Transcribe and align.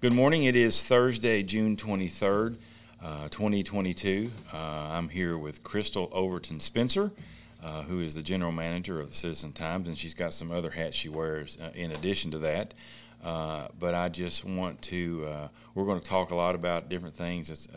Good 0.00 0.14
morning. 0.14 0.44
It 0.44 0.56
is 0.56 0.82
Thursday, 0.82 1.42
June 1.42 1.76
23rd, 1.76 2.56
uh, 3.04 3.28
2022. 3.28 4.30
Uh, 4.50 4.56
I'm 4.56 5.10
here 5.10 5.36
with 5.36 5.62
Crystal 5.62 6.08
Overton 6.10 6.58
Spencer, 6.58 7.12
uh, 7.62 7.82
who 7.82 8.00
is 8.00 8.14
the 8.14 8.22
general 8.22 8.50
manager 8.50 8.98
of 8.98 9.10
the 9.10 9.14
Citizen 9.14 9.52
Times, 9.52 9.88
and 9.88 9.98
she's 9.98 10.14
got 10.14 10.32
some 10.32 10.52
other 10.52 10.70
hats 10.70 10.96
she 10.96 11.10
wears 11.10 11.58
uh, 11.60 11.68
in 11.74 11.92
addition 11.92 12.30
to 12.30 12.38
that. 12.38 12.72
Uh, 13.22 13.66
but 13.78 13.92
I 13.92 14.08
just 14.08 14.42
want 14.42 14.80
to, 14.84 15.26
uh, 15.26 15.48
we're 15.74 15.84
going 15.84 16.00
to 16.00 16.06
talk 16.06 16.30
a 16.30 16.34
lot 16.34 16.54
about 16.54 16.88
different 16.88 17.14
things, 17.14 17.68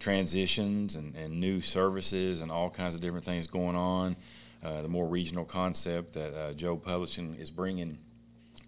transitions 0.00 0.96
and, 0.96 1.14
and 1.14 1.38
new 1.38 1.60
services 1.60 2.40
and 2.40 2.50
all 2.50 2.68
kinds 2.68 2.96
of 2.96 3.00
different 3.00 3.24
things 3.24 3.46
going 3.46 3.76
on. 3.76 4.16
The 4.60 4.88
more 4.88 5.06
regional 5.06 5.44
concept 5.44 6.14
that 6.14 6.56
Jobe 6.56 6.82
Publishing 6.82 7.36
is 7.36 7.52
bringing 7.52 7.98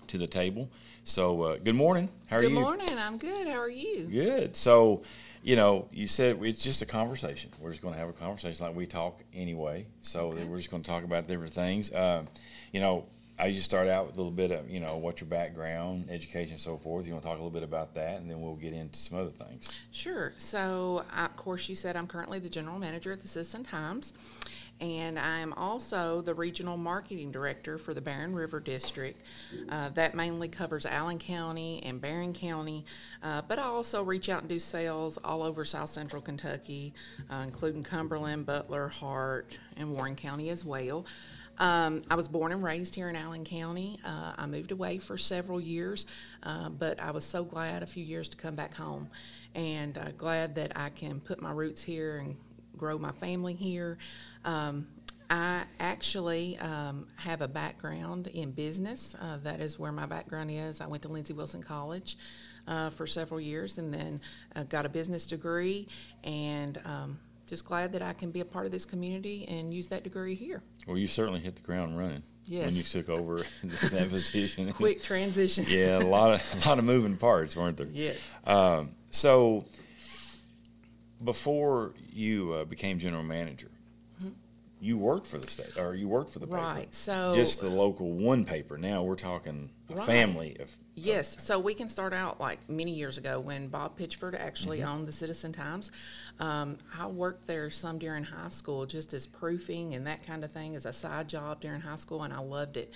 to 0.09 0.19
the 0.19 0.27
table. 0.27 0.71
So, 1.05 1.43
uh, 1.43 1.57
good 1.59 1.75
morning. 1.75 2.09
How 2.29 2.37
are 2.37 2.41
Good 2.41 2.51
you? 2.51 2.57
Good 2.57 2.63
morning. 2.63 2.99
I'm 2.99 3.19
good. 3.19 3.47
How 3.47 3.59
are 3.61 3.69
you? 3.69 4.03
Good. 4.05 4.57
So, 4.57 5.03
you 5.43 5.55
know, 5.57 5.89
you 5.93 6.09
said 6.09 6.39
it's 6.43 6.63
just 6.63 6.83
a 6.83 6.87
conversation. 6.87 7.51
We're 7.61 7.71
just 7.71 7.83
going 7.83 7.95
to 7.95 8.01
have 8.01 8.09
a 8.09 8.13
conversation 8.13 8.67
like 8.67 8.75
we 8.75 8.87
talk 8.87 9.23
anyway. 9.35 9.87
So 10.01 10.29
Okay. 10.33 10.45
we're 10.45 10.57
just 10.59 10.71
going 10.71 10.83
to 10.83 10.89
talk 10.91 11.05
about 11.05 11.29
different 11.29 11.53
things. 11.53 11.93
Uh, 11.93 12.25
you 12.73 12.81
know, 12.81 13.07
I 13.39 13.47
usually 13.49 13.63
start 13.63 13.87
out 13.87 14.07
with 14.07 14.15
a 14.15 14.19
little 14.19 14.33
bit 14.33 14.51
of, 14.51 14.69
you 14.71 14.81
know, 14.81 14.97
what's 14.97 15.21
your 15.21 15.29
background, 15.29 16.09
education, 16.11 16.53
and 16.53 16.61
so 16.61 16.79
forth. 16.79 17.07
You 17.07 17.13
want 17.13 17.23
to 17.23 17.29
talk 17.29 17.39
a 17.39 17.43
little 17.43 17.51
bit 17.51 17.63
about 17.63 17.95
that, 17.95 18.19
and 18.19 18.31
then 18.31 18.41
we'll 18.41 18.55
get 18.57 18.73
into 18.73 18.99
some 18.99 19.19
other 19.19 19.31
things. 19.31 19.71
Sure. 19.93 20.33
So, 20.39 21.05
uh, 21.15 21.27
of 21.27 21.37
course, 21.37 21.69
you 21.69 21.77
said 21.77 21.97
I'm 21.97 22.07
currently 22.07 22.39
the 22.39 22.49
general 22.49 22.79
manager 22.79 23.13
at 23.13 23.21
the 23.21 23.29
Citizen 23.29 23.63
Times, 23.63 24.15
and 24.81 25.19
I 25.19 25.39
am 25.39 25.53
also 25.55 26.21
the 26.21 26.35
regional 26.35 26.77
marketing 26.77 27.33
director 27.33 27.79
for 27.79 27.95
the 27.95 28.01
Barren 28.01 28.35
River 28.35 28.61
District. 28.61 29.21
Uh, 29.69 29.89
that 29.91 30.15
mainly 30.15 30.49
covers 30.49 30.85
Allen 30.85 31.19
County 31.19 31.83
and 31.85 32.01
Barren 32.01 32.33
County, 32.33 32.85
uh, 33.23 33.43
but 33.49 33.59
I 33.59 33.65
also 33.65 34.03
reach 34.03 34.29
out 34.29 34.41
and 34.41 34.49
do 34.49 34.59
sales 34.59 35.19
all 35.25 35.43
over 35.43 35.65
South 35.65 35.89
Central 35.89 36.21
Kentucky, 36.21 36.93
uh, 37.31 37.43
including 37.45 37.83
Cumberland, 37.83 38.47
Butler, 38.47 38.89
Hart, 38.89 39.59
and 39.77 39.93
Warren 39.93 40.17
County 40.17 40.51
as 40.51 40.65
well. 40.65 41.07
Um, 41.59 42.03
I 42.11 42.17
was 42.17 42.29
born 42.29 42.53
and 42.53 42.63
raised 42.63 42.95
here 42.95 43.09
in 43.09 43.17
Allen 43.17 43.45
County. 43.45 43.99
Uh, 44.05 44.35
I 44.37 44.47
moved 44.47 44.73
away 44.73 44.99
for 44.99 45.17
several 45.17 45.59
years, 45.59 46.05
uh, 46.43 46.69
but 46.69 47.01
I 47.01 47.13
was 47.13 47.25
so 47.25 47.45
glad 47.45 47.83
a 47.83 47.87
few 47.87 48.05
years 48.05 48.29
to 48.29 48.37
come 48.37 48.55
back 48.55 48.75
home, 48.75 49.09
and 49.55 49.97
uh, 49.97 50.11
glad 50.19 50.55
that 50.57 50.77
I 50.77 50.91
can 50.91 51.21
put 51.21 51.41
my 51.41 51.53
roots 51.53 51.83
here 51.83 52.19
and 52.19 52.37
grow 52.77 52.99
my 52.99 53.13
family 53.13 53.55
here. 53.55 53.99
Um, 54.45 54.87
I 55.29 55.65
actually 55.81 56.57
um, 56.59 57.09
have 57.17 57.41
a 57.41 57.49
background 57.49 58.29
in 58.29 58.53
business. 58.53 59.17
Uh, 59.21 59.39
that 59.43 59.61
is 59.61 59.79
where 59.79 59.93
my 59.93 60.07
background 60.07 60.51
is. 60.53 60.81
I 60.81 60.87
went 60.87 61.03
to 61.03 61.09
Lindsey 61.09 61.33
Wilson 61.33 61.63
College 61.63 62.17
uh, 62.69 62.91
for 62.91 63.07
several 63.07 63.41
years, 63.41 63.79
and 63.79 63.93
then 63.93 64.21
uh, 64.55 64.63
got 64.65 64.87
a 64.87 64.89
business 64.89 65.27
degree, 65.27 65.89
and 66.23 66.81
um, 66.85 67.19
just 67.47 67.65
glad 67.65 67.93
that 67.93 68.03
I 68.03 68.13
can 68.13 68.31
be 68.31 68.41
a 68.41 68.45
part 68.45 68.67
of 68.67 68.73
this 68.73 68.85
community 68.85 69.47
and 69.49 69.73
use 69.73 69.89
that 69.89 70.05
degree 70.05 70.35
here. 70.35 70.63
Well, 70.87 70.99
you 70.99 71.07
certainly 71.07 71.41
hit 71.41 71.57
the 71.57 71.63
ground 71.63 71.99
running 71.99 72.23
when 72.49 72.75
you 72.75 72.83
took 72.83 73.09
over 73.09 73.45
that 73.65 74.11
position. 74.11 74.73
Quick 74.73 75.03
transition. 75.03 75.65
yeah, 75.69 75.99
a 75.99 76.01
lot 76.01 76.35
of 76.35 76.65
a 76.65 76.69
lot 76.69 76.79
of 76.79 76.85
moving 76.85 77.17
parts, 77.17 77.57
weren't 77.57 77.77
there? 77.77 77.89
Yes. 77.93 78.17
Um, 78.47 78.93
so, 79.11 79.65
before 81.23 81.95
you 82.13 82.53
uh, 82.53 82.65
became 82.65 82.99
general 82.99 83.23
manager, 83.23 83.71
you 84.79 84.99
worked 84.99 85.27
for 85.27 85.39
the 85.39 85.49
state, 85.49 85.79
or 85.79 85.95
you 85.95 86.07
worked 86.07 86.31
for 86.35 86.39
the 86.39 86.47
paper. 86.47 86.59
Mm-hmm. 86.59 86.77
Right. 86.77 86.95
So 86.95 87.33
Just 87.35 87.63
the 87.63 87.71
local 87.71 88.13
one 88.13 88.45
paper. 88.45 88.77
Now 88.77 89.03
we're 89.05 89.17
talking 89.17 89.71
a 89.91 89.95
Right. 89.95 90.05
family 90.07 90.57
of. 90.61 90.71
Yes, 90.95 91.43
so 91.43 91.59
we 91.59 91.73
can 91.73 91.89
start 91.89 92.13
out 92.13 92.39
like 92.41 92.59
many 92.69 92.93
years 92.93 93.17
ago 93.17 93.41
when 93.41 93.69
Bob 93.69 93.99
Pitchford 93.99 94.39
actually 94.39 94.81
Mm-hmm. 94.81 94.89
owned 94.89 95.09
the 95.09 95.13
Citizen 95.13 95.51
Times. 95.55 95.91
Um, 96.41 96.77
I 96.97 97.07
worked 97.07 97.47
there 97.47 97.71
some 97.71 97.99
during 97.99 98.23
high 98.25 98.51
school, 98.51 98.85
just 98.85 99.15
as 99.15 99.27
proofing 99.27 99.95
and 99.95 100.07
that 100.07 100.27
kind 100.27 100.45
of 100.45 100.53
thing 100.53 100.77
as 100.77 100.85
a 100.85 100.93
side 100.93 101.27
job 101.29 101.61
during 101.63 101.81
high 101.81 101.97
school, 101.97 102.23
and 102.25 102.35
I 102.35 102.41
loved 102.41 102.77
it. 102.77 102.93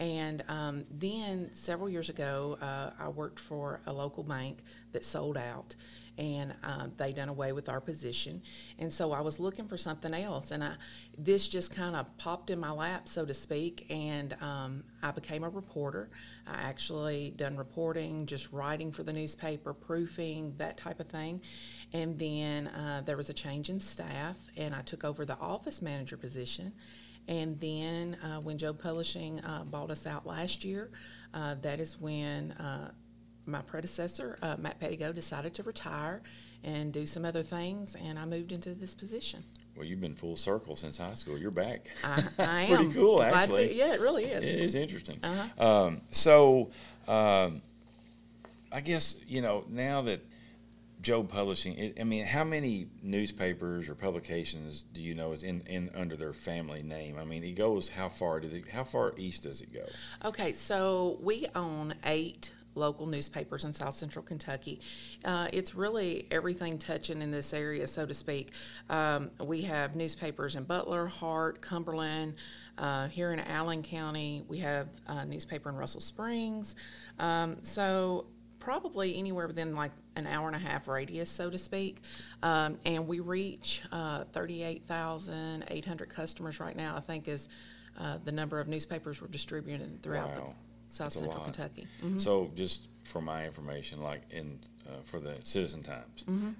And 0.00 0.44
um, 0.48 0.84
then 0.90 1.48
several 1.54 1.88
years 1.88 2.10
ago, 2.10 2.58
uh, 2.60 2.90
I 3.00 3.08
worked 3.08 3.40
for 3.40 3.80
a 3.86 3.92
local 3.92 4.22
bank 4.22 4.58
that 4.92 5.02
sold 5.02 5.38
out. 5.38 5.76
And 6.18 6.54
uh, 6.62 6.88
they 6.98 7.12
done 7.12 7.30
away 7.30 7.52
with 7.52 7.70
our 7.70 7.80
position, 7.80 8.42
and 8.78 8.92
so 8.92 9.12
I 9.12 9.22
was 9.22 9.40
looking 9.40 9.66
for 9.66 9.78
something 9.78 10.12
else, 10.12 10.50
and 10.50 10.62
I 10.62 10.74
this 11.16 11.48
just 11.48 11.74
kind 11.74 11.96
of 11.96 12.14
popped 12.18 12.50
in 12.50 12.60
my 12.60 12.70
lap, 12.70 13.08
so 13.08 13.24
to 13.24 13.32
speak, 13.32 13.86
and 13.88 14.36
um, 14.42 14.84
I 15.02 15.10
became 15.10 15.42
a 15.42 15.48
reporter. 15.48 16.10
I 16.46 16.62
actually 16.62 17.32
done 17.36 17.56
reporting, 17.56 18.26
just 18.26 18.52
writing 18.52 18.92
for 18.92 19.02
the 19.04 19.12
newspaper, 19.12 19.72
proofing, 19.72 20.52
that 20.58 20.76
type 20.76 21.00
of 21.00 21.08
thing. 21.08 21.40
And 21.94 22.18
then 22.18 22.68
uh, 22.68 23.02
there 23.04 23.16
was 23.16 23.30
a 23.30 23.34
change 23.34 23.70
in 23.70 23.80
staff, 23.80 24.36
and 24.56 24.74
I 24.74 24.82
took 24.82 25.04
over 25.04 25.24
the 25.24 25.38
office 25.38 25.80
manager 25.80 26.16
position. 26.16 26.72
And 27.28 27.58
then 27.60 28.16
uh, 28.22 28.40
when 28.40 28.58
Jobe 28.58 28.80
Publishing 28.80 29.40
uh, 29.40 29.64
bought 29.64 29.90
us 29.90 30.06
out 30.06 30.26
last 30.26 30.64
year, 30.64 30.90
uh, 31.34 31.54
that 31.62 31.80
is 31.80 32.00
when 32.00 32.52
uh, 32.52 32.90
my 33.46 33.60
predecessor, 33.62 34.38
uh, 34.42 34.56
Matt 34.58 34.80
Pedigo, 34.80 35.14
decided 35.14 35.54
to 35.54 35.62
retire 35.62 36.22
and 36.64 36.92
do 36.92 37.06
some 37.06 37.24
other 37.24 37.42
things, 37.42 37.96
and 37.96 38.18
I 38.18 38.24
moved 38.24 38.52
into 38.52 38.74
this 38.74 38.94
position. 38.94 39.42
Well, 39.76 39.84
you've 39.84 40.00
been 40.00 40.14
full 40.14 40.36
circle 40.36 40.76
since 40.76 40.98
high 40.98 41.14
school. 41.14 41.38
You're 41.38 41.50
back. 41.50 41.86
I, 42.04 42.24
I 42.38 42.62
am. 42.64 42.76
pretty 42.76 42.94
cool, 42.94 43.22
actually. 43.22 43.76
yeah, 43.76 43.94
it 43.94 44.00
really 44.00 44.24
is. 44.24 44.42
It 44.42 44.44
is. 44.44 44.66
is 44.66 44.74
interesting. 44.74 45.18
Uh-huh. 45.22 45.66
Um, 45.66 46.00
so, 46.10 46.70
um, 47.08 47.62
I 48.70 48.80
guess 48.80 49.16
you 49.26 49.42
know 49.42 49.64
now 49.68 50.02
that 50.02 50.22
Jobe 51.02 51.28
Publishing. 51.28 51.74
It, 51.74 52.00
I 52.00 52.04
mean, 52.04 52.24
how 52.24 52.44
many 52.44 52.86
newspapers 53.02 53.88
or 53.88 53.94
publications 53.94 54.84
do 54.92 55.02
you 55.02 55.14
know 55.14 55.32
is 55.32 55.42
in, 55.42 55.62
in 55.62 55.90
under 55.94 56.16
their 56.16 56.32
family 56.32 56.82
name? 56.82 57.18
I 57.18 57.24
mean, 57.24 57.42
it 57.42 57.52
goes 57.52 57.88
how 57.88 58.08
far? 58.08 58.40
Do 58.40 58.48
they, 58.48 58.62
how 58.70 58.84
far 58.84 59.12
east 59.16 59.42
does 59.42 59.60
it 59.60 59.72
go? 59.72 59.84
Okay, 60.24 60.52
so 60.52 61.18
we 61.20 61.46
own 61.54 61.94
eight 62.04 62.52
local 62.74 63.06
newspapers 63.06 63.64
in 63.64 63.72
South 63.72 63.94
Central 63.94 64.24
Kentucky. 64.24 64.80
Uh, 65.24 65.48
it's 65.52 65.74
really 65.74 66.26
everything 66.30 66.78
touching 66.78 67.22
in 67.22 67.30
this 67.30 67.52
area, 67.52 67.86
so 67.86 68.06
to 68.06 68.14
speak. 68.14 68.52
Um, 68.88 69.30
we 69.40 69.62
have 69.62 69.96
newspapers 69.96 70.56
in 70.56 70.64
Butler, 70.64 71.06
Hart, 71.06 71.60
Cumberland. 71.60 72.34
Uh, 72.78 73.08
here 73.08 73.32
in 73.32 73.40
Allen 73.40 73.82
County, 73.82 74.42
we 74.48 74.58
have 74.58 74.88
a 75.06 75.24
newspaper 75.26 75.68
in 75.68 75.76
Russell 75.76 76.00
Springs. 76.00 76.74
Um, 77.18 77.58
so 77.62 78.26
probably 78.58 79.18
anywhere 79.18 79.48
within 79.48 79.74
like 79.74 79.90
an 80.14 80.26
hour 80.26 80.46
and 80.46 80.54
a 80.54 80.58
half 80.58 80.86
radius, 80.86 81.28
so 81.28 81.50
to 81.50 81.58
speak. 81.58 81.98
Um, 82.42 82.78
and 82.86 83.06
we 83.08 83.20
reach 83.20 83.82
uh, 83.90 84.24
38,800 84.32 86.08
customers 86.08 86.60
right 86.60 86.76
now, 86.76 86.96
I 86.96 87.00
think 87.00 87.26
is 87.26 87.48
uh, 87.98 88.18
the 88.24 88.32
number 88.32 88.60
of 88.60 88.68
newspapers 88.68 89.20
we're 89.20 89.28
distributing 89.28 89.98
throughout 90.02 90.30
Wow. 90.30 90.54
South 90.92 91.12
Central 91.12 91.34
lot. 91.34 91.44
Kentucky. 91.44 91.86
Mhm. 92.04 92.20
So, 92.20 92.50
just 92.54 92.86
for 93.04 93.20
my 93.20 93.46
information, 93.46 94.00
like 94.00 94.22
in 94.30 94.58
uh, 94.86 95.00
for 95.04 95.20
the 95.20 95.36
Citizen 95.42 95.82
Times, 95.82 96.24
um, 96.28 96.56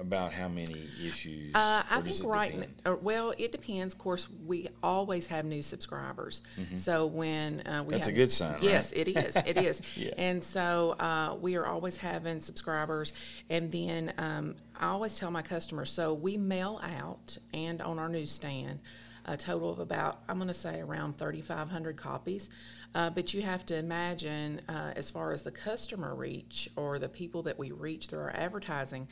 about 0.00 0.32
how 0.32 0.48
many 0.48 0.88
issues? 1.04 1.52
Mm-hmm. 1.52 1.56
Uh, 1.56 1.82
I 1.90 2.00
think 2.00 2.24
right. 2.24 2.54
n- 2.54 2.66
uh, 2.86 2.96
well, 3.02 3.34
it 3.36 3.52
depends. 3.52 3.94
Of 3.94 4.00
course, 4.00 4.28
we 4.46 4.68
always 4.82 5.26
have 5.26 5.44
new 5.44 5.62
subscribers. 5.62 6.40
So 6.76 7.06
when 7.06 7.60
uh, 7.66 7.82
we 7.82 7.88
Mm-hmm. 7.88 7.88
That's 7.90 8.06
a 8.06 8.12
good 8.12 8.30
sign, 8.30 8.52
right? 8.52 8.62
Yes, 8.62 8.92
it 8.92 9.08
is. 9.08 9.36
It 9.36 9.56
is. 9.70 9.82
Yeah. 9.96 10.12
And 10.16 10.42
so 10.42 10.92
uh, 11.00 11.36
we 11.40 11.56
are 11.56 11.66
always 11.66 11.96
having 11.96 12.40
subscribers. 12.40 13.12
And 13.50 13.72
then 13.72 14.12
um, 14.18 14.54
I 14.78 14.88
always 14.88 15.18
tell 15.18 15.30
my 15.30 15.42
customers. 15.42 15.90
So 15.90 16.14
we 16.14 16.36
mail 16.36 16.80
out 16.82 17.36
and 17.52 17.82
on 17.82 17.98
our 17.98 18.08
newsstand 18.08 18.80
a 19.24 19.36
total 19.36 19.70
of 19.72 19.78
about 19.78 20.20
I'm 20.28 20.36
going 20.36 20.48
to 20.48 20.54
say 20.54 20.80
around 20.80 21.18
3,500 21.18 21.96
copies. 21.96 22.50
Uh, 22.98 23.08
but 23.08 23.32
you 23.32 23.42
have 23.42 23.64
to 23.64 23.76
imagine, 23.76 24.60
uh, 24.68 24.90
as 24.96 25.08
far 25.08 25.30
as 25.30 25.42
the 25.42 25.52
customer 25.52 26.16
reach 26.16 26.68
or 26.74 26.98
the 26.98 27.08
people 27.08 27.42
that 27.44 27.56
we 27.56 27.70
reach 27.70 28.08
through 28.08 28.18
our 28.18 28.34
advertising, 28.34 29.06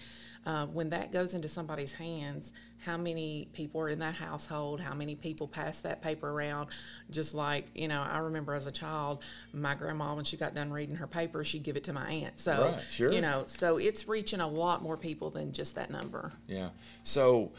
uh, 0.44 0.66
when 0.66 0.90
that 0.90 1.12
goes 1.12 1.34
into 1.34 1.46
somebody's 1.48 1.92
hands, 1.92 2.52
how 2.78 2.96
many 2.96 3.48
people 3.52 3.80
are 3.80 3.88
in 3.88 4.00
that 4.00 4.16
household? 4.16 4.80
How 4.80 4.92
many 4.92 5.14
people 5.14 5.46
pass 5.46 5.82
that 5.82 6.02
paper 6.02 6.28
around? 6.28 6.70
Just 7.12 7.32
like, 7.32 7.68
you 7.76 7.86
know, 7.86 8.02
I 8.02 8.18
remember 8.18 8.54
as 8.54 8.66
a 8.66 8.72
child, 8.72 9.22
my 9.52 9.76
grandma, 9.76 10.16
when 10.16 10.24
she 10.24 10.36
got 10.36 10.52
done 10.52 10.72
reading 10.72 10.96
her 10.96 11.06
paper, 11.06 11.44
she'd 11.44 11.62
give 11.62 11.76
it 11.76 11.84
to 11.84 11.92
my 11.92 12.10
aunt. 12.10 12.40
So, 12.40 12.72
Right, 12.72 12.82
sure. 12.90 13.12
you 13.12 13.20
know, 13.20 13.44
so 13.46 13.76
it's 13.76 14.08
reaching 14.08 14.40
a 14.40 14.48
lot 14.48 14.82
more 14.82 14.96
people 14.96 15.30
than 15.30 15.52
just 15.52 15.76
that 15.76 15.92
number. 15.92 16.32
Yeah. 16.48 16.70
So, 17.04 17.52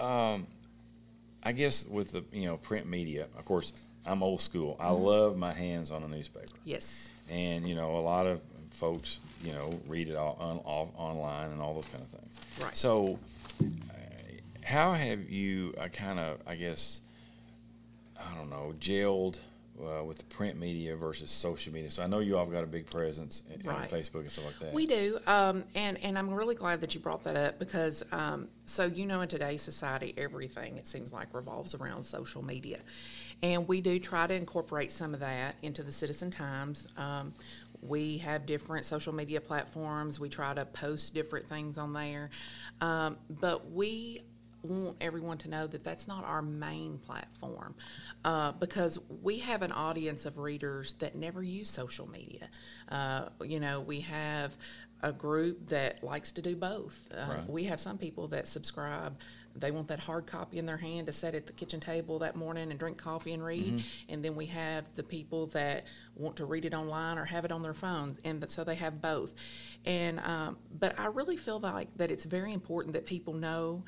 um, 0.00 0.46
I 1.42 1.52
guess 1.52 1.84
with 1.84 2.12
the 2.12 2.24
you 2.32 2.46
know 2.46 2.56
print 2.56 2.86
media, 2.88 3.26
of 3.36 3.44
course, 3.44 3.74
I'm 4.06 4.22
old 4.22 4.40
school. 4.40 4.76
I 4.80 4.88
Mm-hmm. 4.90 5.02
love 5.04 5.36
my 5.36 5.52
hands 5.52 5.90
on 5.90 6.02
a 6.02 6.08
newspaper, 6.08 6.46
Yes. 6.64 7.08
and 7.30 7.68
you 7.68 7.74
know 7.74 7.96
a 7.96 8.00
lot 8.00 8.26
of 8.26 8.40
folks 8.70 9.20
you 9.42 9.52
know 9.52 9.70
read 9.86 10.08
it 10.08 10.16
all 10.16 10.36
on, 10.40 10.58
off, 10.64 10.88
online 10.96 11.50
and 11.52 11.60
all 11.62 11.74
those 11.74 11.86
kind 11.86 12.02
of 12.02 12.08
things. 12.08 12.38
Right. 12.60 12.76
So, 12.76 13.18
uh, 13.62 13.64
how 14.62 14.92
have 14.94 15.28
you 15.30 15.74
uh, 15.78 15.88
kind 15.88 16.18
of 16.18 16.38
I 16.46 16.54
guess 16.56 17.00
I 18.18 18.34
don't 18.34 18.50
know 18.50 18.74
gelled 18.80 19.38
uh, 19.80 20.04
with 20.04 20.18
the 20.18 20.24
print 20.24 20.58
media 20.58 20.94
versus 20.96 21.30
social 21.30 21.72
media. 21.72 21.90
So 21.90 22.02
I 22.02 22.06
know 22.06 22.20
you 22.20 22.36
all 22.36 22.44
have 22.44 22.52
got 22.52 22.62
a 22.64 22.66
big 22.66 22.86
presence 22.90 23.42
in, 23.52 23.68
on 23.68 23.74
Right. 23.74 23.90
Facebook 23.90 24.20
and 24.20 24.30
stuff 24.30 24.46
like 24.46 24.58
that. 24.60 24.72
We 24.72 24.86
do, 24.86 25.18
um, 25.26 25.64
and 25.74 25.98
and 26.02 26.16
I'm 26.18 26.30
really 26.30 26.54
glad 26.54 26.80
that 26.82 26.94
you 26.94 27.00
brought 27.00 27.24
that 27.24 27.36
up 27.36 27.58
because 27.58 28.02
um, 28.12 28.48
so 28.66 28.84
you 28.84 29.04
know 29.06 29.20
in 29.20 29.28
today's 29.28 29.62
society 29.62 30.14
everything 30.16 30.76
it 30.76 30.86
seems 30.86 31.12
like 31.12 31.34
revolves 31.34 31.74
around 31.74 32.04
social 32.04 32.42
media, 32.44 32.78
and 33.42 33.66
we 33.66 33.80
do 33.80 33.98
try 33.98 34.26
to 34.26 34.34
incorporate 34.34 34.92
some 34.92 35.12
of 35.14 35.20
that 35.20 35.56
into 35.62 35.82
the 35.82 35.92
Citizen 35.92 36.30
Times. 36.30 36.86
Um, 36.96 37.34
we 37.82 38.18
have 38.18 38.46
different 38.46 38.86
social 38.86 39.12
media 39.12 39.40
platforms. 39.40 40.18
We 40.18 40.28
try 40.30 40.54
to 40.54 40.64
post 40.64 41.12
different 41.14 41.46
things 41.46 41.76
on 41.76 41.92
there, 41.92 42.30
um, 42.80 43.18
but 43.28 43.70
we 43.72 44.22
want 44.64 44.96
everyone 45.00 45.38
to 45.38 45.48
know 45.48 45.66
that 45.66 45.84
that's 45.84 46.08
not 46.08 46.24
our 46.24 46.42
main 46.42 46.98
platform 46.98 47.74
uh, 48.24 48.52
because 48.52 48.98
we 49.22 49.38
have 49.38 49.62
an 49.62 49.72
audience 49.72 50.26
of 50.26 50.38
readers 50.38 50.94
that 50.94 51.14
never 51.14 51.42
use 51.42 51.68
social 51.70 52.08
media. 52.08 52.48
Uh, 52.88 53.26
you 53.44 53.60
know, 53.60 53.80
we 53.80 54.00
have 54.00 54.56
a 55.02 55.12
group 55.12 55.68
that 55.68 56.02
likes 56.02 56.32
to 56.32 56.40
do 56.42 56.56
both. 56.56 57.08
Uh, 57.12 57.26
Right. 57.28 57.48
We 57.50 57.64
have 57.64 57.80
some 57.80 57.98
people 57.98 58.28
that 58.28 58.46
subscribe. 58.46 59.18
They 59.56 59.70
want 59.70 59.86
that 59.88 60.00
hard 60.00 60.26
copy 60.26 60.58
in 60.58 60.66
their 60.66 60.78
hand 60.78 61.06
to 61.06 61.12
set 61.12 61.34
at 61.34 61.46
the 61.46 61.52
kitchen 61.52 61.78
table 61.78 62.18
that 62.20 62.34
morning 62.36 62.70
and 62.70 62.78
drink 62.80 62.96
coffee 62.96 63.32
and 63.34 63.44
read. 63.44 63.84
And 64.08 64.24
then 64.24 64.34
we 64.34 64.46
have 64.46 64.84
the 64.94 65.02
people 65.02 65.46
that 65.48 65.84
want 66.16 66.36
to 66.36 66.44
read 66.46 66.64
it 66.64 66.74
online 66.74 67.18
or 67.18 67.24
have 67.26 67.44
it 67.44 67.52
on 67.52 67.62
their 67.62 67.74
phones, 67.74 68.18
and 68.24 68.48
so 68.48 68.64
they 68.64 68.74
have 68.76 69.00
both. 69.02 69.32
And 69.84 70.18
um, 70.20 70.56
but 70.76 70.98
I 70.98 71.06
really 71.06 71.36
feel 71.36 71.60
like 71.60 71.88
that 71.98 72.10
it's 72.10 72.24
very 72.24 72.52
important 72.52 72.94
that 72.94 73.04
people 73.06 73.34
know 73.34 73.84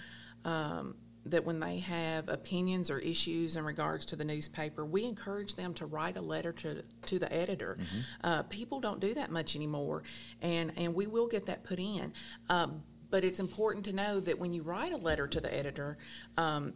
um, 0.47 0.95
that 1.27 1.45
when 1.45 1.59
they 1.59 1.79
have 1.81 2.29
opinions 2.29 2.89
or 2.89 3.01
issues 3.01 3.57
in 3.57 3.65
regards 3.65 4.07
to 4.07 4.17
the 4.17 4.25
newspaper, 4.25 4.87
we 4.87 5.05
encourage 5.05 5.57
them 5.57 5.75
to 5.75 5.85
write 5.85 6.17
a 6.17 6.21
letter 6.21 6.53
to, 6.53 6.83
to 7.07 7.19
the 7.19 7.31
editor. 7.33 7.77
Uh, 8.23 8.43
people 8.45 8.81
don't 8.81 9.01
do 9.01 9.13
that 9.13 9.31
much 9.31 9.57
anymore, 9.57 10.05
and, 10.41 10.73
and 10.77 10.95
we 10.95 11.07
will 11.09 11.27
get 11.27 11.47
that 11.47 11.65
put 11.65 11.81
in. 11.81 12.13
Um, 12.49 12.83
but 13.11 13.25
it's 13.25 13.41
important 13.41 13.85
to 13.87 13.93
know 13.93 14.21
that 14.21 14.39
when 14.39 14.53
you 14.55 14.63
write 14.63 14.93
a 14.93 14.97
letter 14.97 15.27
to 15.27 15.41
the 15.41 15.53
editor, 15.53 15.99
um, 16.37 16.75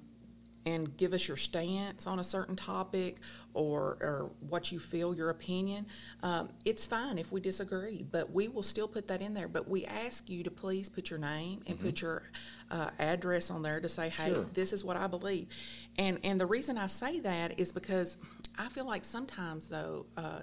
and 0.67 0.97
give 0.97 1.13
us 1.15 1.27
your 1.27 1.37
stance 1.39 2.07
on 2.07 2.19
a 2.19 2.25
certain 2.25 2.55
topic 2.55 3.17
or, 3.55 3.97
or 4.01 4.31
what 4.49 4.71
you 4.71 4.79
feel, 4.79 5.15
your 5.15 5.31
opinion, 5.31 5.87
um, 6.23 6.51
it's 6.65 6.85
fine 6.85 7.17
if 7.19 7.33
we 7.33 7.41
disagree, 7.41 8.05
but 8.11 8.31
we 8.33 8.47
will 8.49 8.63
still 8.63 8.87
put 8.87 9.09
that 9.09 9.23
in 9.23 9.33
there. 9.33 9.49
But 9.49 9.69
we 9.69 9.87
ask 9.87 10.29
you 10.29 10.43
to 10.45 10.51
please 10.51 10.89
put 10.89 11.09
your 11.09 11.19
name 11.19 11.63
and 11.67 11.81
put 11.81 12.03
your 12.03 12.25
uh, 12.71 12.91
address 12.99 13.51
on 13.51 13.63
there 13.63 13.81
to 13.81 13.89
say, 13.89 14.11
hey, 14.11 14.35
Sure. 14.35 14.47
this 14.53 14.73
is 14.73 14.85
what 14.85 14.97
I 14.97 15.07
believe. 15.07 15.49
And, 15.97 16.19
and 16.25 16.39
the 16.41 16.47
reason 16.47 16.77
I 16.77 16.89
say 16.89 17.21
that 17.21 17.59
is 17.59 17.73
because 17.73 18.19
I 18.59 18.69
feel 18.69 18.87
like 18.87 19.05
sometimes, 19.07 19.69
though, 19.69 20.07
uh, 20.17 20.41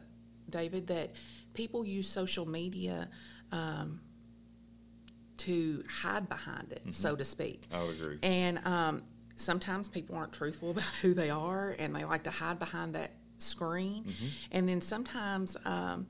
David, 0.50 0.88
that 0.88 1.12
people 1.54 1.86
use 1.86 2.08
social 2.10 2.48
media 2.48 3.10
um, 3.52 4.02
to 5.38 5.84
hide 6.02 6.28
behind 6.28 6.72
it, 6.72 6.81
so 6.92 7.16
to 7.16 7.24
speak. 7.24 7.68
I 7.72 7.84
would 7.84 7.96
agree. 7.96 8.18
And 8.24 8.58
um, 8.66 9.04
sometimes 9.38 9.88
people 9.88 10.16
aren't 10.16 10.34
truthful 10.34 10.72
about 10.72 10.94
who 11.01 11.13
they 11.13 11.30
are 11.30 11.75
and 11.80 11.95
they 11.95 12.04
like 12.04 12.24
to 12.24 12.31
hide 12.31 12.60
behind 12.60 12.95
that 12.95 13.12
screen. 13.38 14.04
Mm-hmm. 14.04 14.25
And 14.51 14.69
then 14.69 14.81
sometimes 14.81 15.56
um, 15.66 16.07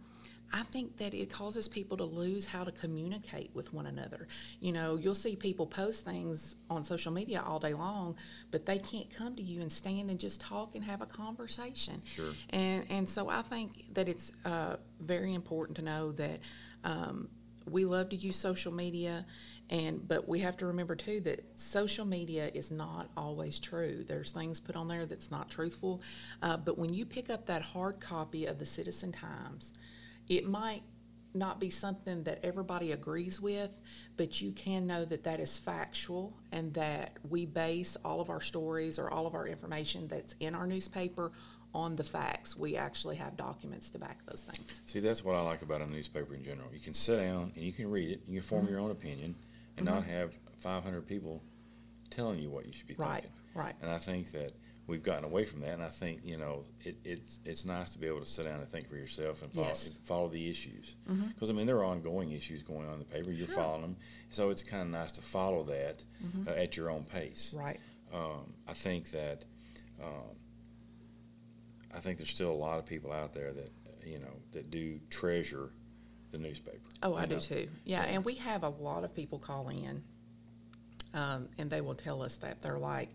I 0.53 0.63
think 0.63 0.97
that 0.97 1.13
it 1.13 1.29
causes 1.29 1.68
people 1.68 1.97
to 1.97 2.06
lose 2.06 2.45
how 2.45 2.63
to 2.63 2.71
communicate 2.71 3.51
with 3.53 3.74
one 3.74 3.85
another. 3.85 4.27
You 4.62 4.71
know, 4.71 4.95
you'll 4.95 5.15
see 5.15 5.35
people 5.35 5.65
post 5.65 6.06
things 6.06 6.56
on 6.69 6.83
social 6.85 7.12
media 7.12 7.44
all 7.45 7.59
day 7.59 7.74
long, 7.74 8.15
but 8.51 8.65
they 8.65 8.79
can't 8.79 9.09
come 9.09 9.35
to 9.35 9.41
you 9.41 9.62
and 9.62 9.71
stand 9.71 10.09
and 10.09 10.19
just 10.19 10.39
talk 10.39 10.75
and 10.75 10.83
have 10.83 11.01
a 11.01 11.06
conversation. 11.06 12.01
Sure. 12.06 12.31
And, 12.51 12.85
and 12.89 13.09
so 13.09 13.30
I 13.30 13.41
think 13.41 13.94
that 13.94 14.07
it's 14.07 14.31
uh, 14.45 14.77
very 15.01 15.33
important 15.33 15.77
to 15.77 15.81
know 15.83 16.13
that 16.13 16.39
um, 16.83 17.27
we 17.69 17.83
love 17.83 18.09
to 18.09 18.15
use 18.15 18.38
social 18.38 18.73
media 18.73 19.25
and 19.69 20.08
but 20.08 20.28
we 20.28 20.40
have 20.40 20.58
to 20.58 20.66
remember 20.68 20.96
too 20.96 21.19
that 21.22 21.44
social 21.56 22.06
media 22.06 22.50
is 22.54 22.72
not 22.72 23.10
always 23.18 23.60
true. 23.60 24.04
There's 24.08 24.31
things 24.31 24.60
put 24.60 24.75
on 24.75 24.88
there 24.88 25.06
that's 25.06 25.30
not 25.30 25.50
truthful. 25.50 26.02
Uh, 26.42 26.58
but 26.58 26.78
when 26.78 26.94
you 26.94 27.06
pick 27.06 27.30
up 27.30 27.46
that 27.48 27.62
hard 27.62 28.00
copy 28.00 28.46
of 28.46 28.60
the 28.60 28.66
citizen 28.66 29.12
times 29.12 29.74
it 30.30 30.48
might 30.48 30.84
not 31.34 31.60
be 31.60 31.69
something 31.69 32.24
that 32.24 32.40
everybody 32.44 32.92
agrees 32.94 33.40
with 33.42 33.72
but 34.16 34.42
you 34.42 34.52
can 34.54 34.88
know 34.88 35.06
that 35.06 35.24
that 35.24 35.40
is 35.40 35.58
factual 35.58 36.34
and 36.52 36.74
that 36.74 37.18
we 37.30 37.46
base 37.46 37.96
all 38.04 38.19
of 38.22 38.30
our 38.30 38.42
stories 38.42 38.98
or 38.98 39.10
all 39.12 39.28
of 39.28 39.36
our 39.36 39.48
information 39.48 40.08
that's 40.08 40.36
in 40.40 40.56
our 40.56 40.66
newspaper 40.66 41.31
on 41.74 41.96
the 41.96 42.04
facts. 42.04 42.58
We 42.58 42.75
actually 42.78 43.18
have 43.18 43.38
documents 43.38 43.90
to 43.92 44.00
back 44.00 44.25
those 44.25 44.42
things. 44.42 44.81
See, 44.86 45.00
that's 45.00 45.24
what 45.24 45.36
I 45.36 45.42
like 45.42 45.62
about 45.62 45.81
a 45.81 45.86
newspaper 45.86 46.34
in 46.34 46.44
general. 46.44 46.69
You 46.74 46.80
can 46.80 46.94
sit 46.96 47.18
down 47.18 47.52
and 47.56 47.64
you 47.64 47.74
can 47.74 47.92
read 47.92 48.10
it, 48.10 48.22
you 48.28 48.40
can 48.40 48.42
form 48.42 48.64
Mm-hmm. 48.64 48.72
your 48.74 48.81
own 48.81 48.92
opinion, 48.92 49.36
and 49.77 49.85
not 49.85 50.03
have 50.06 50.33
500 50.59 51.07
people 51.07 51.41
telling 52.09 52.39
you 52.39 52.50
what 52.50 52.65
you 52.65 52.74
should 52.74 52.88
be 52.88 52.95
right 52.97 53.21
thinking. 53.21 53.31
right 53.53 53.75
And 53.81 53.91
I 53.91 53.97
think 54.00 54.31
that 54.31 54.51
we've 54.88 55.03
gotten 55.03 55.25
away 55.25 55.44
from 55.44 55.59
that, 55.62 55.71
and 55.71 55.83
I 55.83 55.89
think 55.89 56.21
you 56.24 56.38
know 56.38 56.63
it, 56.83 56.95
it's 57.03 57.39
it's 57.45 57.65
nice 57.65 57.91
to 57.91 58.00
be 58.00 58.07
able 58.07 58.21
to 58.21 58.25
sit 58.25 58.45
down 58.45 58.59
and 58.59 58.68
think 58.68 58.88
for 58.89 58.95
yourself 58.95 59.41
and 59.41 59.51
follow, 59.51 59.68
Yes. 59.68 60.00
follow 60.06 60.29
the 60.29 60.50
issues 60.50 60.95
because 61.33 61.50
I 61.50 61.53
mean 61.53 61.68
there 61.68 61.77
are 61.77 61.83
ongoing 61.85 62.31
issues 62.31 62.63
going 62.63 62.88
on 62.88 62.94
in 62.94 63.00
the 63.00 63.06
paper. 63.06 63.31
You're 63.31 63.47
Sure. 63.47 63.56
following 63.56 63.81
them, 63.81 63.97
so 64.29 64.50
it's 64.50 64.62
kind 64.62 64.83
of 64.83 64.89
nice 64.89 65.12
to 65.13 65.21
follow 65.21 65.63
that 65.65 66.03
uh, 66.47 66.51
at 66.51 66.77
your 66.77 66.89
own 66.89 67.03
pace. 67.03 67.53
right 67.57 67.80
Um, 68.13 68.53
I 68.68 68.73
think 68.73 69.12
that 69.12 69.44
um, 70.01 70.35
I 71.94 72.00
think 72.00 72.18
there's 72.18 72.30
still 72.30 72.51
a 72.51 72.62
lot 72.68 72.80
of 72.80 72.85
people 72.85 73.12
out 73.12 73.33
there 73.33 73.51
that 73.53 73.69
you 74.06 74.19
know 74.19 74.33
that 74.51 74.71
do 74.71 75.00
treasure 75.09 75.71
the 76.31 76.38
newspaper. 76.39 76.79
Oh, 77.03 77.13
I 77.15 77.21
you 77.24 77.27
do 77.27 77.39
too. 77.39 77.68
Yeah, 77.85 78.03
Yeah. 78.06 78.12
and 78.15 78.25
we 78.25 78.35
have 78.35 78.63
a 78.63 78.69
lot 78.69 79.03
of 79.03 79.13
people 79.15 79.39
call 79.39 79.69
in, 79.69 80.03
um, 81.13 81.50
and 81.57 81.69
they 81.69 81.81
will 81.81 81.95
tell 81.95 82.21
us 82.21 82.35
that 82.38 82.62
they're 82.62 82.79
like, 82.79 83.09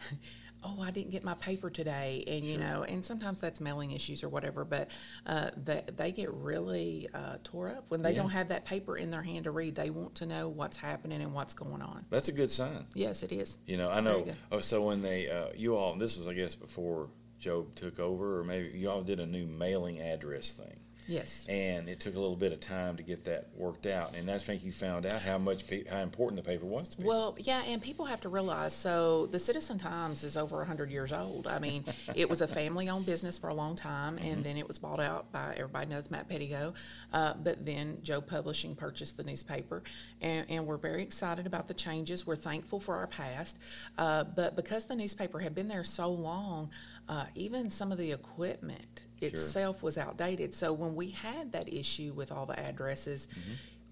"Oh, 0.64 0.80
I 0.82 0.90
didn't 0.90 1.10
get 1.10 1.22
my 1.24 1.34
paper 1.34 1.70
today," 1.70 2.24
and 2.26 2.44
you 2.44 2.54
Sure. 2.54 2.60
know, 2.60 2.82
and 2.82 3.04
sometimes 3.04 3.38
that's 3.38 3.60
mailing 3.60 3.92
issues 3.92 4.22
or 4.24 4.28
whatever. 4.28 4.64
But 4.64 4.90
uh, 5.26 5.50
that 5.64 5.96
they 5.96 6.10
get 6.12 6.32
really 6.32 7.08
uh, 7.14 7.36
tore 7.44 7.70
up 7.70 7.84
when 7.88 8.02
they 8.02 8.10
Yeah. 8.10 8.22
don't 8.22 8.30
have 8.30 8.48
that 8.48 8.64
paper 8.64 8.96
in 8.96 9.10
their 9.10 9.22
hand 9.22 9.44
to 9.44 9.50
read. 9.52 9.74
They 9.76 9.90
want 9.90 10.16
to 10.16 10.26
know 10.26 10.48
what's 10.48 10.76
happening 10.76 11.22
and 11.22 11.32
what's 11.32 11.54
going 11.54 11.80
on. 11.82 12.04
That's 12.10 12.28
a 12.28 12.32
good 12.32 12.50
sign. 12.50 12.86
Yes, 12.94 13.22
it 13.22 13.30
is. 13.32 13.58
You 13.66 13.76
know, 13.76 13.90
I 13.90 14.00
know. 14.00 14.26
Oh, 14.50 14.60
so 14.60 14.82
when 14.82 15.00
they, 15.02 15.28
uh, 15.28 15.48
you 15.56 15.76
all, 15.76 15.94
this 15.94 16.16
was, 16.16 16.26
I 16.26 16.34
guess, 16.34 16.54
before 16.56 17.08
Jobe 17.40 17.72
took 17.76 18.00
over, 18.00 18.40
or 18.40 18.44
maybe 18.44 18.76
you 18.76 18.90
all 18.90 19.02
did 19.02 19.20
a 19.20 19.26
new 19.26 19.46
mailing 19.46 20.00
address 20.00 20.52
thing, 20.52 20.76
Yes. 21.08 21.46
and 21.48 21.88
it 21.88 22.00
took 22.00 22.14
a 22.16 22.20
little 22.20 22.36
bit 22.36 22.52
of 22.52 22.60
time 22.60 22.96
to 22.98 23.02
get 23.02 23.24
that 23.24 23.48
worked 23.56 23.86
out. 23.86 24.14
And 24.14 24.30
I 24.30 24.38
think 24.38 24.62
you 24.62 24.72
found 24.72 25.06
out 25.06 25.22
how 25.22 25.38
much, 25.38 25.66
pe- 25.66 25.86
how 25.86 26.00
important 26.00 26.44
the 26.44 26.48
paper 26.48 26.66
was 26.66 26.88
to 26.88 26.96
people. 26.98 27.08
Well, 27.08 27.36
yeah, 27.38 27.62
and 27.66 27.80
people 27.82 28.04
have 28.04 28.20
to 28.20 28.28
realize 28.28 28.74
so 28.74 29.26
the 29.26 29.38
Citizen 29.38 29.78
Times 29.78 30.22
is 30.22 30.36
over 30.36 30.58
100 30.58 30.90
years 30.90 31.12
old. 31.12 31.46
I 31.46 31.58
mean, 31.58 31.84
it 32.14 32.28
was 32.28 32.42
a 32.42 32.46
family 32.48 32.88
owned 32.88 33.06
business 33.06 33.38
for 33.38 33.48
a 33.48 33.54
long 33.54 33.74
time, 33.74 34.18
and 34.18 34.44
then 34.44 34.56
it 34.58 34.68
was 34.68 34.78
bought 34.78 35.00
out 35.00 35.32
by 35.32 35.54
everybody 35.56 35.86
knows 35.86 36.10
Matt 36.10 36.28
Pedigo. 36.28 36.74
Uh, 37.12 37.34
but 37.42 37.64
then 37.64 37.98
Jobe 38.02 38.26
Publishing 38.26 38.74
purchased 38.76 39.16
the 39.16 39.24
newspaper, 39.24 39.82
and, 40.20 40.44
and 40.50 40.66
we're 40.66 40.76
very 40.76 41.02
excited 41.02 41.46
about 41.46 41.68
the 41.68 41.74
changes. 41.74 42.26
We're 42.26 42.36
thankful 42.36 42.80
for 42.80 42.96
our 42.96 43.06
past. 43.06 43.58
Uh, 43.96 44.24
but 44.24 44.56
because 44.56 44.84
the 44.84 44.96
newspaper 44.96 45.38
had 45.40 45.54
been 45.54 45.68
there 45.68 45.84
so 45.84 46.10
long, 46.10 46.70
uh, 47.08 47.24
even 47.34 47.70
some 47.70 47.92
of 47.92 47.98
the 47.98 48.12
equipment 48.12 49.04
itself 49.20 49.82
was 49.82 49.98
outdated. 49.98 50.54
So 50.54 50.72
when 50.72 50.94
we 50.94 51.10
had 51.10 51.52
that 51.52 51.72
issue 51.72 52.12
with 52.14 52.30
all 52.32 52.46
the 52.46 52.58
addresses, 52.58 53.28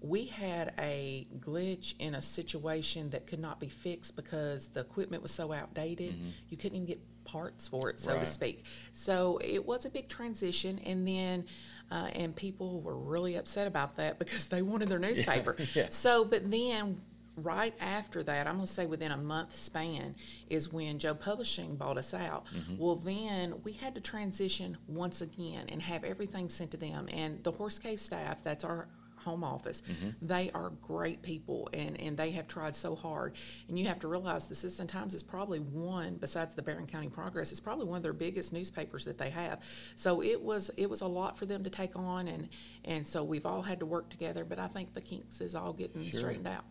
we 0.01 0.25
had 0.25 0.73
a 0.79 1.27
glitch 1.39 1.95
in 1.99 2.13
a 2.15 2.21
situation 2.21 3.09
that 3.09 3.25
could 3.27 3.39
not 3.39 3.59
be 3.59 3.67
fixed 3.67 4.15
because 4.15 4.67
the 4.67 4.81
equipment 4.81 5.23
was 5.23 5.31
so 5.31 5.51
outdated. 5.51 6.13
You 6.49 6.57
couldn't 6.57 6.75
even 6.75 6.85
get 6.87 6.99
parts 7.25 7.67
for 7.67 7.89
it, 7.89 7.99
so 7.99 8.13
Right. 8.13 8.19
to 8.21 8.25
speak. 8.25 8.63
So 8.93 9.39
it 9.43 9.65
was 9.65 9.85
a 9.85 9.89
big 9.89 10.07
transition, 10.09 10.79
and 10.85 11.07
then. 11.07 11.45
Uh, 11.89 12.09
and 12.15 12.35
people 12.35 12.81
were 12.81 12.97
really 12.97 13.37
upset 13.37 13.65
about 13.65 13.95
that 13.95 14.19
because 14.23 14.47
they 14.49 14.61
wanted 14.61 14.89
their 14.89 14.99
newspaper. 15.07 15.55
yeah. 15.73 15.85
So, 15.89 16.25
but 16.25 16.51
then 16.51 16.99
right 17.37 17.73
after 17.79 18.23
that, 18.23 18.47
I'm 18.47 18.55
going 18.55 18.67
to 18.67 18.73
say 18.73 18.85
within 18.85 19.11
a 19.11 19.17
month 19.17 19.55
span, 19.55 20.15
is 20.49 20.73
when 20.73 20.99
Jobe 20.99 21.19
Publishing 21.19 21.75
bought 21.75 21.97
us 21.97 22.13
out. 22.13 22.45
Mm-hmm. 22.47 22.77
Well, 22.77 22.95
then 22.95 23.55
we 23.63 23.73
had 23.73 23.95
to 23.95 24.01
transition 24.01 24.77
once 24.87 25.21
again 25.21 25.67
and 25.69 25.81
have 25.81 26.03
everything 26.03 26.49
sent 26.49 26.71
to 26.71 26.77
them. 26.77 27.07
And 27.11 27.43
the 27.43 27.51
Horse 27.51 27.79
Cave 27.79 27.99
staff, 27.99 28.43
that's 28.43 28.63
our 28.63 28.87
home 29.27 29.43
office, 29.43 29.81
mm-hmm. 29.81 30.09
they 30.25 30.49
are 30.51 30.71
great 30.81 31.21
people 31.21 31.69
and, 31.73 31.99
and 31.99 32.15
they 32.15 32.31
have 32.31 32.47
tried 32.47 32.75
so 32.75 32.95
hard. 32.95 33.35
And 33.67 33.77
you 33.77 33.85
have 33.87 33.99
to 33.99 34.07
realize 34.07 34.47
the 34.47 34.55
Citizen 34.55 34.87
Times 34.87 35.13
is 35.13 35.21
probably 35.21 35.59
one, 35.59 36.15
besides 36.15 36.53
the 36.53 36.61
Barren 36.61 36.87
County 36.87 37.09
Progress, 37.09 37.51
it's 37.51 37.59
probably 37.59 37.85
one 37.85 37.97
of 37.97 38.03
their 38.03 38.13
biggest 38.13 38.53
newspapers 38.53 39.03
that 39.03 39.17
they 39.17 39.29
have. 39.29 39.61
So 39.95 40.23
it 40.23 40.41
was 40.41 40.71
it 40.77 40.89
was 40.89 41.01
a 41.01 41.07
lot 41.07 41.37
for 41.37 41.45
them 41.45 41.63
to 41.65 41.69
take 41.69 41.97
on 41.97 42.29
and, 42.29 42.47
and 42.85 43.05
so 43.05 43.21
we've 43.23 43.45
all 43.45 43.61
had 43.61 43.79
to 43.79 43.85
work 43.85 44.09
together, 44.09 44.45
but 44.45 44.59
I 44.59 44.67
think 44.67 44.93
the 44.93 45.01
kinks 45.01 45.41
is 45.41 45.55
all 45.55 45.73
getting 45.73 46.05
Sure. 46.05 46.21
straightened 46.21 46.47
out. 46.47 46.63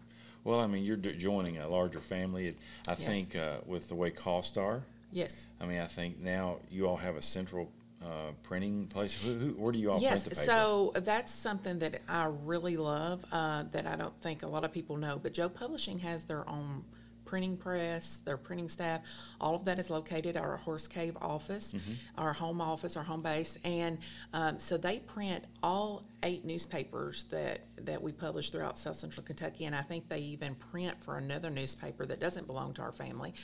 Well, 0.47 0.61
I 0.61 0.69
mean, 0.69 0.85
you're 0.85 0.97
joining 0.97 1.59
a 1.59 1.67
larger 1.69 1.99
family. 2.01 2.47
It- 2.47 2.57
I 2.87 2.93
Yes. 2.93 3.05
think 3.05 3.35
uh, 3.35 3.59
with 3.67 3.89
the 3.89 3.97
way 3.97 4.11
costs 4.11 4.57
are, 4.57 4.85
Yes. 5.13 5.47
I 5.61 5.67
mean, 5.67 5.81
I 5.81 5.87
think 5.87 6.21
now 6.21 6.59
you 6.71 6.87
all 6.87 6.97
have 6.97 7.17
a 7.17 7.23
central 7.23 7.69
uh, 8.05 8.31
printing 8.45 8.87
place? 8.87 9.13
Who, 9.15 9.35
who, 9.35 9.49
where 9.55 9.73
do 9.73 9.79
you 9.79 9.91
all 9.91 10.01
Yes, 10.01 10.23
print 10.23 10.25
the 10.25 10.31
paper? 10.31 10.43
so 10.45 10.93
that's 10.97 11.33
something 11.35 11.79
that 11.81 12.03
I 12.09 12.27
really 12.45 12.77
love, 12.77 13.25
uh, 13.33 13.65
that 13.73 13.87
I 13.87 13.97
don't 13.97 14.15
think 14.21 14.43
a 14.45 14.47
lot 14.47 14.63
of 14.65 14.71
people 14.71 14.97
know, 14.97 15.19
but 15.21 15.33
Jobe 15.35 15.55
Publishing 15.55 15.99
has 16.01 16.25
their 16.25 16.49
own 16.49 16.85
printing 17.27 17.57
press, 17.57 18.19
their 18.25 18.37
printing 18.39 18.69
staff. 18.71 19.03
All 19.41 19.55
of 19.55 19.65
that 19.67 19.79
is 19.79 19.91
located 19.91 20.37
at 20.37 20.43
our 20.43 20.57
Horse 20.57 20.89
Cave 20.89 21.17
office, 21.21 21.75
Mm-hmm. 21.75 21.93
our 22.17 22.33
home 22.33 22.61
office, 22.61 22.97
our 22.97 23.03
home 23.03 23.21
base. 23.23 23.59
And, 23.65 23.99
um, 24.33 24.59
so 24.59 24.79
they 24.79 25.01
print 25.01 25.45
all 25.63 26.07
eight 26.23 26.45
newspapers 26.45 27.25
that, 27.25 27.67
that 27.85 28.01
we 28.01 28.13
publish 28.13 28.51
throughout 28.51 28.79
South 28.79 28.97
Central 28.97 29.25
Kentucky. 29.27 29.65
And 29.67 29.75
I 29.75 29.83
think 29.83 30.09
they 30.09 30.21
even 30.21 30.55
print 30.55 30.97
for 31.05 31.19
another 31.19 31.51
newspaper 31.51 32.07
that 32.07 32.21
doesn't 32.21 32.47
belong 32.47 32.73
to 32.75 32.83
our 32.83 32.93
family. 32.93 33.35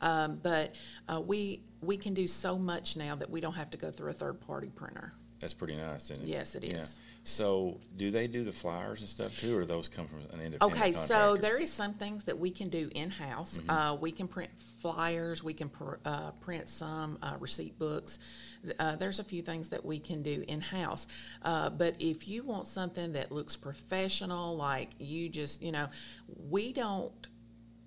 Um, 0.00 0.40
but, 0.42 0.74
uh, 1.08 1.20
we, 1.20 1.62
we 1.82 1.96
can 1.96 2.14
do 2.14 2.26
so 2.26 2.56
much 2.58 2.96
now 2.96 3.16
that 3.16 3.28
we 3.28 3.40
don't 3.40 3.54
have 3.54 3.70
to 3.70 3.76
go 3.76 3.90
through 3.90 4.10
a 4.10 4.14
third-party 4.14 4.70
printer. 4.74 5.12
That's 5.40 5.52
pretty 5.52 5.76
nice, 5.76 6.10
isn't 6.10 6.22
it? 6.24 6.28
Yes, 6.28 6.54
it 6.54 6.62
is. 6.64 6.72
Yeah. 6.72 7.11
So, 7.24 7.78
do 7.96 8.10
they 8.10 8.26
do 8.26 8.42
the 8.42 8.52
flyers 8.52 9.00
and 9.00 9.08
stuff 9.08 9.38
too, 9.38 9.56
or 9.56 9.64
those 9.64 9.86
come 9.88 10.08
from 10.08 10.20
an 10.32 10.40
independent 10.40 10.62
Okay, 10.62 10.92
so 10.92 11.36
there 11.36 11.56
is 11.56 11.72
some 11.72 11.94
things 11.94 12.24
that 12.24 12.36
we 12.36 12.50
can 12.50 12.68
do 12.68 12.90
in-house. 12.94 13.58
Mm-hmm. 13.58 13.70
Uh, 13.70 13.94
we 13.94 14.10
can 14.10 14.26
print 14.26 14.50
flyers, 14.80 15.44
we 15.44 15.54
can 15.54 15.68
pr- 15.68 16.00
uh, 16.04 16.32
print 16.32 16.68
some 16.68 17.18
uh, 17.22 17.36
receipt 17.38 17.78
books. 17.78 18.18
Uh, 18.78 18.96
there's 18.96 19.20
a 19.20 19.24
few 19.24 19.40
things 19.40 19.68
that 19.68 19.84
we 19.84 20.00
can 20.00 20.22
do 20.22 20.44
in-house. 20.48 21.06
Uh, 21.42 21.70
but 21.70 21.94
if 22.00 22.26
you 22.26 22.42
want 22.42 22.66
something 22.66 23.12
that 23.12 23.30
looks 23.30 23.56
professional, 23.56 24.56
like 24.56 24.90
you 24.98 25.28
just, 25.28 25.62
you 25.62 25.70
know, 25.70 25.88
we 26.50 26.72
don't 26.72 27.12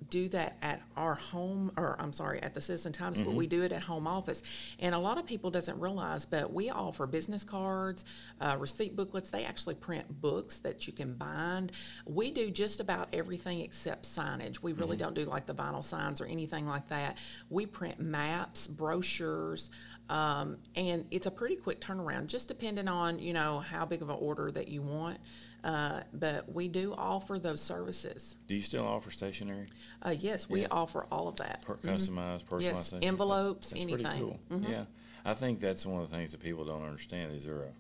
do 0.10 0.30
that 0.30 0.58
at 0.62 0.82
our 0.96 1.16
home, 1.16 1.72
or 1.78 1.96
I'm 2.00 2.14
sorry, 2.14 2.42
at 2.42 2.54
the 2.54 2.62
Citizen 2.62 2.92
Times, 2.94 3.20
but 3.20 3.28
Mm-hmm. 3.28 3.38
we 3.38 3.48
do 3.48 3.64
it 3.64 3.72
at 3.72 3.82
home 3.84 4.08
office. 4.08 4.44
And 4.80 4.94
a 4.94 5.00
lot 5.00 5.18
of 5.18 5.26
people 5.26 5.52
doesn't 5.52 5.80
realize, 5.80 6.26
but 6.26 6.54
we 6.54 6.70
offer 6.70 7.08
business 7.08 7.44
cards, 7.44 8.06
uh, 8.42 8.56
receipt 8.60 8.96
booklets. 8.96 9.30
They 9.30 9.46
actually 9.46 9.76
print 9.76 10.22
books 10.22 10.60
that 10.60 10.88
you 10.88 10.94
can 10.94 11.14
bind. 11.14 11.72
We 12.06 12.32
do 12.32 12.52
just 12.52 12.80
about 12.80 13.10
everything 13.14 13.62
except 13.62 14.06
signage. 14.06 14.62
We 14.62 14.72
Mm-hmm. 14.72 14.82
really 14.82 14.98
don't 14.98 15.14
do 15.16 15.26
like 15.26 15.46
the 15.46 15.56
vinyl 15.56 15.84
signs 15.84 16.22
or 16.22 16.26
anything 16.26 16.68
like 16.68 16.88
that. 16.90 17.18
We 17.50 17.66
print 17.66 18.00
maps, 18.00 18.68
brochures, 18.68 19.70
um, 20.10 20.58
and 20.76 21.06
it's 21.10 21.26
a 21.26 21.32
pretty 21.32 21.56
quick 21.56 21.82
turnaround, 21.82 22.28
just 22.28 22.48
depending 22.48 22.88
on, 22.88 23.18
you 23.20 23.34
know, 23.34 23.60
how 23.60 23.86
big 23.86 24.02
of 24.04 24.10
an 24.10 24.18
order 24.20 24.52
that 24.52 24.68
you 24.68 24.82
want. 24.84 25.18
Uh, 25.66 26.02
but 26.14 26.48
we 26.54 26.68
do 26.68 26.94
offer 26.96 27.40
those 27.40 27.60
services. 27.60 28.36
do 28.48 28.54
you 28.54 28.62
still 28.62 28.86
offer 28.86 29.10
stationery, 29.10 29.66
Uh, 30.04 30.12
yes, 30.12 30.48
we 30.48 30.62
Yeah. 30.62 30.68
offer 30.70 31.08
all 31.12 31.28
of 31.28 31.38
that. 31.38 31.64
per- 31.64 31.78
customized, 31.78 32.46
personalized? 32.46 32.50
Mm-hmm. 32.50 32.62
Yes, 32.62 32.76
things? 32.76 32.90
That's- 32.92 33.08
envelopes, 33.08 33.70
that's 33.72 33.84
pretty 33.84 34.06
anything. 34.06 34.40
Mm-hmm. 34.52 34.62
cool. 34.64 34.72
Yeah, 34.72 34.86
I 35.26 35.34
think 35.34 35.60
that's 35.60 35.84
one 35.84 36.04
of 36.04 36.12
the 36.12 36.16
things 36.16 36.32
that 36.34 36.40
people 36.42 36.66
don't 36.66 36.84
understand. 36.84 37.36
Is 37.36 37.46
there 37.46 37.64
a, 37.64 37.72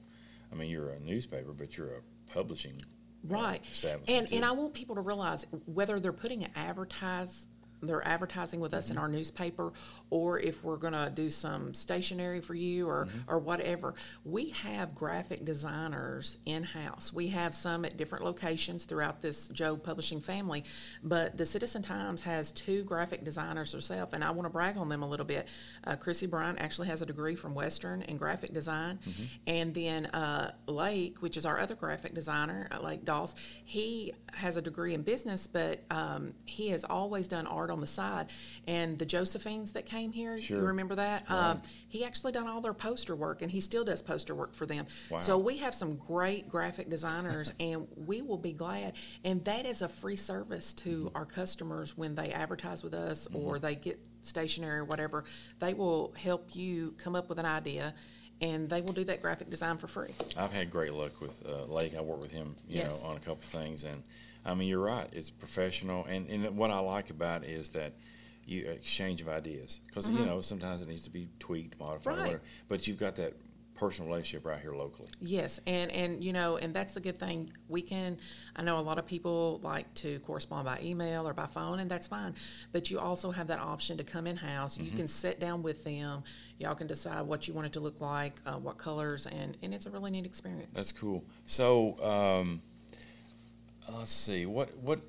I 0.52 0.56
mean, 0.56 0.72
you're 0.72 0.90
a 0.90 1.00
newspaper, 1.00 1.54
but 1.54 1.78
you're 1.78 1.94
a 1.98 2.02
publishing 2.34 2.74
Right. 3.24 3.62
establishment 3.72 4.10
And, 4.32 4.34
and. 4.34 4.46
I 4.46 4.52
want 4.52 4.74
people 4.74 4.96
to 4.96 5.02
realize 5.02 5.46
whether 5.66 6.00
they're 6.00 6.12
putting 6.12 6.44
an 6.44 6.52
advertise, 6.56 7.48
they're 7.88 8.08
advertising 8.08 8.60
with 8.60 8.72
Mm-hmm. 8.72 8.80
us 8.80 8.92
in 8.92 8.98
our 8.98 9.08
newspaper, 9.08 9.72
or 10.10 10.40
if 10.40 10.64
we're 10.64 10.78
gonna 10.78 11.10
do 11.10 11.30
some 11.30 11.74
stationery 11.74 12.42
for 12.42 12.54
you 12.56 12.88
or, 12.88 13.06
Mm-hmm. 13.06 13.18
or 13.32 13.40
whatever. 13.40 13.94
We 14.24 14.50
have 14.52 14.96
graphic 14.96 15.46
designers 15.46 16.38
in-house. 16.46 17.14
We 17.14 17.28
have 17.28 17.54
some 17.56 17.86
at 17.86 17.98
different 17.98 18.24
locations 18.26 18.86
throughout 18.86 19.22
this 19.22 19.48
Jobe 19.50 19.84
Publishing 19.84 20.22
family. 20.22 20.64
But 21.04 21.38
the 21.38 21.46
Citizen 21.46 21.82
Times 21.82 22.22
has 22.24 22.52
two 22.52 22.84
graphic 22.84 23.24
designers 23.24 23.74
herself, 23.74 24.14
and 24.14 24.24
I 24.24 24.32
wanna 24.32 24.50
brag 24.50 24.78
on 24.78 24.90
them 24.90 25.04
a 25.04 25.08
little 25.10 25.26
bit. 25.26 25.48
Uh, 25.84 25.96
Chrissy 25.96 26.28
Bryant 26.28 26.60
actually 26.60 26.88
has 26.88 27.02
a 27.02 27.06
degree 27.06 27.36
from 27.36 27.54
Western 27.54 28.02
in 28.04 28.18
graphic 28.18 28.54
design. 28.54 29.00
Mm-hmm. 29.08 29.24
And 29.48 29.74
then, 29.74 30.06
uh, 30.08 30.54
Lake, 30.68 31.18
which 31.22 31.38
is 31.38 31.46
our 31.46 31.60
other 31.60 31.76
graphic 31.76 32.14
designer, 32.14 32.68
Lake 32.82 33.06
Doss, 33.06 33.36
he 33.64 34.14
has 34.34 34.58
a 34.58 34.62
degree 34.62 34.94
in 34.94 35.02
business, 35.02 35.48
but, 35.48 35.84
um, 35.92 36.34
he 36.46 36.70
has 36.70 36.84
always 36.84 37.28
done 37.28 37.48
art 37.48 37.70
on 37.76 37.82
the 37.82 37.88
side. 37.88 38.28
And 38.68 38.98
the 38.98 39.06
Josephines 39.06 39.74
that 39.74 39.86
came 39.86 40.12
here, 40.14 40.36
you 40.38 40.58
remember 40.58 40.96
that? 40.96 41.30
Um, 41.30 41.62
he 41.90 42.04
actually 42.06 42.32
done 42.32 42.48
all 42.48 42.62
their 42.62 42.74
poster 42.74 43.16
work 43.16 43.42
and 43.42 43.52
he 43.52 43.62
still 43.62 43.84
does 43.84 44.02
poster 44.02 44.34
work 44.34 44.56
for 44.56 44.66
them. 44.66 44.88
So 45.20 45.38
we 45.38 45.58
have 45.58 45.76
some 45.76 45.98
great 45.98 46.50
graphic 46.50 46.90
designers 46.90 47.52
and 47.60 47.88
we 47.96 48.22
will 48.22 48.38
be 48.38 48.54
glad. 48.54 48.94
And 49.24 49.44
that 49.46 49.66
is 49.66 49.82
a 49.84 49.88
free 49.90 50.16
service 50.16 50.74
to 50.74 50.96
Mm-hmm. 50.96 51.18
our 51.18 51.26
customers 51.26 51.98
when 51.98 52.16
they 52.16 52.32
advertise 52.32 52.82
with 52.82 52.94
us 52.94 53.28
or 53.34 53.60
they 53.60 53.76
get 53.76 54.00
stationery 54.22 54.78
or 54.80 54.86
whatever. 54.86 55.26
They 55.60 55.74
will 55.74 56.14
help 56.18 56.56
you 56.56 56.94
come 56.98 57.16
up 57.18 57.28
with 57.28 57.38
an 57.38 57.46
idea 57.46 57.94
and 58.40 58.70
they 58.70 58.80
will 58.82 58.94
do 58.94 59.04
that 59.06 59.22
graphic 59.22 59.50
design 59.50 59.78
for 59.78 59.88
free. 59.88 60.12
I've 60.38 60.54
had 60.54 60.72
great 60.72 60.94
luck 60.94 61.20
with 61.20 61.44
uh, 61.46 61.66
Lake. 61.66 61.96
I 61.98 62.02
work 62.02 62.22
with 62.22 62.32
him, 62.32 62.56
you 62.68 62.78
Yes. 62.78 63.04
know, 63.04 63.10
on 63.10 63.18
a 63.18 63.20
couple 63.20 63.34
of 63.36 63.44
things, 63.44 63.84
and 63.84 64.04
I 64.46 64.54
mean, 64.54 64.68
you're 64.68 64.80
right. 64.80 65.10
It's 65.12 65.30
professional, 65.30 66.06
and, 66.06 66.30
and 66.30 66.56
what 66.58 66.72
I 66.72 66.80
like 66.80 67.10
about 67.10 67.44
it 67.44 67.50
is 67.50 67.70
that 67.70 67.94
you 68.46 68.68
exchange 68.68 69.22
of 69.22 69.28
ideas 69.28 69.80
because 69.88 70.08
you 70.08 70.24
know 70.24 70.40
sometimes 70.40 70.80
it 70.82 70.88
needs 70.88 71.02
to 71.04 71.10
be 71.10 71.28
tweaked, 71.40 71.80
modified, 71.80 72.14
Mm-hmm. 72.14 72.22
Right. 72.22 72.28
whatever. 72.28 72.42
But 72.70 72.88
you've 72.88 73.00
got 73.00 73.16
that 73.16 73.34
personal 73.74 74.10
relationship 74.10 74.46
right 74.46 74.62
here 74.62 74.74
locally. 74.74 75.10
Yes, 75.20 75.60
and, 75.68 75.92
and, 75.92 76.24
you 76.24 76.32
know, 76.32 76.56
and 76.58 76.74
that's 76.74 76.94
the 76.94 77.02
good 77.02 77.18
thing. 77.18 77.52
We 77.68 77.82
can, 77.82 78.18
I 78.56 78.62
know 78.62 78.80
a 78.80 78.82
lot 78.82 79.00
of 79.00 79.06
people 79.06 79.60
like 79.64 79.92
to 79.96 80.20
correspond 80.20 80.64
by 80.66 80.80
email 80.82 81.28
or 81.28 81.34
by 81.34 81.48
phone, 81.48 81.80
and 81.80 81.92
that's 81.92 82.08
fine. 82.08 82.36
But 82.72 82.90
you 82.90 83.00
also 83.00 83.32
have 83.32 83.48
that 83.48 83.60
option 83.60 83.98
to 83.98 84.04
come 84.06 84.28
in-house. 84.28 84.78
You 84.80 84.92
can 84.92 85.08
sit 85.10 85.40
down 85.42 85.62
with 85.62 85.84
them. 85.84 86.24
Y'all 86.58 86.76
can 86.76 86.88
decide 86.88 87.24
what 87.24 87.48
you 87.50 87.54
want 87.54 87.68
it 87.68 87.74
to 87.74 87.82
look 87.82 88.00
like, 88.00 88.40
uh, 88.46 88.54
what 88.54 88.78
colors, 88.78 89.26
and, 89.26 89.58
and 89.62 89.74
it's 89.74 89.88
a 89.88 89.90
really 89.90 90.12
neat 90.12 90.26
experience. 90.26 90.72
That's 90.74 90.94
cool. 90.94 91.26
So 91.46 92.00
um, 92.02 92.62
let's 93.92 94.12
see. 94.12 94.46
What 94.46 94.76
what 94.78 95.00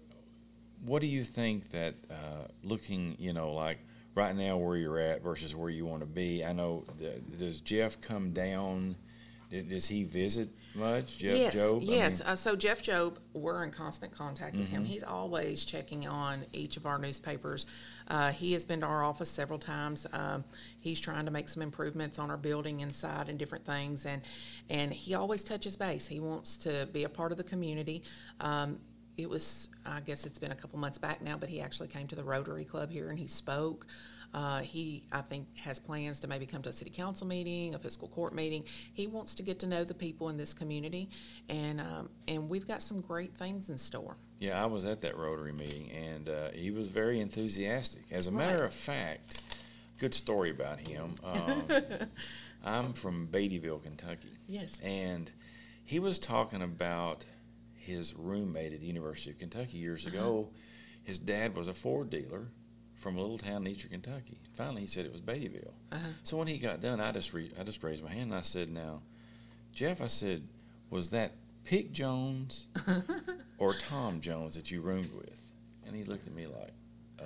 what 0.84 1.00
do 1.00 1.08
you 1.08 1.24
think 1.24 1.70
that 1.70 1.94
uh, 2.10 2.46
looking, 2.62 3.16
you 3.18 3.32
know, 3.32 3.52
like 3.52 3.78
right 4.14 4.34
now 4.36 4.56
where 4.56 4.76
you're 4.76 4.98
at 4.98 5.22
versus 5.22 5.54
where 5.54 5.70
you 5.70 5.86
want 5.86 6.00
to 6.00 6.06
be? 6.06 6.44
I 6.44 6.52
know. 6.52 6.84
th- 6.98 7.22
Does 7.38 7.60
Jeff 7.60 8.00
come 8.00 8.32
down? 8.32 8.96
Does 9.50 9.86
he 9.86 10.04
visit 10.04 10.48
much? 10.76 11.18
Jeff 11.18 11.34
yes, 11.34 11.54
Jobe? 11.54 11.80
Yes. 11.82 12.20
uh, 12.20 12.36
so 12.36 12.56
Jeff 12.56 12.82
Jobe, 12.82 13.16
we're 13.32 13.64
in 13.64 13.70
constant 13.70 14.12
contact 14.12 14.56
with 14.56 14.68
him. 14.68 14.82
Mm-hmm. 14.82 14.92
He's 14.92 15.02
always 15.02 15.64
checking 15.64 16.06
on 16.06 16.44
each 16.52 16.76
of 16.76 16.86
our 16.86 16.98
newspapers. 16.98 17.66
Uh, 18.08 18.30
he 18.30 18.52
has 18.52 18.64
been 18.64 18.80
to 18.80 18.86
our 18.86 19.02
office 19.02 19.30
several 19.30 19.58
times. 19.58 20.06
Um, 20.12 20.44
he's 20.80 21.00
trying 21.00 21.24
to 21.24 21.30
make 21.30 21.48
some 21.48 21.62
improvements 21.62 22.18
on 22.18 22.30
our 22.30 22.36
building 22.36 22.80
inside 22.80 23.28
and 23.28 23.38
different 23.38 23.64
things, 23.64 24.06
and 24.06 24.22
and 24.70 24.92
he 24.92 25.14
always 25.14 25.42
touches 25.42 25.76
base. 25.76 26.06
He 26.06 26.20
wants 26.20 26.56
to 26.56 26.88
be 26.92 27.04
a 27.04 27.08
part 27.08 27.32
of 27.32 27.38
the 27.38 27.44
community. 27.44 28.02
Um, 28.40 28.78
it 29.16 29.30
was, 29.30 29.68
I 29.84 30.00
guess 30.00 30.26
it's 30.26 30.38
been 30.38 30.52
a 30.52 30.56
couple 30.56 30.78
months 30.78 30.98
back 30.98 31.22
now, 31.22 31.36
but 31.38 31.48
he 31.48 31.60
actually 31.60 31.88
came 31.88 32.06
to 32.08 32.14
the 32.14 32.24
Rotary 32.24 32.64
Club 32.64 32.90
here 32.90 33.08
and 33.08 33.18
he 33.18 33.26
spoke. 33.26 33.86
Uh, 34.36 34.60
he, 34.60 35.02
I 35.10 35.22
think, 35.22 35.46
has 35.56 35.78
plans 35.78 36.20
to 36.20 36.28
maybe 36.28 36.44
come 36.44 36.60
to 36.62 36.68
a 36.68 36.72
city 36.72 36.90
council 36.90 37.26
meeting, 37.26 37.74
a 37.74 37.78
fiscal 37.78 38.06
court 38.08 38.34
meeting. 38.34 38.64
He 38.92 39.06
wants 39.06 39.34
to 39.36 39.42
get 39.42 39.58
to 39.60 39.66
know 39.66 39.82
the 39.82 39.94
people 39.94 40.28
in 40.28 40.36
this 40.36 40.52
community, 40.52 41.08
and 41.48 41.80
um, 41.80 42.10
and 42.28 42.46
we've 42.48 42.68
got 42.68 42.82
some 42.82 43.00
great 43.00 43.34
things 43.34 43.70
in 43.70 43.78
store. 43.78 44.16
yeah, 44.38 44.62
I 44.62 44.66
was 44.66 44.84
at 44.84 45.00
that 45.00 45.16
Rotary 45.16 45.52
meeting, 45.54 45.90
and 45.90 46.28
uh, 46.28 46.48
he 46.52 46.70
was 46.70 46.88
very 46.88 47.20
enthusiastic. 47.20 48.02
As 48.10 48.26
a 48.26 48.30
matter 48.30 48.62
of 48.62 48.74
fact, 48.74 49.40
good 49.98 50.12
story 50.12 50.50
about 50.50 50.80
him. 50.80 51.14
Um, 51.24 51.64
I'm 52.64 52.92
from 52.94 53.28
Beattyville, 53.28 53.82
Kentucky. 53.84 54.32
Yes. 54.48 54.76
And 54.82 55.30
he 55.84 55.98
was 56.00 56.18
talking 56.18 56.62
about 56.62 57.24
his 57.76 58.12
roommate 58.14 58.72
at 58.72 58.80
the 58.80 58.86
University 58.86 59.30
of 59.30 59.38
Kentucky 59.38 59.78
years 59.78 60.04
Uh-huh. 60.04 60.16
ago. 60.16 60.48
His 61.04 61.18
dad 61.20 61.56
was 61.56 61.68
a 61.68 61.72
Ford 61.72 62.10
dealer 62.10 62.48
from 62.96 63.16
a 63.16 63.20
little 63.20 63.38
town 63.38 63.66
in 63.66 63.72
eastern 63.72 63.90
Kentucky. 63.90 64.38
Finally, 64.54 64.82
he 64.82 64.86
said 64.86 65.04
it 65.06 65.12
was 65.12 65.20
Beattyville. 65.20 65.72
Uh-huh. 65.92 66.08
So 66.24 66.36
when 66.36 66.48
he 66.48 66.58
got 66.58 66.80
done, 66.80 67.00
I 67.00 67.12
just 67.12 67.32
re- 67.32 67.52
I 67.58 67.62
just 67.62 67.82
raised 67.82 68.02
my 68.02 68.10
hand 68.10 68.30
and 68.30 68.34
I 68.34 68.40
said, 68.42 68.70
"Now, 68.70 69.00
Jeff," 69.72 70.00
I 70.00 70.06
said, 70.08 70.42
"Was 70.90 71.10
that 71.10 71.32
Pick 71.64 71.92
Jones 71.92 72.68
or 73.58 73.74
Tom 73.74 74.20
Jones 74.20 74.54
that 74.54 74.70
you 74.70 74.80
roomed 74.80 75.12
with?" 75.14 75.40
And 75.86 75.94
he 75.94 76.04
looked 76.04 76.26
at 76.26 76.34
me 76.34 76.46
like, 76.46 76.72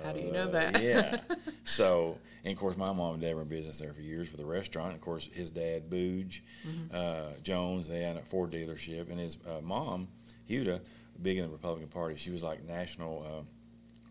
How 0.03 0.11
do 0.13 0.19
you 0.19 0.31
know 0.31 0.47
"Uh, 0.47 0.51
that?" 0.51 0.81
yeah. 0.83 1.19
So, 1.63 2.17
and 2.43 2.51
of 2.53 2.59
course, 2.59 2.75
my 2.75 2.91
mom 2.91 3.13
and 3.13 3.21
dad 3.21 3.35
were 3.35 3.43
in 3.43 3.47
business 3.47 3.77
there 3.79 3.93
for 3.93 4.01
years 4.01 4.31
with 4.31 4.41
a 4.41 4.45
restaurant. 4.45 4.93
Of 4.93 4.99
course, 5.01 5.29
his 5.31 5.49
dad, 5.49 5.89
Booge 5.89 6.43
Mm-hmm. 6.67 6.93
uh, 6.95 7.33
Jones, 7.43 7.87
they 7.87 8.01
had 8.01 8.17
a 8.17 8.21
Ford 8.21 8.51
dealership, 8.51 9.09
and 9.09 9.19
his 9.19 9.37
uh, 9.47 9.61
mom, 9.61 10.07
Huda, 10.49 10.81
big 11.21 11.37
in 11.37 11.43
the 11.45 11.49
Republican 11.49 11.87
Party. 11.89 12.15
She 12.17 12.29
was 12.31 12.43
like 12.43 12.63
national 12.67 13.23
uh, 13.25 13.43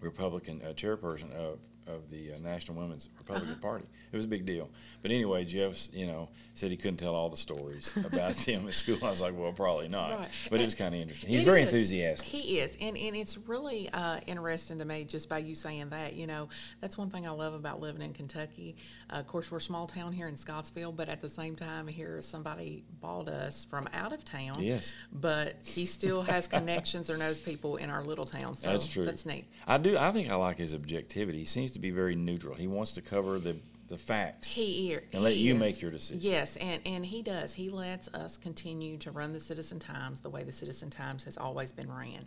Republican 0.01 0.61
uh, 0.63 0.73
chairperson 0.73 1.33
of 1.33 1.59
of 1.87 2.11
the 2.11 2.33
uh, 2.33 2.37
National 2.43 2.77
Women's 2.81 3.09
Republican 3.19 3.57
Party. 3.57 3.85
It 4.13 4.17
was 4.17 4.25
a 4.25 4.29
big 4.29 4.45
deal. 4.45 4.69
But 5.03 5.11
anyway, 5.11 5.45
Jeff, 5.45 5.89
you 5.93 6.07
know, 6.07 6.29
said 6.55 6.71
he 6.71 6.77
couldn't 6.77 6.99
tell 6.99 7.15
all 7.15 7.29
the 7.29 7.37
stories 7.37 7.93
about 8.05 8.35
them 8.35 8.67
at 8.67 8.75
school. 8.75 8.99
I 9.03 9.11
was 9.11 9.21
like, 9.21 9.37
well, 9.37 9.53
probably 9.53 9.89
not. 9.89 10.19
Right. 10.19 10.29
But 10.51 10.61
it 10.61 10.65
was 10.65 10.75
kind 10.75 10.95
of 10.95 11.01
interesting. 11.01 11.31
He's 11.31 11.45
very 11.45 11.63
is. 11.63 11.73
enthusiastic. 11.73 12.29
He 12.29 12.59
is, 12.59 12.77
and 12.81 12.97
and 12.97 13.17
it's 13.17 13.39
really 13.39 13.89
uh, 13.91 14.21
interesting 14.27 14.79
to 14.79 14.85
me 14.85 15.05
just 15.05 15.29
by 15.29 15.39
you 15.39 15.55
saying 15.55 15.91
that. 15.91 16.15
You 16.15 16.27
know, 16.27 16.49
that's 16.81 16.99
one 16.99 17.11
thing 17.11 17.27
I 17.27 17.31
love 17.31 17.55
about 17.55 17.81
living 17.81 18.03
in 18.03 18.13
Kentucky. 18.13 18.77
Uh, 19.11 19.17
of 19.17 19.27
course, 19.27 19.51
we're 19.51 19.59
a 19.59 19.61
small 19.61 19.87
town 19.87 20.13
here 20.13 20.29
in 20.29 20.37
Scottsville, 20.37 20.93
but 20.93 21.09
at 21.09 21.21
the 21.21 21.29
same 21.29 21.57
time, 21.57 21.87
here 21.87 22.21
somebody 22.23 22.85
bought 23.01 23.29
us 23.29 23.65
from 23.65 23.89
out 23.93 24.13
of 24.13 24.25
town. 24.25 24.57
Yes. 24.61 24.95
But 25.13 25.57
he 25.65 25.87
still 25.87 26.23
has 26.23 26.47
connections 26.49 27.11
or 27.11 27.17
knows 27.17 27.41
people 27.41 27.77
in 27.77 27.91
our 27.91 28.03
little 28.03 28.27
town. 28.27 28.57
So 28.57 28.69
That's 28.69 28.87
true. 28.87 29.05
That's 29.05 29.27
neat. 29.27 29.47
I 29.67 29.79
do. 29.79 29.97
I 29.97 30.13
think 30.13 30.31
I 30.31 30.35
like 30.35 30.59
his 30.59 30.75
objectivity. 30.75 31.39
He 31.39 31.45
seems 31.45 31.70
to 31.73 31.79
be 31.81 31.91
very 31.91 32.15
neutral. 32.15 32.55
He 32.55 32.67
wants 32.67 32.93
to 32.93 33.03
cover 33.03 33.39
the 33.39 33.57
the 33.89 33.99
facts. 33.99 34.47
He, 34.47 34.97
And 35.13 35.25
let 35.25 35.35
you 35.37 35.55
is. 35.55 35.59
make 35.61 35.83
your 35.83 35.91
decision. 35.91 36.19
Yes, 36.23 36.55
and, 36.55 36.81
and 36.87 37.05
he 37.05 37.23
does. 37.23 37.53
He 37.53 37.71
lets 37.71 38.07
us 38.15 38.39
continue 38.39 38.97
to 38.99 39.11
run 39.11 39.33
the 39.33 39.41
Citizen 39.41 39.81
Times 39.81 40.21
the 40.21 40.31
way 40.31 40.45
the 40.45 40.53
Citizen 40.53 40.91
Times 40.91 41.25
has 41.25 41.37
always 41.37 41.73
been 41.73 41.93
ran. 41.93 42.25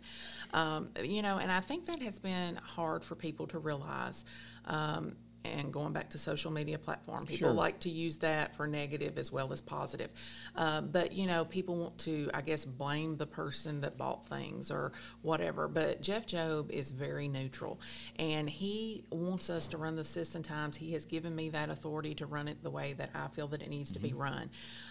Um, 0.52 0.90
you 1.02 1.22
know, 1.22 1.38
and 1.38 1.50
I 1.50 1.60
think 1.60 1.86
that 1.86 2.02
has 2.02 2.18
been 2.18 2.56
hard 2.56 3.02
for 3.02 3.14
people 3.14 3.46
to 3.46 3.58
realize. 3.58 4.26
Um, 4.66 5.16
and 5.44 5.72
going 5.72 5.92
back 5.92 6.10
to 6.10 6.18
social 6.18 6.50
media 6.50 6.78
platform, 6.78 7.26
people 7.26 7.48
Sure. 7.48 7.52
like 7.52 7.80
to 7.80 7.90
use 7.90 8.16
that 8.18 8.56
for 8.56 8.66
negative 8.66 9.18
as 9.18 9.30
well 9.30 9.52
as 9.52 9.60
positive. 9.60 10.10
Uh, 10.56 10.80
but 10.80 11.12
you 11.12 11.26
know, 11.26 11.44
people 11.44 11.76
want 11.76 11.98
to, 11.98 12.30
I 12.32 12.40
guess, 12.40 12.64
blame 12.64 13.16
the 13.16 13.26
person 13.26 13.80
that 13.82 13.98
bought 13.98 14.26
things 14.26 14.70
or 14.70 14.92
whatever. 15.22 15.68
But 15.68 16.00
Jeff 16.00 16.26
Jobe 16.26 16.70
is 16.70 16.90
very 16.90 17.28
neutral, 17.28 17.80
and 18.18 18.48
he 18.48 19.04
wants 19.10 19.50
us 19.50 19.68
to 19.68 19.78
run 19.78 19.96
the 19.96 20.04
Citizen. 20.04 20.42
Times. 20.42 20.76
He 20.76 20.92
has 20.92 21.04
given 21.06 21.34
me 21.34 21.50
that 21.50 21.68
authority 21.70 22.14
to 22.16 22.26
run 22.26 22.48
it 22.48 22.62
the 22.62 22.70
way 22.70 22.92
that 22.94 23.10
I 23.14 23.28
feel 23.28 23.46
that 23.48 23.62
it 23.62 23.68
needs 23.68 23.92
to 23.92 23.98
be 23.98 24.12
run. 24.12 24.50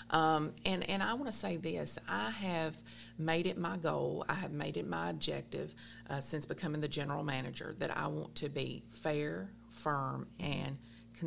Um, 0.10 0.54
and 0.66 0.88
and 0.90 1.02
I 1.02 1.14
want 1.14 1.28
to 1.28 1.38
say 1.38 1.58
this: 1.58 1.98
I 2.08 2.30
have 2.30 2.76
made 3.18 3.48
it 3.48 3.58
my 3.58 3.78
goal. 3.78 4.26
I 4.30 4.36
have 4.36 4.52
made 4.52 4.78
it 4.78 4.88
my 4.88 5.10
objective 5.10 5.74
uh, 6.10 6.20
since 6.20 6.46
becoming 6.46 6.82
the 6.82 6.88
general 6.88 7.24
manager 7.24 7.76
that 7.80 7.96
I 7.98 8.08
want 8.08 8.36
to 8.36 8.50
be 8.50 8.84
fair, 8.90 9.50
firm, 9.74 10.28
and 10.40 10.78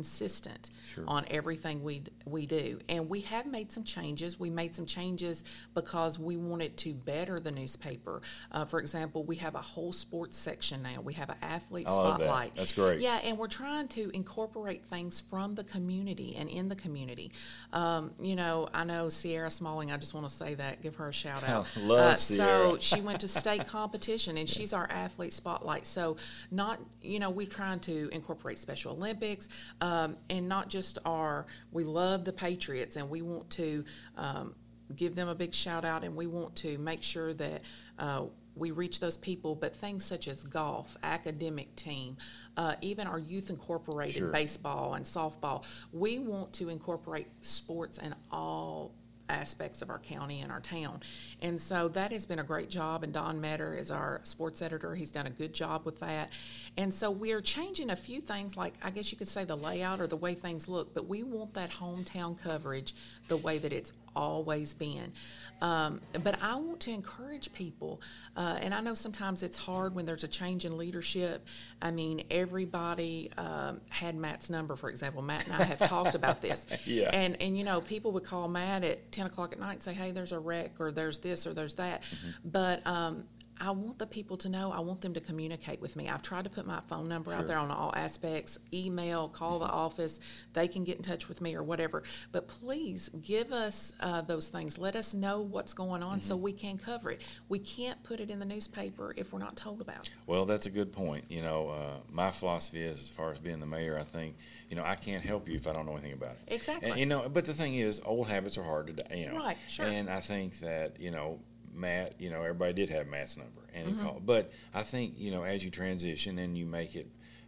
consistent 0.01 0.69
Sure. 0.93 1.03
on 1.07 1.25
everything 1.31 1.83
we 1.83 2.03
we 2.25 2.45
do. 2.45 2.79
And 2.87 3.09
we 3.09 3.21
have 3.21 3.45
made 3.47 3.71
some 3.71 3.83
changes. 3.83 4.39
We 4.39 4.49
made 4.51 4.75
some 4.75 4.85
changes 4.85 5.43
because 5.73 6.19
we 6.19 6.37
wanted 6.37 6.77
to 6.77 6.93
better 6.93 7.39
the 7.39 7.51
newspaper. 7.51 8.21
Uh, 8.51 8.65
for 8.65 8.79
example, 8.79 9.23
we 9.23 9.37
have 9.37 9.55
a 9.55 9.61
whole 9.61 9.91
sports 9.91 10.37
section 10.37 10.83
now. 10.83 11.01
We 11.01 11.13
have 11.13 11.29
an 11.29 11.35
athlete 11.41 11.87
I 11.87 11.91
love 11.91 12.19
that. 12.19 12.25
spotlight. 12.25 12.55
That's 12.55 12.71
great. 12.73 13.01
Yeah, 13.01 13.19
and 13.23 13.37
we're 13.39 13.47
trying 13.47 13.87
to 13.89 14.09
incorporate 14.13 14.85
things 14.85 15.19
from 15.19 15.55
the 15.55 15.63
community 15.63 16.35
and 16.37 16.47
in 16.49 16.69
the 16.69 16.75
community. 16.75 17.31
Um, 17.73 18.11
you 18.21 18.35
know, 18.35 18.69
I 18.73 18.83
know 18.83 19.09
Sierra 19.09 19.49
Smalling. 19.51 19.91
I 19.91 19.97
just 19.97 20.13
want 20.13 20.27
to 20.29 20.33
say 20.33 20.53
that, 20.55 20.81
give 20.83 20.95
her 20.95 21.09
a 21.09 21.13
shout 21.13 21.43
out. 21.49 21.65
I 21.75 21.79
love 21.79 22.13
Uh, 22.13 22.15
Sierra. 22.17 22.71
So 22.73 22.77
she 22.95 23.01
went 23.01 23.19
to 23.21 23.27
state 23.43 23.65
competition, 23.67 24.37
and 24.37 24.47
she's 24.47 24.73
our 24.73 24.87
athlete 24.91 25.33
spotlight. 25.33 25.87
So 25.87 26.17
not, 26.51 26.79
you 27.01 27.19
know, 27.19 27.29
we're 27.31 27.47
trying 27.47 27.79
to 27.81 28.09
incorporate 28.11 28.59
Special 28.59 28.93
Olympics, 28.93 29.47
um, 29.81 29.86
and 30.29 30.47
not 30.47 30.69
just 30.69 30.97
our. 31.05 31.45
We 31.71 31.83
love 31.83 32.25
the 32.25 32.33
Patriots, 32.33 32.95
and 32.95 33.09
we 33.09 33.21
want 33.21 33.49
to. 33.51 33.83
Um, 34.15 34.55
give 34.95 35.15
them 35.15 35.27
a 35.27 35.35
big 35.35 35.53
shout 35.53 35.83
out 35.83 36.05
and 36.05 36.15
we 36.15 36.27
want 36.27 36.55
to 36.55 36.77
make 36.77 37.03
sure 37.03 37.33
that 37.33 37.61
uh, 37.99 38.23
we 38.55 38.71
reach 38.71 39.01
those 39.01 39.17
people 39.17 39.53
but 39.53 39.75
things 39.75 40.05
such 40.05 40.29
as 40.29 40.43
golf 40.43 40.95
academic 41.03 41.75
team 41.75 42.15
uh, 42.55 42.73
even 42.81 43.05
our 43.05 43.19
youth 43.19 43.49
incorporated 43.49 44.15
Sure. 44.15 44.31
baseball 44.31 44.93
and 44.93 45.05
softball 45.05 45.65
we 45.91 46.19
want 46.19 46.53
to 46.53 46.69
incorporate 46.69 47.27
sports 47.41 47.97
in 47.97 48.15
all 48.31 48.93
aspects 49.29 49.81
of 49.81 49.89
our 49.89 49.99
county 49.99 50.41
and 50.41 50.51
our 50.51 50.61
town. 50.61 51.01
And 51.41 51.59
so 51.59 51.87
that 51.89 52.11
has 52.11 52.25
been 52.25 52.39
a 52.39 52.43
great 52.43 52.69
job 52.69 53.03
and 53.03 53.13
don 53.13 53.41
metter 53.41 53.75
is 53.75 53.91
our 53.91 54.21
sports 54.23 54.61
editor. 54.61 54.95
He's 54.95 55.11
done 55.11 55.27
a 55.27 55.31
good 55.31 55.53
job 55.53 55.85
with 55.85 55.99
that. 55.99 56.29
And 56.77 56.93
so 56.93 57.09
we're 57.09 57.41
changing 57.41 57.89
a 57.89 57.95
few 57.95 58.21
things 58.21 58.57
like 58.57 58.73
i 58.81 58.89
guess 58.89 59.11
you 59.11 59.17
could 59.17 59.27
say 59.27 59.43
the 59.43 59.55
layout 59.55 59.99
or 59.99 60.07
the 60.07 60.15
way 60.15 60.33
things 60.33 60.67
look 60.67 60.93
but 60.93 61.07
we 61.07 61.23
want 61.23 61.53
that 61.53 61.69
hometown 61.69 62.37
coverage 62.37 62.93
the 63.27 63.37
way 63.37 63.57
that 63.57 63.73
it's 63.73 63.91
always 64.17 64.73
been 64.73 65.11
um, 65.59 66.01
but 66.23 66.37
I 66.39 66.53
want 66.55 66.81
to 66.81 66.91
encourage 66.91 67.51
people, 67.51 67.99
uh, 68.35 68.59
and 68.61 68.75
I 68.75 68.79
know 68.81 68.93
sometimes 68.93 69.41
it's 69.41 69.57
hard 69.57 69.95
when 69.95 70.05
there's 70.05 70.23
a 70.23 70.27
change 70.27 70.65
in 70.65 70.77
leadership. 70.77 71.43
I 71.81 71.89
mean, 71.89 72.23
everybody 72.29 73.31
um, 73.39 73.81
had 73.89 74.15
Matt's 74.15 74.51
number, 74.51 74.75
for 74.75 74.87
example. 74.87 75.23
Matt 75.23 75.45
and 75.47 75.55
I 75.55 75.63
have 75.63 75.79
talked 75.79 76.13
about 76.13 76.43
this, 76.43 76.63
Yeah. 76.85 77.09
and 77.11 77.41
and 77.41 77.57
you 77.57 77.63
know, 77.63 77.81
people 77.81 78.11
would 78.11 78.23
call 78.23 78.47
Matt 78.47 78.83
at 78.83 79.11
ten 79.11 79.25
o'clock 79.25 79.51
at 79.51 79.59
night 79.59 79.73
and 79.73 79.81
say, 79.83 79.93
"Hey, 79.93 80.11
there's 80.11 80.31
a 80.31 80.39
wreck, 80.39 80.73
or 80.79 80.91
there's 80.91 81.17
this, 81.19 81.47
or 81.47 81.55
there's 81.55 81.73
that," 81.75 82.03
but 82.45 82.85
um, 82.85 83.23
I 83.59 83.71
want 83.71 83.97
the 83.97 84.07
people 84.07 84.37
to 84.37 84.49
know. 84.49 84.71
I 84.71 84.79
want 84.79 85.01
them 85.01 85.13
to 85.13 85.19
communicate 85.19 85.81
with 85.81 85.95
me. 85.95 86.09
I've 86.09 86.21
tried 86.21 86.43
to 86.43 86.49
put 86.49 86.65
my 86.65 86.79
phone 86.87 87.07
number 87.07 87.31
Sure. 87.31 87.39
out 87.39 87.47
there 87.47 87.57
on 87.57 87.71
all 87.71 87.93
aspects. 87.95 88.59
Email, 88.73 89.27
call 89.29 89.59
the 89.59 89.65
office. 89.65 90.19
They 90.53 90.67
can 90.67 90.83
get 90.83 90.97
in 90.97 91.03
touch 91.03 91.27
with 91.27 91.41
me 91.41 91.55
or 91.55 91.63
whatever. 91.63 92.03
But 92.31 92.47
please 92.47 93.09
give 93.21 93.51
us 93.51 93.93
uh, 93.99 94.21
those 94.21 94.49
things. 94.49 94.77
Let 94.77 94.95
us 94.95 95.13
know 95.13 95.41
what's 95.41 95.73
going 95.73 96.03
on 96.03 96.21
so 96.21 96.35
we 96.35 96.53
can 96.53 96.77
cover 96.77 97.11
it. 97.11 97.21
We 97.49 97.59
can't 97.59 98.01
put 98.03 98.19
it 98.19 98.29
in 98.29 98.39
the 98.39 98.45
newspaper 98.45 99.13
if 99.17 99.33
we're 99.33 99.39
not 99.39 99.55
told 99.55 99.81
about 99.81 100.05
it. 100.07 100.11
Well, 100.27 100.45
that's 100.45 100.65
a 100.65 100.71
good 100.71 100.91
point. 100.91 101.25
You 101.29 101.41
know, 101.41 101.69
uh, 101.69 101.97
my 102.11 102.31
philosophy 102.31 102.81
is, 102.83 102.99
as 102.99 103.09
far 103.09 103.31
as 103.31 103.39
being 103.39 103.59
the 103.59 103.65
mayor, 103.65 103.97
I 103.97 104.03
think, 104.03 104.35
you 104.69 104.75
know, 104.75 104.83
I 104.83 104.95
can't 104.95 105.23
help 105.23 105.47
you 105.47 105.55
if 105.55 105.67
I 105.67 105.73
don't 105.73 105.85
know 105.85 105.93
anything 105.93 106.13
about 106.13 106.33
it. 106.33 106.39
Exactly. 106.47 106.89
And, 106.91 106.99
you 106.99 107.05
know, 107.05 107.27
but 107.29 107.45
the 107.45 107.53
thing 107.53 107.75
is, 107.75 108.01
old 108.05 108.27
habits 108.27 108.57
are 108.57 108.63
hard 108.63 108.95
to, 108.97 109.17
you 109.17 109.27
know. 109.27 109.37
Right, 109.37 109.57
sure. 109.67 109.85
And 109.85 110.09
I 110.09 110.19
think 110.19 110.59
that, 110.59 110.99
you 110.99 111.11
know, 111.11 111.39
Matt, 111.77 112.19
you 112.19 112.29
know, 112.29 112.41
everybody 112.41 112.73
did 112.73 112.89
have 112.89 113.07
Matt's 113.07 113.37
number, 113.37 113.61
and 113.73 113.87
Mm-hmm. 113.89 114.03
called. 114.03 114.25
But 114.25 114.51
I 114.73 114.83
think, 114.83 115.13
you 115.17 115.31
know, 115.31 115.43
as 115.43 115.63
you 115.63 115.69
transition 115.69 116.39
and 116.39 116.57
you 116.57 116.65
make 116.65 116.95
it 116.95 117.07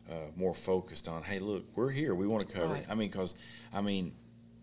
uh, 0.09 0.13
more 0.35 0.53
focused 0.53 1.07
on, 1.07 1.23
hey, 1.23 1.39
look, 1.39 1.63
we're 1.75 1.89
here, 1.89 2.15
we 2.15 2.27
want 2.27 2.47
to 2.47 2.53
cover 2.53 2.73
Right. 2.73 2.81
it. 2.83 2.87
I 2.89 2.95
mean, 2.95 3.09
because, 3.09 3.35
I 3.73 3.81
mean, 3.81 4.13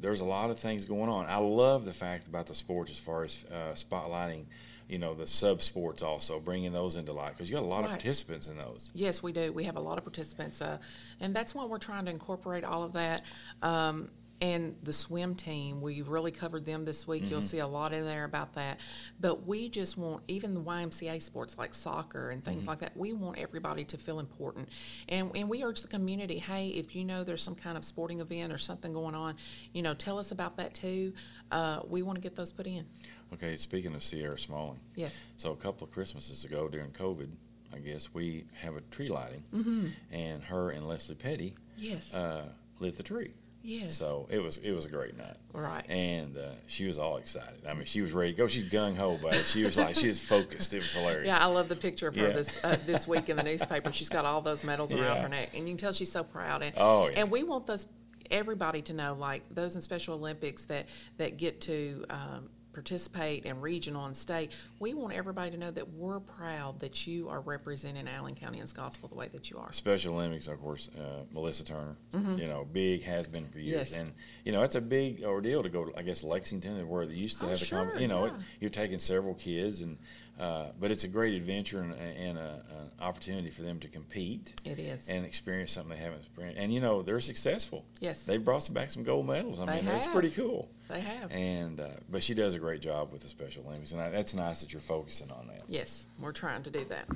there's 0.01 0.21
a 0.21 0.25
lot 0.25 0.51
of 0.51 0.59
things 0.59 0.85
going 0.85 1.09
on. 1.09 1.27
I 1.27 1.39
love 1.39 1.85
the 1.85 1.93
fact 1.93 2.29
about 2.29 2.47
the 2.47 2.55
sports 2.55 2.91
as 2.91 2.99
far 2.99 3.25
as 3.25 3.45
uh, 3.51 3.73
spotlighting, 3.75 4.45
you 4.89 4.99
know, 4.99 5.15
the 5.15 5.27
sub 5.27 5.63
sports 5.63 6.03
also, 6.03 6.39
bringing 6.39 6.73
those 6.73 6.95
into 6.97 7.13
light 7.13 7.33
because 7.33 7.49
you 7.51 7.57
got 7.57 7.63
a 7.65 7.67
lot 7.67 7.85
of 7.85 7.91
participants 7.91 8.47
in 8.47 8.57
those. 8.59 8.91
Yes, 8.95 9.23
we 9.23 9.33
do. 9.33 9.53
We 9.53 9.65
have 9.65 9.77
a 9.77 9.81
lot 9.81 9.99
of 9.99 10.05
participants, 10.05 10.61
uh, 10.63 10.79
and 11.21 11.35
that's 11.35 11.55
why 11.55 11.65
we're 11.65 11.79
trying 11.79 12.05
to 12.05 12.11
incorporate 12.11 12.63
all 12.63 12.83
of 12.85 12.93
that. 12.93 13.25
Um, 13.63 14.11
and 14.41 14.77
the 14.83 14.93
swim 14.93 15.35
team, 15.35 15.81
we 15.81 16.03
really 16.03 16.31
covered 16.31 16.67
them 16.67 16.85
this 16.85 17.07
week. 17.09 17.31
You'll 17.31 17.41
see 17.41 17.59
a 17.61 17.67
lot 17.67 17.95
in 17.95 18.05
there 18.05 18.25
about 18.25 18.55
that. 18.55 18.79
But 19.21 19.47
we 19.47 19.69
just 19.71 19.97
want, 19.97 20.23
even 20.29 20.53
the 20.55 20.61
YMCA 20.61 21.23
sports 21.23 21.57
like 21.57 21.73
soccer 21.73 22.31
and 22.31 22.45
things 22.45 22.67
like 22.67 22.81
that, 22.81 22.95
we 22.97 23.13
want 23.15 23.39
everybody 23.39 23.85
to 23.85 23.97
feel 23.97 24.19
important. 24.21 24.69
And, 25.09 25.31
and 25.35 25.49
we 25.49 25.65
urge 25.65 25.81
the 25.83 25.89
community 25.89 26.39
hey, 26.39 26.69
if 26.69 26.95
you 26.95 27.05
know 27.05 27.25
there's 27.25 27.43
some 27.43 27.55
kind 27.55 27.79
of 27.79 27.85
sporting 27.85 28.21
event 28.21 28.53
or 28.53 28.59
something 28.59 28.93
going 28.93 29.15
on, 29.15 29.37
you 29.73 29.81
know, 29.83 29.95
tell 29.95 30.19
us 30.19 30.31
about 30.33 30.57
that 30.59 30.75
too. 30.75 31.15
Uh, 31.51 31.81
we 31.89 32.03
want 32.03 32.17
to 32.17 32.21
get 32.21 32.37
those 32.37 32.53
put 32.53 32.67
in. 32.67 32.85
Okay, 33.33 33.57
speaking 33.57 33.95
of 33.95 34.03
Sierra 34.05 34.39
Smalling, 34.39 34.79
Yes. 34.95 35.25
so 35.37 35.51
a 35.53 35.57
couple 35.57 35.87
of 35.87 35.93
Christmases 35.93 36.45
ago 36.45 36.69
during 36.69 36.91
COVID, 36.91 37.29
I 37.75 37.79
guess 37.79 38.13
we 38.15 38.45
have 38.61 38.77
a 38.77 38.81
tree 38.83 39.09
lighting, 39.09 39.43
Mm-hmm. 39.55 39.87
and 40.13 40.43
her 40.45 40.71
and 40.71 40.87
Leslie 40.87 41.15
Petty 41.15 41.55
Yes. 41.79 42.13
uh, 42.15 42.45
lit 42.81 42.97
the 42.97 43.03
tree. 43.03 43.33
Yes. 43.67 43.97
So 43.99 44.27
it 44.31 44.39
was 44.39 44.57
it 44.59 44.73
was 44.73 44.85
a 44.85 44.89
great 44.89 45.17
night. 45.19 45.37
right. 45.53 45.85
And 45.91 46.37
uh, 46.37 46.51
she 46.67 46.87
was 46.87 46.97
all 46.99 47.17
excited. 47.19 47.67
I 47.69 47.75
mean, 47.75 47.85
she 47.85 48.01
was 48.01 48.13
ready 48.13 48.33
to 48.33 48.37
go. 48.37 48.47
She's 48.47 48.71
gung 48.71 48.97
ho 48.97 49.15
about 49.15 49.35
it. 49.35 49.45
She 49.47 49.65
was 49.65 49.77
like, 49.77 49.95
she 49.97 50.09
was 50.09 50.21
focused. 50.21 50.73
It 50.73 50.79
was 50.79 50.93
hilarious. 50.93 51.27
Yeah, 51.27 51.43
I 51.43 51.47
love 51.47 51.69
the 51.69 51.77
picture 51.77 52.09
of 52.09 52.17
her 52.17 52.29
Yeah. 52.29 52.33
this 52.35 52.65
uh, 52.65 52.77
this 52.87 53.07
week 53.09 53.29
in 53.29 53.37
the 53.37 53.43
newspaper. 53.43 53.93
She's 53.93 54.09
got 54.09 54.25
all 54.25 54.41
those 54.41 54.63
medals 54.65 54.93
around 54.95 55.23
her 55.23 55.29
neck, 55.29 55.51
and 55.55 55.65
you 55.69 55.73
can 55.75 55.79
tell 55.79 55.93
she's 55.93 56.13
so 56.13 56.23
proud. 56.25 56.63
And 56.63 56.75
Oh, 56.79 57.09
yeah. 57.09 57.21
and 57.21 57.31
we 57.31 57.43
want 57.43 57.67
those 57.67 57.87
everybody 58.31 58.83
to 58.83 58.93
know, 58.93 59.15
like 59.15 59.43
those 59.51 59.75
in 59.77 59.83
Special 59.83 60.15
Olympics 60.15 60.65
that 60.67 60.87
that 61.19 61.37
get 61.37 61.61
to. 61.63 62.05
Um, 62.11 62.49
participate 62.81 63.47
in 63.47 63.59
regional 63.63 64.05
and 64.05 64.15
state 64.15 64.53
we 64.81 64.93
want 64.93 65.15
everybody 65.15 65.51
to 65.51 65.57
know 65.57 65.71
that 65.71 65.89
we're 65.95 66.21
proud 66.21 66.79
that 66.79 67.07
you 67.07 67.27
are 67.27 67.41
representing 67.41 68.07
allen 68.07 68.35
county 68.35 68.61
and 68.61 68.69
scottsville 68.69 69.09
the 69.09 69.15
way 69.15 69.29
that 69.33 69.51
you 69.51 69.57
are 69.57 69.73
Special 69.73 70.15
Olympics, 70.15 70.47
of 70.47 70.61
course, 70.61 70.91
uh, 70.99 71.23
Melissa 71.33 71.65
Turner. 71.65 71.97
You 72.13 72.47
know, 72.49 72.67
big 72.71 73.03
has 73.05 73.27
been 73.27 73.47
for 73.49 73.59
years, 73.61 73.89
Mm-hmm. 73.89 73.95
Yes. 73.95 74.01
and 74.09 74.13
you 74.45 74.53
know 74.53 74.63
it's 74.63 74.75
a 74.75 74.81
big 74.81 75.23
ordeal 75.25 75.63
to 75.63 75.69
go. 75.71 75.87
to, 75.87 75.99
I 75.99 76.03
guess 76.03 76.23
Lexington, 76.23 76.87
where 76.89 77.07
they 77.07 77.15
used 77.15 77.41
to 77.41 77.47
Oh, 77.47 77.49
have 77.49 77.59
the, 77.59 77.65
sure, 77.65 77.87
com- 77.87 77.99
you 78.01 78.09
know, 78.09 78.27
it, 78.27 78.33
you're 78.61 78.71
taking 78.71 78.99
several 78.99 79.35
kids, 79.35 79.81
and 79.81 79.97
uh, 80.39 80.67
but 80.79 80.91
it's 80.91 81.05
a 81.05 81.09
great 81.09 81.35
adventure 81.35 81.81
and, 81.81 81.95
and 81.95 82.37
a, 82.39 82.63
an 82.71 82.91
opportunity 83.01 83.51
for 83.51 83.63
them 83.63 83.79
to 83.81 83.89
compete 83.89 84.53
it 84.65 84.79
is 84.79 85.09
and 85.09 85.25
experience 85.25 85.73
something 85.73 85.97
they 85.97 86.03
haven't 86.03 86.19
experienced. 86.21 86.59
And 86.61 86.73
you 86.73 86.81
know, 86.81 87.03
they're 87.03 87.21
successful. 87.21 87.85
yes 88.01 88.23
They 88.25 88.37
brought 88.37 88.73
back 88.75 88.91
some 88.91 89.03
gold 89.03 89.27
medals. 89.27 89.61
I 89.63 89.67
They 89.67 89.83
mean, 89.83 89.89
it's 89.89 90.05
have. 90.05 90.13
pretty 90.15 90.31
cool. 90.31 90.69
they 90.89 91.01
have 91.01 91.31
And 91.33 91.81
uh, 91.81 91.89
but 92.11 92.23
she 92.23 92.35
does 92.35 92.55
a 92.55 92.59
great 92.59 92.81
job 92.81 93.13
with 93.13 93.23
the 93.23 93.29
Special 93.29 93.65
Olympics, 93.67 93.93
and 93.93 94.01
I, 94.01 94.11
that's 94.11 94.35
nice 94.35 94.61
that 94.61 94.73
you're 94.73 94.81
focusing 94.83 95.31
on 95.31 95.47
that. 95.49 95.63
yes 95.69 96.05
we're 96.21 96.33
trying 96.33 96.63
to 96.65 96.71
do 96.71 96.85
that 96.87 97.07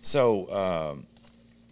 So 0.00 0.50
um, 0.52 1.06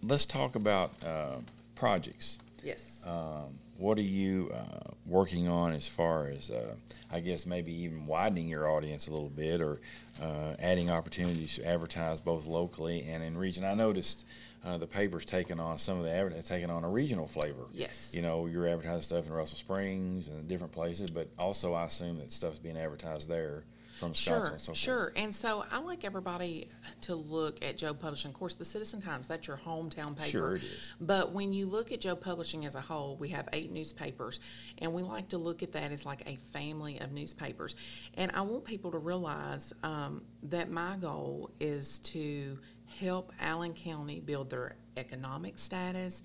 let's 0.02 0.26
talk 0.26 0.54
about 0.56 0.90
uh, 1.04 1.36
projects. 1.74 2.38
Yes. 2.62 3.02
Um, 3.06 3.58
what 3.82 3.98
are 3.98 4.02
you 4.02 4.48
uh, 4.54 4.92
working 5.06 5.48
on 5.48 5.72
as 5.72 5.88
far 5.88 6.28
as, 6.28 6.50
uh, 6.50 6.74
I 7.10 7.18
guess, 7.18 7.46
maybe 7.46 7.72
even 7.82 8.06
widening 8.06 8.48
your 8.48 8.70
audience 8.70 9.08
a 9.08 9.10
little 9.10 9.28
bit 9.28 9.60
or 9.60 9.80
uh, 10.22 10.54
adding 10.60 10.88
opportunities 10.88 11.56
to 11.56 11.66
advertise 11.66 12.20
both 12.20 12.46
locally 12.46 13.04
and 13.08 13.24
in 13.24 13.36
region? 13.36 13.64
I 13.64 13.74
noticed 13.74 14.24
uh, 14.64 14.78
the 14.78 14.86
paper's 14.86 15.24
taking 15.24 15.58
on 15.58 15.78
some 15.78 15.98
of 15.98 16.04
the 16.04 16.12
adver- 16.12 16.40
taking 16.42 16.70
on 16.70 16.84
a 16.84 16.88
regional 16.88 17.26
flavor. 17.26 17.64
Yes. 17.72 18.12
You 18.14 18.22
know, 18.22 18.46
you're 18.46 18.68
advertising 18.68 19.02
stuff 19.02 19.26
in 19.26 19.32
Russell 19.32 19.58
Springs 19.58 20.28
and 20.28 20.46
different 20.46 20.72
places, 20.72 21.10
but 21.10 21.28
also 21.36 21.74
I 21.74 21.86
assume 21.86 22.18
that 22.18 22.30
stuff's 22.30 22.60
being 22.60 22.78
advertised 22.78 23.28
there 23.28 23.64
from 24.02 24.14
Scottsville 24.14 24.44
Sure, 24.44 24.52
and 24.52 24.60
so 24.60 24.66
forth. 24.66 24.78
sure. 24.78 25.12
And 25.16 25.34
so 25.34 25.64
I 25.70 25.78
like 25.78 26.04
everybody 26.04 26.68
to 27.02 27.14
look 27.14 27.64
at 27.64 27.78
Jobe 27.78 28.00
Publishing. 28.00 28.30
Of 28.30 28.34
course, 28.34 28.54
the 28.54 28.64
Citizen 28.64 29.00
Times, 29.00 29.28
that's 29.28 29.46
your 29.46 29.58
hometown 29.64 30.16
paper. 30.16 30.28
Sure 30.28 30.56
it 30.56 30.62
is. 30.62 30.92
But 31.00 31.32
when 31.32 31.52
you 31.52 31.66
look 31.66 31.92
at 31.92 32.00
Jobe 32.00 32.20
Publishing 32.20 32.66
as 32.66 32.74
a 32.74 32.80
whole, 32.80 33.16
we 33.16 33.28
have 33.28 33.48
eight 33.52 33.70
newspapers, 33.70 34.40
and 34.78 34.92
we 34.92 35.02
like 35.02 35.28
to 35.28 35.38
look 35.38 35.62
at 35.62 35.72
that 35.72 35.92
as 35.92 36.04
like 36.04 36.22
a 36.26 36.36
family 36.50 36.98
of 37.00 37.12
newspapers. 37.12 37.74
And 38.14 38.32
I 38.32 38.40
want 38.42 38.64
people 38.64 38.90
to 38.92 38.98
realize 38.98 39.72
um, 39.82 40.22
that 40.44 40.70
my 40.70 40.96
goal 40.96 41.50
is 41.60 41.98
to 42.00 42.58
help 43.00 43.32
Allen 43.40 43.72
County 43.72 44.20
build 44.20 44.50
their 44.50 44.76
economic 44.96 45.58
status. 45.58 46.22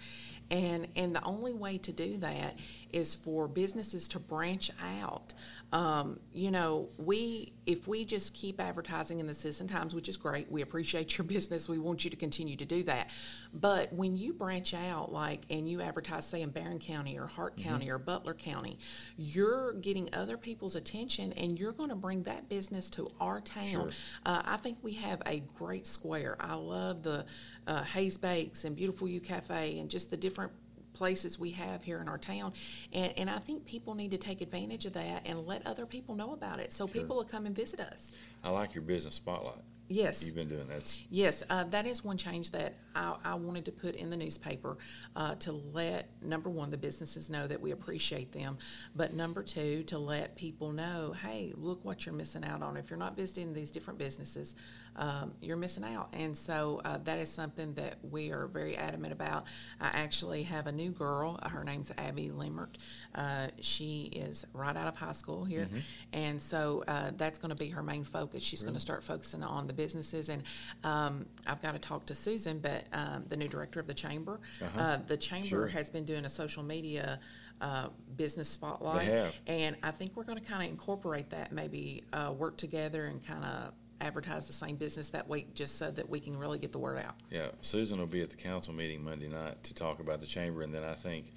And, 0.50 0.88
and 0.96 1.16
the 1.16 1.24
only 1.24 1.54
way 1.54 1.78
to 1.80 1.92
do 1.92 2.18
that 2.18 2.56
is 2.94 3.14
for 3.14 3.48
businesses 3.48 4.08
to 4.10 4.20
branch 4.20 4.72
out. 5.02 5.34
Um, 5.74 6.22
you 6.34 6.52
know, 6.52 6.88
we, 6.98 7.52
if 7.66 7.86
we 7.88 8.06
just 8.06 8.34
keep 8.34 8.62
advertising 8.62 9.20
in 9.20 9.28
the 9.28 9.34
Citizen 9.34 9.68
Times, 9.68 9.94
which 9.94 10.08
is 10.08 10.16
great, 10.16 10.50
we 10.50 10.62
appreciate 10.62 11.18
your 11.18 11.26
business, 11.28 11.68
we 11.68 11.78
want 11.78 12.06
you 12.06 12.10
to 12.10 12.16
continue 12.16 12.56
to 12.56 12.66
do 12.66 12.84
that. 12.84 13.10
But 13.54 13.92
when 13.92 14.16
you 14.16 14.32
branch 14.32 14.74
out, 14.74 15.12
like, 15.12 15.42
and 15.50 15.70
you 15.70 15.82
advertise, 15.82 16.26
say, 16.26 16.42
in 16.42 16.52
Barren 16.52 16.80
County 16.80 17.20
or 17.20 17.28
Hart 17.28 17.58
County 17.58 17.90
or 17.90 17.98
Butler 17.98 18.34
County, 18.34 18.80
you're 19.18 19.74
getting 19.74 20.10
other 20.14 20.38
people's 20.38 20.76
attention 20.76 21.34
and 21.34 21.60
you're 21.60 21.74
going 21.74 21.90
to 21.90 21.96
bring 21.96 22.24
that 22.24 22.48
business 22.48 22.90
to 22.92 23.12
our 23.20 23.42
town. 23.42 23.66
Sure. 23.66 23.90
Uh, 24.26 24.44
I 24.46 24.58
think 24.58 24.78
we 24.82 24.94
have 24.94 25.22
a 25.26 25.44
great 25.58 25.86
square. 25.86 26.38
I 26.40 26.54
love 26.54 27.04
the 27.04 27.26
uh, 27.68 27.84
Hayes 27.84 28.18
Bakes 28.18 28.66
and 28.66 28.76
Beautiful 28.76 29.08
You 29.08 29.20
Cafe 29.20 29.78
and 29.80 29.90
just 29.90 30.10
the 30.10 30.18
different 30.18 30.52
places 30.94 31.38
we 31.38 31.52
have 31.52 31.84
here 31.84 32.00
in 32.00 32.08
our 32.08 32.18
town. 32.18 32.54
And, 32.92 33.14
and 33.18 33.30
I 33.30 33.38
think 33.38 33.66
people 33.66 33.94
need 33.94 34.12
to 34.12 34.18
take 34.18 34.42
advantage 34.42 34.86
of 34.86 34.94
that 34.94 35.22
and 35.26 35.46
let 35.46 35.66
other 35.68 35.86
people 35.86 36.16
know 36.16 36.34
about 36.34 36.60
it 36.60 36.74
so 36.74 36.88
people 36.88 37.18
will 37.18 37.24
come 37.24 37.46
and 37.46 37.56
visit 37.56 37.80
us. 37.80 38.14
I 38.44 38.50
like 38.50 38.74
your 38.74 38.82
business 38.82 39.16
spotlight. 39.16 39.62
Yes. 39.90 40.26
You've 40.26 40.36
been 40.36 40.50
doing 40.50 40.68
that. 40.68 41.00
Yes, 41.10 41.44
uh, 41.50 41.64
that 41.66 41.86
is 41.86 42.04
one 42.04 42.18
change 42.18 42.52
that 42.52 42.74
I, 42.98 43.16
I 43.24 43.36
wanted 43.36 43.66
to 43.66 43.72
put 43.72 43.96
in 43.96 44.10
the 44.10 44.18
newspaper 44.18 44.78
uh, 45.16 45.36
to 45.36 45.52
let, 45.52 46.10
number 46.22 46.50
one, 46.50 46.70
the 46.72 46.78
businesses 46.78 47.30
know 47.30 47.46
that 47.48 47.62
we 47.62 47.72
appreciate 47.72 48.32
them, 48.32 48.58
but 48.96 49.14
number 49.14 49.44
two, 49.44 49.84
to 49.84 49.98
let 50.00 50.36
people 50.36 50.72
know, 50.72 51.14
hey, 51.24 51.54
look 51.56 51.86
what 51.86 52.06
you're 52.06 52.16
missing 52.16 52.44
out 52.44 52.64
on. 52.64 52.76
If 52.76 52.90
you're 52.90 53.00
not 53.00 53.16
visiting 53.16 53.54
these 53.54 53.72
different 53.72 54.00
businesses, 54.00 54.56
um, 54.96 55.34
you're 55.42 55.58
missing 55.58 55.84
out. 55.84 56.10
And 56.14 56.36
so 56.36 56.82
uh, 56.84 56.98
that 57.04 57.20
is 57.20 57.30
something 57.30 57.76
that 57.76 57.98
we 58.10 58.32
are 58.32 58.48
very 58.48 58.76
adamant 58.76 59.14
about. 59.14 59.46
I 59.80 59.88
actually 59.94 60.44
have 60.44 60.66
a 60.66 60.72
new 60.72 60.90
girl. 60.90 61.40
Her 61.44 61.64
name's 61.64 61.92
Abby 62.00 62.30
Limert. 62.30 62.78
Uh, 63.14 63.48
she 63.62 64.10
is 64.12 64.46
right 64.54 64.76
out 64.76 64.88
of 64.88 64.96
high 64.96 65.12
school 65.12 65.46
here, 65.46 65.68
and 66.14 66.42
so 66.42 66.84
uh, 66.88 67.12
that's 67.16 67.38
going 67.38 67.50
to 67.50 67.56
be 67.56 67.70
her 67.70 67.84
main 67.84 68.04
focus. 68.04 68.42
She's 68.42 68.64
going 68.64 68.74
to 68.74 68.80
start 68.80 69.04
focusing 69.04 69.44
on 69.44 69.68
the 69.68 69.74
businesses, 69.74 70.30
and 70.30 70.42
um, 70.84 71.28
I've 71.46 71.62
got 71.62 71.74
to 71.74 71.80
talk 71.80 72.08
to 72.08 72.16
Susan, 72.16 72.58
but 72.60 72.86
um, 72.94 73.24
the 73.28 73.38
new 73.38 73.48
director 73.48 73.80
of 73.80 73.88
the 73.88 73.94
chamber. 73.94 74.40
Uh-huh. 74.62 74.80
Uh, 74.80 75.00
the 75.08 75.18
chamber 75.18 75.48
Sure. 75.48 75.68
has 75.68 75.90
been 75.90 76.06
doing 76.06 76.26
a 76.26 76.30
social 76.30 76.64
media. 76.64 77.20
Uh, 77.60 77.88
business 78.18 78.48
spotlight, 78.48 79.34
and 79.48 79.76
I 79.82 79.90
think 79.90 80.12
we're 80.16 80.26
going 80.26 80.38
to 80.38 80.46
kind 80.46 80.62
of 80.62 80.70
incorporate 80.70 81.32
that, 81.32 81.52
maybe 81.52 82.04
uh, 82.14 82.32
work 82.38 82.56
together 82.56 83.08
and 83.08 83.26
kind 83.26 83.44
of 83.44 83.74
advertise 84.00 84.46
the 84.46 84.54
same 84.54 84.76
business 84.76 85.10
that 85.10 85.28
week, 85.28 85.56
just 85.56 85.80
so 85.80 85.90
that 85.90 86.08
we 86.08 86.20
can 86.20 86.38
really 86.38 86.60
get 86.60 86.72
the 86.72 86.78
word 86.78 87.00
out. 87.00 87.16
Yeah, 87.32 87.48
Susan 87.62 87.98
will 87.98 88.06
be 88.06 88.22
at 88.22 88.30
the 88.30 88.36
council 88.36 88.76
meeting 88.76 89.04
Monday 89.04 89.28
night 89.28 89.64
to 89.64 89.74
talk 89.74 90.00
about 90.00 90.20
the 90.20 90.28
chamber, 90.28 90.62
and 90.62 90.72
then 90.72 90.84
I 90.84 90.94
think 90.94 91.34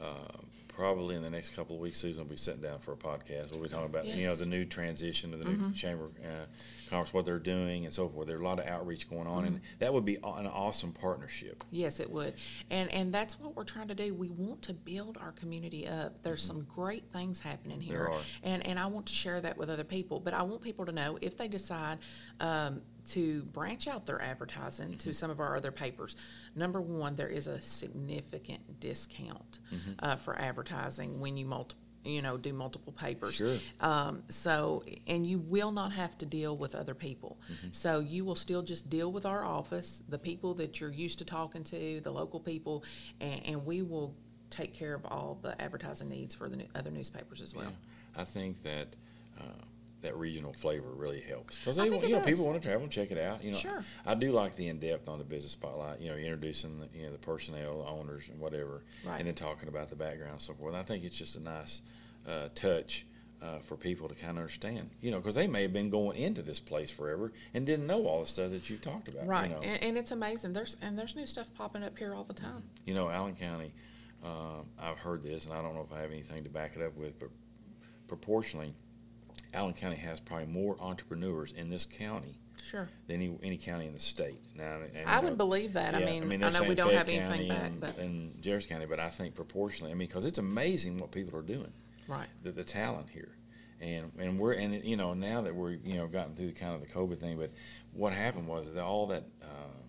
uh, 0.00 0.38
probably 0.66 1.14
in 1.14 1.22
the 1.22 1.30
next 1.30 1.54
couple 1.54 1.76
of 1.76 1.82
weeks, 1.82 1.98
Susan 1.98 2.24
will 2.24 2.30
be 2.30 2.36
sitting 2.36 2.62
down 2.62 2.80
for 2.80 2.92
a 2.92 2.96
podcast. 2.96 3.52
We'll 3.52 3.62
be 3.62 3.68
talking 3.68 3.86
about, 3.86 4.06
you 4.06 4.24
know, 4.24 4.34
the 4.34 4.46
new 4.46 4.64
transition 4.64 5.30
to 5.30 5.36
the 5.36 5.44
new 5.44 5.72
chamber 5.72 6.06
uh, 6.24 6.46
what 6.90 7.24
they're 7.24 7.38
doing 7.38 7.84
and 7.84 7.94
so 7.94 8.08
forth. 8.08 8.26
There's 8.26 8.40
a 8.40 8.44
lot 8.44 8.58
of 8.58 8.66
outreach 8.66 9.08
going 9.08 9.26
on, 9.26 9.44
and 9.44 9.60
that 9.78 9.92
would 9.92 10.04
be 10.04 10.16
an 10.16 10.46
awesome 10.46 10.92
partnership. 10.92 11.64
Yes, 11.70 12.00
it 12.00 12.10
would. 12.10 12.34
And 12.70 12.92
and 12.92 13.12
that's 13.12 13.38
what 13.38 13.56
we're 13.56 13.64
trying 13.64 13.88
to 13.88 13.94
do. 13.94 14.14
We 14.14 14.30
want 14.30 14.62
to 14.62 14.74
build 14.74 15.18
our 15.18 15.32
community 15.32 15.86
up. 15.88 16.22
There's 16.22 16.42
some 16.42 16.66
great 16.74 17.04
things 17.12 17.40
happening 17.40 17.80
here. 17.80 17.98
There 17.98 18.10
are. 18.10 18.20
And 18.42 18.66
and 18.66 18.78
I 18.78 18.86
want 18.86 19.06
to 19.06 19.12
share 19.12 19.40
that 19.40 19.56
with 19.56 19.70
other 19.70 19.84
people. 19.84 20.20
But 20.20 20.34
I 20.34 20.42
want 20.42 20.62
people 20.62 20.86
to 20.86 20.92
know 20.92 21.18
if 21.20 21.36
they 21.36 21.48
decide 21.48 21.98
um, 22.40 22.82
to 23.10 23.42
branch 23.44 23.88
out 23.88 24.06
their 24.06 24.20
advertising 24.20 24.96
to 24.98 25.12
some 25.12 25.30
of 25.30 25.40
our 25.40 25.56
other 25.56 25.72
papers. 25.72 26.16
Number 26.54 26.80
one, 26.80 27.16
there 27.16 27.28
is 27.28 27.46
a 27.46 27.60
significant 27.60 28.80
discount 28.80 29.58
uh, 30.00 30.16
for 30.16 30.38
advertising 30.38 31.20
when 31.20 31.36
you 31.36 31.46
multi 31.46 31.76
you 32.04 32.22
know, 32.22 32.36
do 32.36 32.52
multiple 32.52 32.92
papers. 32.92 33.34
Sure. 33.34 33.58
Um, 33.80 34.22
so, 34.28 34.84
and 35.06 35.26
you 35.26 35.38
will 35.38 35.72
not 35.72 35.92
have 35.92 36.16
to 36.18 36.26
deal 36.26 36.56
with 36.56 36.74
other 36.74 36.94
people. 36.94 37.38
So 37.72 38.00
you 38.00 38.24
will 38.24 38.36
still 38.36 38.62
just 38.62 38.88
deal 38.88 39.12
with 39.12 39.26
our 39.26 39.44
office, 39.44 40.02
the 40.08 40.18
people 40.18 40.54
that 40.54 40.80
you're 40.80 40.92
used 40.92 41.18
to 41.18 41.24
talking 41.24 41.64
to, 41.64 42.00
the 42.00 42.10
local 42.10 42.40
people, 42.40 42.84
and, 43.20 43.46
and 43.46 43.66
we 43.66 43.82
will 43.82 44.14
take 44.50 44.74
care 44.74 44.94
of 44.94 45.04
all 45.06 45.38
the 45.42 45.60
advertising 45.60 46.08
needs 46.08 46.34
for 46.34 46.48
the 46.48 46.56
new- 46.56 46.68
other 46.74 46.90
newspapers 46.90 47.40
as 47.40 47.54
well. 47.54 47.66
Yeah. 47.66 48.22
I 48.22 48.24
think 48.24 48.62
that 48.62 48.96
uh, 49.38 49.44
that 50.02 50.16
regional 50.16 50.52
flavor 50.54 50.88
really 50.94 51.20
helps 51.20 51.56
because 51.58 51.76
they, 51.76 51.82
think 51.82 51.94
want- 51.94 52.04
it 52.04 52.08
you 52.08 52.14
know, 52.16 52.22
does. 52.22 52.30
people 52.30 52.46
want 52.46 52.60
to 52.60 52.66
travel 52.66 52.84
and 52.84 52.90
check 52.92 53.10
it 53.10 53.18
out. 53.18 53.44
You 53.44 53.52
know, 53.52 53.58
Sure. 53.58 53.84
I 54.06 54.14
do 54.14 54.32
like 54.32 54.56
the 54.56 54.68
in 54.68 54.78
depth 54.78 55.08
on 55.08 55.18
the 55.18 55.24
business 55.24 55.52
spotlight. 55.52 56.00
You 56.00 56.10
know, 56.10 56.16
introducing 56.16 56.80
the, 56.80 56.88
you 56.98 57.04
know 57.06 57.12
the 57.12 57.18
personnel, 57.18 57.78
the 57.82 57.86
owners, 57.88 58.28
and 58.30 58.40
whatever, 58.40 58.82
Right. 59.04 59.18
and 59.18 59.26
then 59.28 59.34
talking 59.34 59.68
about 59.68 59.88
the 59.90 59.96
background 59.96 60.32
and 60.32 60.42
so 60.42 60.54
forth. 60.54 60.74
I 60.74 60.82
think 60.82 61.04
it's 61.04 61.16
just 61.16 61.36
a 61.36 61.40
nice 61.40 61.82
uh, 62.26 62.48
touch. 62.54 63.06
Uh, 63.42 63.58
for 63.60 63.74
people 63.74 64.06
to 64.06 64.14
kind 64.14 64.32
of 64.32 64.36
understand, 64.36 64.90
you 65.00 65.10
know, 65.10 65.16
because 65.16 65.34
they 65.34 65.46
may 65.46 65.62
have 65.62 65.72
been 65.72 65.88
going 65.88 66.14
into 66.14 66.42
this 66.42 66.60
place 66.60 66.90
forever 66.90 67.32
and 67.54 67.64
didn't 67.64 67.86
know 67.86 68.06
all 68.06 68.20
the 68.20 68.26
stuff 68.26 68.50
that 68.50 68.68
you've 68.68 68.82
talked 68.82 69.08
about. 69.08 69.26
Right, 69.26 69.48
You 69.48 69.54
know, 69.54 69.62
and, 69.62 69.82
and 69.82 69.96
it's 69.96 70.10
amazing. 70.10 70.52
There's 70.52 70.76
and 70.82 70.98
there's 70.98 71.16
new 71.16 71.24
stuff 71.24 71.46
popping 71.54 71.82
up 71.82 71.96
here 71.96 72.14
all 72.14 72.24
the 72.24 72.34
time. 72.34 72.62
you 72.84 72.92
know, 72.92 73.08
Allen 73.08 73.34
County, 73.34 73.72
uh, 74.22 74.60
I've 74.78 74.98
heard 74.98 75.22
this, 75.22 75.46
and 75.46 75.54
I 75.54 75.62
don't 75.62 75.74
know 75.74 75.80
if 75.80 75.90
I 75.90 76.02
have 76.02 76.10
anything 76.10 76.44
to 76.44 76.50
back 76.50 76.76
it 76.76 76.82
up 76.82 76.94
with, 76.98 77.18
but 77.18 77.30
proportionally, 78.08 78.74
Allen 79.54 79.74
County 79.74 79.96
has 79.96 80.20
probably 80.20 80.46
more 80.46 80.76
entrepreneurs 80.80 81.52
in 81.52 81.70
this 81.70 81.86
county 81.86 82.38
Sure, 82.62 82.88
than 83.06 83.16
any, 83.16 83.38
any 83.42 83.56
county 83.56 83.86
in 83.86 83.94
the 83.94 84.00
state. 84.00 84.38
Now, 84.54 84.80
and, 84.94 85.08
I 85.08 85.16
you 85.16 85.22
would 85.24 85.30
know, 85.30 85.36
believe 85.36 85.72
that. 85.72 85.94
I 85.94 86.04
mean, 86.04 86.28
they're 86.28 86.48
I 86.48 86.52
know 86.52 86.62
we 86.62 86.74
don't 86.74 86.88
Fayette 86.88 87.08
have 87.08 87.08
anything 87.08 87.48
County 87.48 87.48
back, 87.48 87.62
and, 87.64 87.80
but 87.80 87.98
and 87.98 88.42
Jefferson 88.42 88.68
County, 88.68 88.86
but 88.86 89.00
I 89.00 89.08
think 89.08 89.34
proportionally, 89.34 89.92
I 89.92 89.94
mean, 89.94 90.08
because 90.08 90.24
it's 90.24 90.38
amazing 90.38 90.98
what 90.98 91.10
people 91.10 91.38
are 91.38 91.42
doing, 91.42 91.72
right, 92.06 92.28
the, 92.42 92.52
the 92.52 92.64
talent 92.64 93.08
here. 93.08 93.30
And, 93.80 94.12
and 94.18 94.38
we're 94.38 94.52
and 94.52 94.84
you 94.84 94.98
know 94.98 95.14
now 95.14 95.40
that 95.40 95.54
we're 95.54 95.70
you 95.70 95.94
know 95.94 96.06
gotten 96.06 96.34
through 96.34 96.48
the 96.48 96.52
kind 96.52 96.74
of 96.74 96.82
the 96.82 96.86
COVID 96.86 97.18
thing, 97.18 97.38
but 97.38 97.50
what 97.94 98.12
happened 98.12 98.46
was 98.46 98.74
that 98.74 98.84
all 98.84 99.06
that 99.06 99.24
uh, 99.42 99.79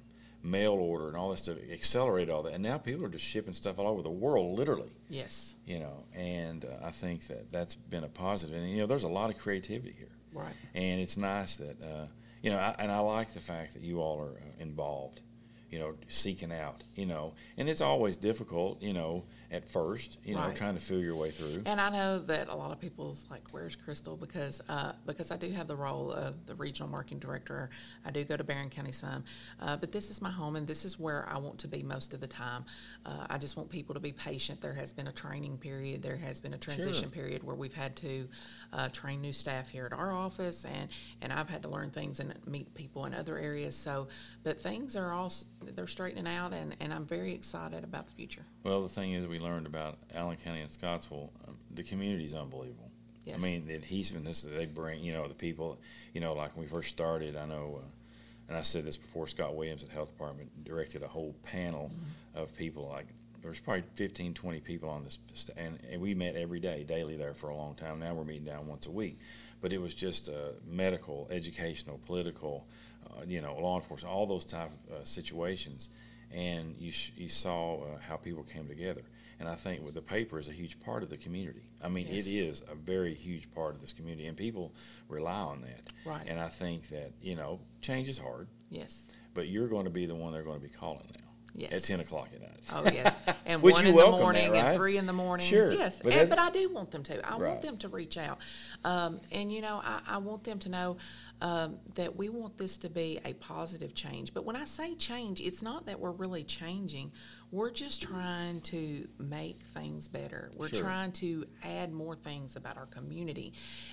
mail 0.44 0.74
order 0.74 1.08
and 1.08 1.16
all 1.18 1.30
this 1.32 1.40
stuff 1.42 1.58
accelerate 1.72 2.30
all 2.30 2.44
that, 2.44 2.54
and 2.54 2.64
now 2.64 2.78
people 2.78 3.06
are 3.06 3.10
just 3.10 3.26
shipping 3.26 3.54
stuff 3.54 3.78
all 3.80 3.88
over 3.88 4.02
the 4.02 4.10
world, 4.10 4.58
literally. 4.58 4.92
yes, 5.10 5.56
You 5.66 5.80
know, 5.80 6.04
and 6.16 6.66
uh, 6.66 6.86
I 6.86 6.92
think 6.92 7.28
that 7.28 7.52
that's 7.52 7.76
been 7.76 8.04
a 8.04 8.10
positive. 8.10 8.56
And 8.56 8.70
you 8.70 8.78
know, 8.78 8.88
there's 8.88 9.04
a 9.04 9.08
lot 9.10 9.30
of 9.30 9.38
creativity 9.38 9.94
here, 9.98 10.16
right, 10.34 10.54
and 10.74 11.00
it's 11.00 11.18
nice 11.18 11.58
that 11.58 11.82
uh, 11.84 12.06
you 12.42 12.50
know, 12.52 12.58
I, 12.58 12.76
and 12.80 12.92
I 12.92 13.00
like 13.00 13.34
the 13.34 13.40
fact 13.40 13.74
that 13.74 13.84
you 13.84 14.02
all 14.02 14.20
are 14.20 14.32
uh, 14.38 14.44
involved. 14.60 15.22
You 15.70 15.80
know, 15.80 15.94
seeking 16.10 16.52
out. 16.52 16.84
You 16.96 17.06
know, 17.06 17.34
and 17.58 17.70
it's 17.70 17.80
always 17.80 18.18
difficult. 18.18 18.82
You 18.82 18.92
know, 18.92 19.24
at 19.52 19.68
first. 19.68 20.18
You 20.24 20.36
know, 20.36 20.42
Right. 20.42 20.56
trying 20.56 20.76
to 20.76 20.80
feel 20.80 21.00
your 21.00 21.16
way 21.16 21.30
through. 21.30 21.64
And 21.66 21.80
I 21.80 21.90
know 21.90 22.20
that 22.20 22.48
a 22.48 22.56
lot 22.56 22.72
of 22.72 22.80
people's 22.80 23.26
like, 23.30 23.42
"Where's 23.52 23.76
Crystal?" 23.76 24.16
Because 24.16 24.62
uh, 24.70 24.94
because 25.06 25.30
I 25.30 25.38
do 25.38 25.52
have 25.52 25.68
the 25.68 25.76
role 25.76 26.12
of 26.12 26.46
the 26.46 26.56
regional 26.56 26.90
marketing 26.90 27.20
director. 27.20 27.70
I 28.06 28.12
do 28.12 28.24
go 28.24 28.38
to 28.38 28.44
Barren 28.44 28.70
County 28.70 28.92
some, 28.94 29.24
uh, 29.60 29.76
but 29.78 29.92
this 29.92 30.10
is 30.10 30.22
my 30.22 30.32
home, 30.32 30.56
and 30.56 30.66
this 30.66 30.86
is 30.86 30.98
where 31.00 31.28
I 31.30 31.38
want 31.38 31.58
to 31.60 31.68
be 31.68 31.84
most 31.84 32.14
of 32.14 32.22
the 32.22 32.28
time. 32.28 32.66
Uh, 33.06 33.28
I 33.30 33.38
just 33.38 33.58
want 33.58 33.70
people 33.70 33.94
to 33.94 34.00
be 34.00 34.14
patient. 34.14 34.62
There 34.62 34.74
has 34.74 34.94
been 34.94 35.08
a 35.08 35.12
training 35.12 35.58
period. 35.58 36.02
There 36.02 36.18
has 36.18 36.40
been 36.40 36.54
a 36.54 36.58
transition 36.58 37.10
period 37.12 37.44
where 37.44 37.56
we've 37.56 37.74
had 37.74 37.96
to 37.98 38.28
uh, 38.74 38.90
train 38.90 39.22
new 39.22 39.34
staff 39.34 39.70
here 39.70 39.86
at 39.86 39.94
our 39.94 40.12
office, 40.12 40.66
and 40.66 40.90
and 41.22 41.32
I've 41.34 41.50
had 41.50 41.62
to 41.64 41.70
learn 41.70 41.92
things 41.92 42.20
and 42.20 42.34
meet 42.46 42.74
people 42.74 43.06
in 43.06 43.14
other 43.14 43.38
areas. 43.38 43.76
So, 43.76 44.08
but 44.44 44.60
things 44.62 44.96
are 44.96 45.12
all 45.12 45.32
they're 45.76 45.88
straightening 45.88 46.28
out, 46.28 46.54
and 46.54 46.76
and 46.80 46.94
I'm 46.94 47.06
very 47.06 47.34
excited 47.34 47.84
about 47.84 48.06
the 48.06 48.12
future. 48.14 48.46
Well, 48.64 48.82
the 48.84 48.90
thing 48.90 49.14
is, 49.14 49.28
we 49.28 49.40
learned 49.40 49.66
about 49.66 49.98
Allen 50.14 50.38
County 50.44 50.62
and 50.62 50.72
Scottsville. 50.72 51.32
Um, 51.48 51.58
the 51.74 51.84
community 51.84 52.26
is 52.26 52.34
unbelievable. 52.34 52.90
Yes. 53.26 53.38
I 53.40 53.44
mean, 53.44 53.68
the 53.68 53.76
adhesiveness 53.76 54.42
that 54.44 54.56
they 54.56 54.66
bring. 54.66 55.04
You 55.04 55.14
know, 55.14 55.28
the 55.28 55.34
people. 55.36 55.80
You 56.14 56.22
know, 56.22 56.34
like 56.34 56.56
when 56.56 56.66
we 56.66 56.70
first 56.70 56.90
started, 56.90 57.36
I 57.36 57.46
know, 57.46 57.80
uh, 57.82 57.86
and 58.50 58.58
I 58.58 58.62
said 58.62 58.84
this 58.86 58.98
before. 58.98 59.28
Scott 59.28 59.56
Williams 59.56 59.84
at 59.84 59.90
the 59.90 59.96
health 59.96 60.12
department 60.12 60.50
directed 60.64 61.04
a 61.04 61.08
whole 61.08 61.36
panel 61.44 61.90
Mm-hmm. 61.94 62.40
of 62.42 62.56
people, 62.56 62.88
like 62.90 63.08
there 63.42 63.50
was 63.50 63.60
probably 63.60 63.84
15, 63.96 64.34
20 64.34 64.60
people 64.60 64.90
on 64.90 65.04
this, 65.04 65.18
and, 65.58 65.80
and 65.92 66.00
we 66.02 66.14
met 66.14 66.36
every 66.36 66.60
day, 66.60 66.84
daily 66.84 67.16
there 67.18 67.34
for 67.34 67.50
a 67.50 67.56
long 67.56 67.74
time. 67.76 68.00
Now 68.00 68.14
we're 68.14 68.24
meeting 68.24 68.46
down 68.46 68.68
once 68.68 68.86
a 68.86 68.92
week. 68.92 69.18
But 69.62 69.72
it 69.74 69.80
was 69.80 69.94
just 69.94 70.30
uh, 70.30 70.54
medical, 70.68 71.28
educational, 71.32 72.00
political, 72.06 72.66
uh, 73.08 73.22
you 73.28 73.42
know, 73.42 73.56
law 73.58 73.76
enforcement, 73.76 74.14
all 74.14 74.26
those 74.26 74.46
type 74.46 74.70
of 74.90 74.96
uh, 74.96 75.04
situations. 75.06 75.90
And 76.34 76.76
you, 76.80 76.92
sh- 76.92 77.12
you 77.16 77.30
saw 77.30 77.76
uh, 77.82 77.86
how 78.08 78.16
people 78.16 78.44
came 78.44 78.68
together. 78.68 79.02
And 79.40 79.50
I 79.50 79.56
think 79.56 79.84
with 79.84 79.96
the 79.96 80.02
paper 80.02 80.40
is 80.40 80.48
a 80.48 80.52
huge 80.52 80.80
part 80.80 81.04
of 81.04 81.10
the 81.10 81.18
community. 81.18 81.64
I 81.84 81.90
mean, 81.90 82.08
Yes. 82.10 82.28
it 82.28 82.30
is 82.32 82.62
a 82.72 82.76
very 82.76 83.14
huge 83.14 83.52
part 83.54 83.74
of 83.76 83.82
this 83.82 83.92
community, 83.92 84.28
and 84.28 84.38
people 84.38 84.72
rely 85.10 85.34
on 85.34 85.62
that. 85.62 85.94
Right. 86.06 86.24
And 86.28 86.40
I 86.40 86.48
think 86.48 86.88
that, 86.90 87.12
you 87.22 87.36
know, 87.36 87.60
change 87.82 88.08
is 88.08 88.18
hard, 88.20 88.48
Yes. 88.70 89.08
but 89.34 89.48
you're 89.48 89.68
going 89.68 89.86
to 89.86 89.90
be 89.92 90.06
the 90.06 90.14
one 90.16 90.32
they're 90.32 90.44
going 90.44 90.60
to 90.62 90.68
be 90.68 90.74
calling 90.74 91.06
now 91.14 91.21
Yes. 91.54 91.72
at 91.74 91.84
10 91.84 92.00
o'clock 92.00 92.30
at 92.34 92.42
night. 92.42 92.48
Oh 92.74 92.84
yes, 92.86 93.14
and 93.46 93.62
one 93.62 93.78
in 93.86 93.92
the 93.92 93.94
welcome 93.94 94.14
that, 94.18 94.22
morning 94.22 94.52
right? 94.52 94.58
and 94.66 94.76
three 94.78 94.98
in 94.98 95.06
the 95.06 95.14
morning. 95.14 95.46
Sure, 95.48 95.72
Yes, 95.72 96.00
but 96.02 96.14
and, 96.14 96.30
but 96.30 96.40
I 96.40 96.50
do 96.52 96.70
want 96.74 96.92
them 96.92 97.04
to. 97.04 97.28
I 97.28 97.38
Right. 97.38 97.50
want 97.50 97.62
them 97.62 97.78
to 97.78 97.88
reach 97.90 98.18
out, 98.18 98.38
um, 98.86 99.20
and 99.32 99.52
you 99.52 99.62
know, 99.62 99.82
I, 99.84 100.00
I 100.08 100.18
want 100.20 100.44
them 100.44 100.60
to 100.60 100.70
know 100.70 100.98
um, 101.42 101.78
that 101.96 102.16
we 102.16 102.30
want 102.30 102.58
this 102.58 102.78
to 102.78 102.90
be 102.90 103.20
a 103.26 103.34
positive 103.34 103.94
change. 103.96 104.34
But 104.34 104.46
when 104.46 104.56
I 104.56 104.66
say 104.66 104.96
change, 104.96 105.42
it's 105.42 105.62
not 105.62 105.88
that 105.88 106.00
we're 106.00 106.12
really 106.12 106.44
changing. 106.44 107.12
We're 107.52 107.72
just 107.72 108.02
trying 108.02 108.62
to 108.62 109.08
make 109.20 109.58
things 109.74 110.08
better. 110.08 110.52
We're 110.58 110.70
Sure. 110.70 110.80
trying 110.84 111.12
to 111.14 111.46
add 111.64 111.92
more 111.92 112.16
things 112.16 112.56
about 112.56 112.78
our 112.78 112.86
community, 112.86 113.52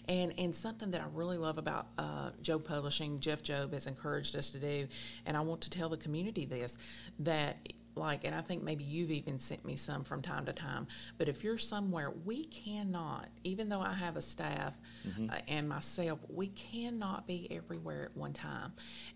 and 0.09 0.33
and 0.39 0.55
something 0.55 0.93
that 0.93 1.01
I 1.01 1.07
really 1.13 1.39
love 1.39 1.59
about 1.59 1.89
uh, 1.99 2.31
Jobe 2.41 2.65
Publishing, 2.65 3.19
Jeff 3.19 3.43
Jobe 3.43 3.73
has 3.73 3.87
encouraged 3.89 4.37
us 4.37 4.51
to 4.51 4.61
do, 4.61 4.87
and 5.27 5.37
I 5.37 5.41
want 5.41 5.61
to 5.63 5.71
tell 5.71 5.89
the 5.89 5.97
community 5.97 6.45
this 6.45 6.79
that 7.19 7.57
like, 7.99 8.25
and 8.25 8.35
I 8.35 8.41
think 8.41 8.63
maybe 8.63 8.85
you've 8.85 9.11
even 9.11 9.39
sent 9.39 9.65
me 9.65 9.77
some 9.77 10.05
from 10.05 10.23
time 10.23 10.47
to 10.47 10.53
time. 10.53 10.87
But 11.19 11.29
if 11.29 11.45
you're 11.45 11.59
somewhere, 11.59 12.11
we 12.25 12.45
cannot, 12.45 13.29
even 13.45 13.69
though 13.69 13.81
I 13.81 13.93
have 13.95 14.17
a 14.17 14.23
staff 14.23 14.75
Mm-hmm. 15.07 15.31
uh, 15.31 15.37
and 15.49 15.69
myself, 15.69 16.19
we 16.29 16.49
cannot 16.49 17.27
be 17.27 17.47
everywhere 17.51 18.05
at 18.11 18.17
one 18.17 18.33
time. 18.33 18.73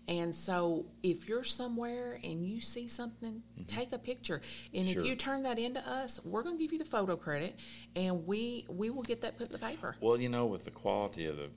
And 0.07 0.33
so, 0.33 0.85
if 1.03 1.27
you're 1.27 1.43
somewhere 1.43 2.19
and 2.23 2.45
you 2.45 2.61
see 2.61 2.87
something, 2.87 3.43
take 3.67 3.91
a 3.91 3.97
picture. 3.97 4.41
And 4.73 4.83
Mm-hmm. 4.85 4.93
Sure. 4.93 5.01
if 5.03 5.07
you 5.07 5.15
turn 5.15 5.43
that 5.43 5.59
into 5.59 5.79
us, 5.87 6.19
we're 6.25 6.43
going 6.43 6.57
to 6.57 6.63
give 6.63 6.71
you 6.73 6.79
the 6.79 6.85
photo 6.85 7.15
credit, 7.15 7.55
and 7.95 8.25
we 8.27 8.65
we 8.67 8.89
will 8.89 9.03
get 9.03 9.21
that 9.21 9.37
put 9.37 9.47
in 9.47 9.53
the 9.53 9.59
paper. 9.59 9.95
Well, 10.01 10.19
you 10.19 10.29
know, 10.29 10.45
with 10.45 10.65
the 10.65 10.71
quality 10.71 11.25
of 11.27 11.37
the, 11.37 11.49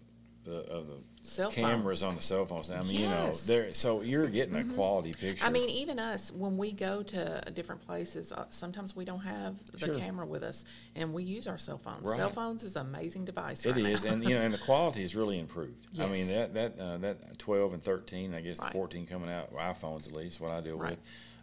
the 0.46 0.60
of 0.70 0.86
the 0.86 1.50
cameras 1.50 2.02
on 2.02 2.14
the 2.14 2.22
cell 2.22 2.46
phones, 2.46 2.70
I 2.70 2.80
mean, 2.82 2.86
Yes. 2.86 2.92
Mm-hmm. 2.92 3.02
you 3.02 3.08
know, 3.08 3.32
there. 3.64 3.74
So 3.74 4.00
you're 4.02 4.28
getting 4.28 4.54
a 4.56 4.64
quality 4.74 5.12
picture. 5.12 5.44
I 5.44 5.50
mean, 5.50 5.68
even 5.68 5.98
us, 5.98 6.30
when 6.30 6.56
we 6.56 6.70
go 6.72 7.02
to 7.02 7.42
different 7.52 7.84
places, 7.84 8.32
uh, 8.32 8.44
sometimes 8.50 8.94
we 8.94 9.04
don't 9.04 9.20
have 9.20 9.56
the 9.72 9.78
Sure. 9.78 9.98
camera 9.98 10.24
with 10.24 10.42
us, 10.44 10.64
and 10.94 11.12
we 11.12 11.24
use 11.24 11.46
our 11.48 11.58
cell 11.58 11.78
phones. 11.78 12.08
Cell 12.14 12.30
phones 12.30 12.62
is 12.64 12.76
an 12.76 12.86
amazing 12.86 13.24
device 13.24 13.66
It 13.66 13.72
right 13.72 13.84
is, 13.84 14.04
and 14.04 14.22
you 14.24 14.36
know, 14.36 14.42
and 14.42 14.54
the 14.54 14.58
quality 14.58 15.02
has 15.02 15.14
really 15.16 15.38
improved. 15.38 15.86
I 15.98 16.06
mean, 16.06 16.28
that 16.28 16.54
that 16.54 16.78
uh, 16.78 16.98
that 16.98 17.38
twelve 17.38 17.72
and 17.74 17.82
thirteen, 17.82 18.32
I 18.32 18.40
guess 18.40 18.58
the 18.58 18.64
Right. 18.64 18.72
fourteen 18.72 19.06
coming 19.06 19.28
out, 19.30 19.52
iPhones 19.54 20.06
at 20.06 20.14
least, 20.16 20.40
what 20.40 20.52
I 20.52 20.60
deal 20.60 20.78
Right. 20.78 20.90
with, 20.92 20.98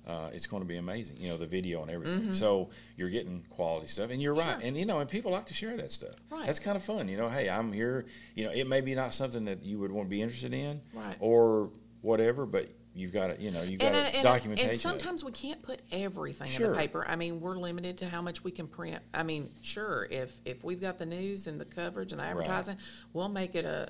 uh, 0.06 0.30
it's 0.34 0.48
going 0.48 0.62
to 0.62 0.68
be 0.68 0.78
amazing. 0.78 1.18
You 1.18 1.30
know, 1.30 1.38
the 1.38 1.48
video 1.48 1.82
and 1.82 1.90
everything. 1.90 2.34
So 2.34 2.70
you're 2.98 3.10
getting 3.10 3.44
quality 3.50 3.88
stuff, 3.88 4.12
and 4.12 4.22
you're 4.22 4.34
right. 4.34 4.58
Mm-hmm. 4.58 4.66
And 4.68 4.78
you 4.78 4.86
know, 4.86 5.00
and 5.00 5.10
people 5.10 5.32
like 5.32 5.46
to 5.46 5.54
share 5.54 5.78
that 5.78 5.92
stuff. 5.92 6.16
Right. 6.30 6.46
That's 6.46 6.60
kind 6.60 6.76
of 6.76 6.84
fun. 6.84 7.08
You 7.08 7.18
know, 7.18 7.30
hey, 7.30 7.50
I'm 7.50 7.72
here. 7.72 8.06
You 8.36 8.46
know, 8.46 8.52
it 8.52 8.68
may 8.68 8.82
be 8.82 8.96
not 8.96 9.14
something 9.14 9.46
that 9.46 9.64
you 9.64 9.80
would 9.80 9.92
want 9.92 10.08
to 10.08 10.10
be 10.10 10.22
interested 10.22 10.54
in, 10.54 10.82
Right. 10.94 11.16
or 11.20 11.70
whatever, 12.02 12.46
but 12.46 12.70
you've 12.94 13.14
got 13.14 13.30
it. 13.30 13.40
You 13.40 13.52
know, 13.52 13.64
you've 13.64 13.80
got 13.80 13.94
and, 13.94 14.16
and- 14.16 14.24
documentation. 14.24 14.72
and 14.72 14.80
sometimes 14.80 15.24
we 15.24 15.32
can't 15.32 15.62
put 15.62 15.80
everything 15.92 16.52
in 16.54 16.72
the 16.72 16.78
paper. 16.78 17.06
I 17.08 17.16
mean, 17.16 17.40
we're 17.40 17.58
limited 17.58 18.00
to 18.00 18.10
how 18.10 18.22
much 18.22 18.44
we 18.44 18.52
can 18.52 18.68
print. 18.68 19.02
I 19.14 19.24
mean, 19.24 19.50
sure, 19.62 20.08
if 20.12 20.34
if 20.44 20.64
we've 20.64 20.82
got 20.82 21.00
the 21.00 21.06
news 21.06 21.48
and 21.48 21.60
the 21.62 21.66
coverage 21.66 22.12
and 22.12 22.20
the 22.20 22.26
advertising, 22.26 22.78
we'll 23.14 23.30
make 23.30 23.56
it 23.56 23.66
a 23.66 23.90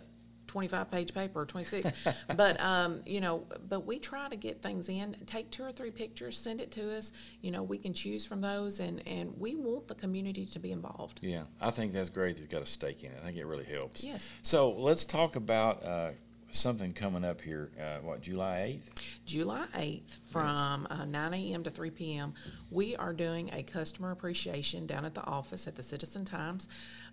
25 0.54 0.92
page 0.92 1.14
paper 1.16 1.42
or 1.42 1.46
26 1.48 1.90
but 2.36 2.62
um, 2.62 3.02
you 3.08 3.20
know 3.20 3.44
but 3.68 3.88
we 3.88 3.98
try 3.98 4.30
to 4.30 4.36
get 4.36 4.62
things 4.62 4.88
in 4.88 5.16
take 5.26 5.50
two 5.50 5.64
or 5.64 5.72
three 5.72 5.90
pictures 5.90 6.38
send 6.38 6.62
it 6.62 6.70
to 6.70 6.96
us 6.96 7.12
you 7.42 7.50
know 7.50 7.64
we 7.64 7.76
can 7.76 7.92
choose 7.92 8.24
from 8.24 8.40
those 8.40 8.80
and 8.80 9.02
and 9.08 9.34
we 9.40 9.56
want 9.56 9.88
the 9.88 9.96
community 9.96 10.46
to 10.46 10.60
be 10.60 10.72
involved 10.72 11.20
Yeah, 11.24 11.46
I 11.60 11.72
think 11.72 11.92
that's 11.92 12.10
great. 12.10 12.38
It's 12.38 12.46
got 12.46 12.62
a 12.62 12.68
stake 12.68 13.04
in 13.04 13.12
it. 13.12 13.18
I 13.20 13.26
think 13.26 13.38
it 13.38 13.48
really 13.48 13.64
helps. 13.64 14.04
Yes. 14.04 14.32
So 14.44 14.70
let's 14.70 15.06
talk 15.06 15.36
about 15.36 15.84
uh, 15.84 16.12
something 16.52 16.92
coming 16.92 17.26
up 17.26 17.42
here. 17.42 17.72
Uh, 17.80 17.98
what 18.04 18.22
July 18.22 18.62
eighth? 18.62 18.94
July 19.26 19.66
8th 19.76 20.20
from 20.30 20.86
uh, 20.90 21.06
9 21.06 21.34
a.m. 21.34 21.64
to 21.64 21.70
3 21.72 21.90
p.m. 21.92 22.34
We 22.74 22.96
are 22.96 23.14
doing 23.14 23.52
a 23.54 23.62
customer 23.62 24.10
appreciation 24.10 24.88
down 24.88 25.06
at 25.06 25.14
the 25.14 25.24
office 25.24 25.68
at 25.68 25.76
the 25.76 25.84
Citizen 25.84 26.26
Times, 26.26 26.68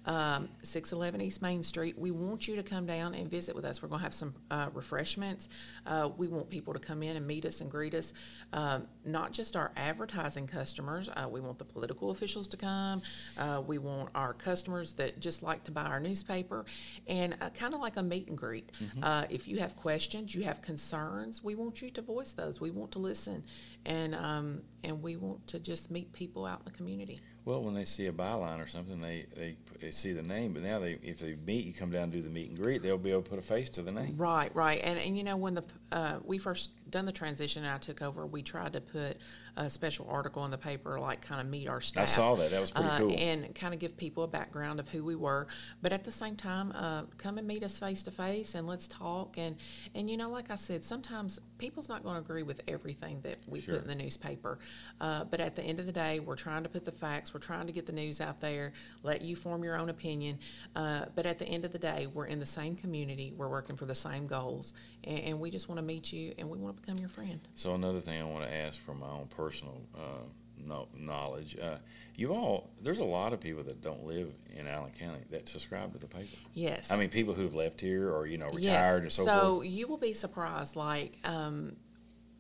um, 0.07 0.49
611 0.63 1.21
East 1.21 1.43
Main 1.43 1.63
Street. 1.63 1.99
We 1.99 2.11
want 2.11 2.49
you 2.49 2.57
to 2.57 2.63
come 2.63 2.87
down 2.87 3.15
and 3.15 3.29
visit 3.29 3.55
with 3.55 3.67
us. 3.67 3.83
We're 3.83 3.89
going 3.89 3.99
to 3.99 4.05
have 4.05 4.15
some 4.15 4.35
uh, 4.51 4.69
refreshments. 4.73 5.51
Uh, 5.87 6.09
we 6.17 6.29
want 6.29 6.49
people 6.49 6.73
to 6.73 6.79
come 6.79 7.03
in 7.03 7.15
and 7.15 7.27
meet 7.27 7.45
us 7.45 7.61
and 7.61 7.71
greet 7.71 7.93
us, 7.93 8.15
um, 8.55 8.87
not 9.05 9.33
just 9.33 9.55
our 9.55 9.71
advertising 9.77 10.47
customers. 10.47 11.11
Uh, 11.15 11.29
we 11.29 11.41
want 11.41 11.59
the 11.59 11.65
political 11.67 12.11
officials 12.11 12.49
to 12.49 12.57
come. 12.57 13.03
Uh, 13.39 13.63
we 13.67 13.77
want 13.77 14.09
our 14.15 14.33
customers 14.33 14.95
that 14.95 15.21
just 15.21 15.43
like 15.43 15.63
to 15.65 15.71
buy 15.71 15.85
our 15.85 16.01
newspaper, 16.01 16.65
and 17.07 17.37
uh, 17.43 17.51
kind 17.51 17.75
of 17.75 17.81
like 17.81 17.99
a 17.99 18.03
meet 18.03 18.29
and 18.29 18.39
greet. 18.39 18.73
Uh, 19.03 19.27
if 19.29 19.47
you 19.47 19.59
have 19.59 19.77
questions, 19.77 20.35
you 20.35 20.43
have 20.45 20.63
concerns, 20.63 21.45
we 21.45 21.55
want 21.55 21.83
you 21.83 21.91
to 21.91 22.01
voice 22.01 22.33
those. 22.33 22.63
We 22.63 22.71
want 22.71 22.93
to 22.93 22.99
listen, 22.99 23.45
and 23.87 24.15
um, 24.15 24.63
and 24.85 25.03
we 25.03 25.17
want 25.17 25.47
to 25.49 25.61
just 25.61 25.91
meet 25.91 26.13
people 26.13 26.47
out 26.47 26.61
in 26.61 26.65
the 26.67 26.77
community. 26.77 27.19
Well, 27.45 27.63
when 27.63 27.75
they 27.75 27.87
see 27.87 28.07
a 28.07 28.13
byline 28.13 28.63
or 28.63 28.67
something, 28.67 29.01
they, 29.01 29.27
they 29.35 29.57
they 29.81 29.91
see 29.91 30.13
the 30.13 30.23
name. 30.23 30.53
But 30.53 30.63
now 30.63 30.79
they 30.79 30.99
if 31.03 31.19
they 31.19 31.37
meet, 31.47 31.65
you 31.65 31.73
come 31.73 31.91
down 31.91 32.05
and 32.05 32.13
do 32.13 32.23
the 32.23 32.31
meet 32.31 32.51
and 32.51 32.59
greet. 32.59 32.83
They'll 32.83 32.99
be 32.99 33.11
able 33.11 33.23
to 33.23 33.31
put 33.31 33.39
a 33.39 33.43
face 33.43 33.71
to 33.71 33.83
the 33.83 33.93
name. 33.93 34.17
Right, 34.17 34.55
right, 34.55 34.81
and 34.83 34.99
and 34.99 35.17
you 35.17 35.25
know 35.25 35.37
when 35.37 35.55
the 35.55 35.65
uh, 35.93 36.19
we 36.25 36.39
first 36.39 36.73
done 36.91 37.07
the 37.07 37.13
transition 37.13 37.65
and 37.65 37.75
I 37.75 37.79
took 37.79 38.03
over, 38.03 38.27
we 38.27 38.43
tried 38.43 38.75
to 38.75 38.81
put 38.81 39.17
a 39.57 39.69
special 39.71 40.07
article 40.09 40.45
in 40.45 40.51
the 40.51 40.59
paper, 40.59 40.99
like 40.99 41.21
kind 41.21 41.41
of 41.41 41.47
meet 41.47 41.69
our 41.69 41.81
staff. 41.81 42.03
I 42.03 42.07
saw 42.07 42.35
that. 42.37 42.51
That 42.51 42.61
was 42.61 42.71
pretty 42.71 42.89
uh, 42.89 42.99
cool. 42.99 43.15
and 43.19 43.55
kind 43.55 43.75
of 43.75 43.81
give 43.81 43.97
people 43.97 44.25
a 44.25 44.29
background 44.29 44.81
of 44.81 44.89
who 44.89 45.05
we 45.05 45.17
were. 45.17 45.47
But 45.83 45.93
at 45.93 46.05
the 46.05 46.13
same 46.13 46.37
time, 46.37 46.73
uh, 46.73 47.03
come 47.19 47.39
and 47.39 47.47
meet 47.47 47.63
us 47.63 47.79
face 47.79 48.03
to 48.05 48.11
face 48.11 48.55
and 48.55 48.67
let's 48.67 48.89
talk. 48.89 49.37
And 49.39 49.57
and 49.95 50.09
you 50.09 50.17
know, 50.17 50.31
like 50.31 50.51
I 50.51 50.57
said, 50.57 50.85
sometimes 50.85 51.39
people's 51.59 51.89
not 51.89 52.03
going 52.03 52.15
to 52.15 52.21
agree 52.21 52.43
with 52.43 52.61
everything 52.69 53.21
that 53.23 53.39
we 53.47 53.61
Sure. 53.61 53.75
put 53.75 53.83
in 53.83 53.89
the 53.89 54.03
newspaper. 54.03 54.59
Uh, 55.01 55.25
but 55.25 55.41
at 55.41 55.57
the 55.57 55.63
end 55.63 55.81
of 55.81 55.87
the 55.87 55.93
day, 55.93 56.21
we're 56.21 56.37
trying 56.37 56.63
to 56.63 56.69
put 56.69 56.85
the 56.85 56.93
facts. 56.93 57.35
We're 57.35 57.41
trying 57.41 57.67
to 57.67 57.73
get 57.73 57.87
the 57.87 57.93
news 57.93 58.21
out 58.21 58.41
there. 58.41 58.73
Let 59.03 59.23
you 59.23 59.37
form 59.37 59.65
your 59.65 59.77
own 59.77 59.89
opinion. 59.89 60.39
Uh, 60.77 61.07
but 61.15 61.27
at 61.27 61.39
the 61.39 61.47
end 61.47 61.65
of 61.65 61.73
the 61.73 61.79
day, 61.79 62.07
we're 62.13 62.27
in 62.27 62.39
the 62.41 62.47
same 62.47 62.77
community. 62.77 63.33
We're 63.37 63.49
working 63.49 63.77
for 63.77 63.87
the 63.87 63.95
same 63.95 64.27
goals, 64.27 64.75
and, 65.05 65.19
and 65.21 65.41
we 65.41 65.51
just 65.51 65.69
want 65.69 65.79
to 65.79 65.85
meet 65.85 66.13
you 66.13 66.35
and 66.39 66.49
we 66.49 66.59
want 66.59 66.77
to 66.77 66.81
become 66.81 66.99
your 66.99 67.09
friend. 67.09 67.41
So 67.55 67.75
another 67.75 68.01
thing 68.01 68.21
I 68.21 68.25
want 68.25 68.45
to 68.49 68.55
ask 68.55 68.79
from 68.81 69.01
my 69.01 69.09
own 69.09 69.27
personal 69.27 69.40
uh, 69.49 70.25
no, 70.59 70.89
knowledge, 70.95 71.57
uh, 71.61 71.77
you 72.17 72.33
all 72.35 72.71
there's 72.83 72.99
a 73.01 73.05
lot 73.05 73.33
of 73.33 73.41
people 73.41 73.63
that 73.63 73.81
don't 73.81 74.05
live 74.05 74.31
in 74.55 74.67
Allen 74.67 74.93
County 74.99 75.21
that 75.31 75.49
subscribe 75.49 75.93
to 75.95 75.99
the 75.99 76.07
paper. 76.07 76.37
Yes. 76.53 76.91
I 76.91 76.97
mean, 76.99 77.09
people 77.09 77.33
who've 77.35 77.55
left 77.55 77.81
here 77.81 78.11
or 78.13 78.27
you 78.27 78.37
know 78.39 78.51
retired 78.51 79.03
and 79.05 79.13
so, 79.13 79.25
forth. 79.25 79.41
So 79.41 79.63
you 79.63 79.89
will 79.89 79.97
be 79.97 80.13
surprised. 80.13 80.77
Like 80.77 81.19
um, 81.25 81.77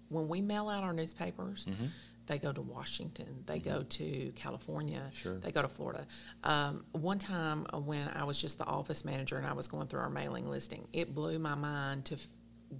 when 0.08 0.28
we 0.28 0.40
mail 0.42 0.68
out 0.68 0.82
our 0.84 0.92
newspapers, 0.92 1.64
Mm-hmm. 1.68 1.86
they 2.26 2.38
go 2.38 2.52
to 2.52 2.60
Washington, 2.60 3.42
they 3.46 3.58
go 3.58 3.82
to 3.82 4.32
California, 4.36 5.10
Sure. 5.14 5.38
they 5.38 5.50
go 5.50 5.62
to 5.62 5.68
Florida. 5.68 6.06
Um, 6.44 6.84
one 6.92 7.18
time 7.18 7.64
when 7.84 8.06
I 8.08 8.24
was 8.24 8.40
just 8.40 8.58
the 8.58 8.66
office 8.66 9.04
manager 9.04 9.36
and 9.38 9.46
I 9.46 9.52
was 9.54 9.66
going 9.68 9.86
through 9.86 10.00
our 10.00 10.10
mailing 10.10 10.48
listing, 10.48 10.86
it 10.92 11.14
blew 11.14 11.38
my 11.38 11.54
mind 11.54 12.04
to. 12.06 12.18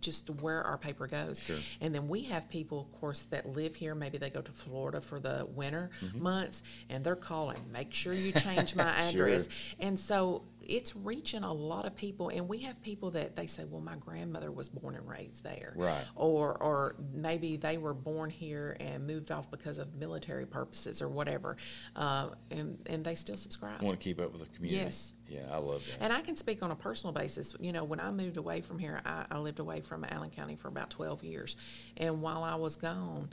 Just 0.01 0.31
where 0.31 0.63
our 0.63 0.79
paper 0.79 1.07
goes. 1.07 1.43
Sure. 1.43 1.57
And 1.81 1.95
then 1.95 2.07
we 2.09 2.23
have 2.25 2.49
people, 2.49 2.81
of 2.81 3.01
course, 3.01 3.23
that 3.31 3.49
live 3.57 3.75
here. 3.75 3.95
Maybe 3.95 4.19
they 4.19 4.31
go 4.31 4.41
to 4.41 4.53
Florida 4.53 5.01
for 5.01 5.19
the 5.19 5.47
winter 5.55 5.91
Mm-hmm. 6.05 6.23
months 6.23 6.63
and 6.89 7.03
they're 7.03 7.17
calling, 7.17 7.59
make 7.73 7.93
sure 7.93 8.13
you 8.13 8.33
change 8.33 8.77
my 8.77 8.85
Sure. 9.11 9.27
address. 9.27 9.49
And 9.81 9.99
so 9.99 10.43
it's 10.63 10.95
reaching 10.95 11.43
a 11.43 11.53
lot 11.53 11.87
of 11.87 11.95
people, 11.97 12.29
and 12.29 12.49
we 12.49 12.59
have 12.59 12.81
people 12.83 13.11
that 13.13 13.37
they 13.37 13.47
say, 13.47 13.65
"Well, 13.65 13.81
my 13.81 13.97
grandmother 13.97 14.51
was 14.51 14.69
born 14.69 14.95
and 14.95 15.09
raised 15.09 15.43
there," 15.43 15.73
Right. 15.77 16.05
Or, 16.15 16.61
or 16.63 16.97
maybe 17.13 17.57
they 17.57 17.79
were 17.79 17.95
born 17.95 18.31
here 18.31 18.77
and 18.81 19.07
moved 19.07 19.31
off 19.31 19.51
because 19.51 19.79
of 19.79 19.95
military 19.95 20.47
purposes 20.47 21.03
or 21.03 21.09
whatever, 21.09 21.57
uh, 21.97 22.31
and 22.51 22.79
and 22.87 23.05
they 23.05 23.15
still 23.15 23.37
subscribe. 23.37 23.81
I 23.81 23.85
want 23.85 23.99
to 24.01 24.05
keep 24.05 24.21
up 24.21 24.33
with 24.33 24.43
the 24.43 24.57
community. 24.57 24.85
Yes. 24.85 25.13
Yeah, 25.29 25.47
I 25.53 25.59
love 25.59 25.83
that. 25.87 26.03
And 26.03 26.13
I 26.13 26.23
can 26.23 26.37
speak 26.37 26.61
on 26.63 26.73
a 26.73 26.77
personal 26.77 27.13
basis. 27.13 27.55
You 27.61 27.73
know, 27.73 27.85
when 27.85 28.01
I 28.01 28.11
moved 28.11 28.37
away 28.37 28.63
from 28.63 28.81
here, 28.81 29.01
I, 29.07 29.27
I 29.31 29.39
lived 29.39 29.61
away 29.61 29.81
from 29.81 30.05
Allen 30.11 30.31
County 30.31 30.57
for 30.57 30.67
about 30.67 30.91
12 30.91 31.23
years. 31.23 31.57
And 31.97 32.21
while 32.21 32.43
I 32.43 32.57
was 32.57 32.75
gone, 32.75 33.31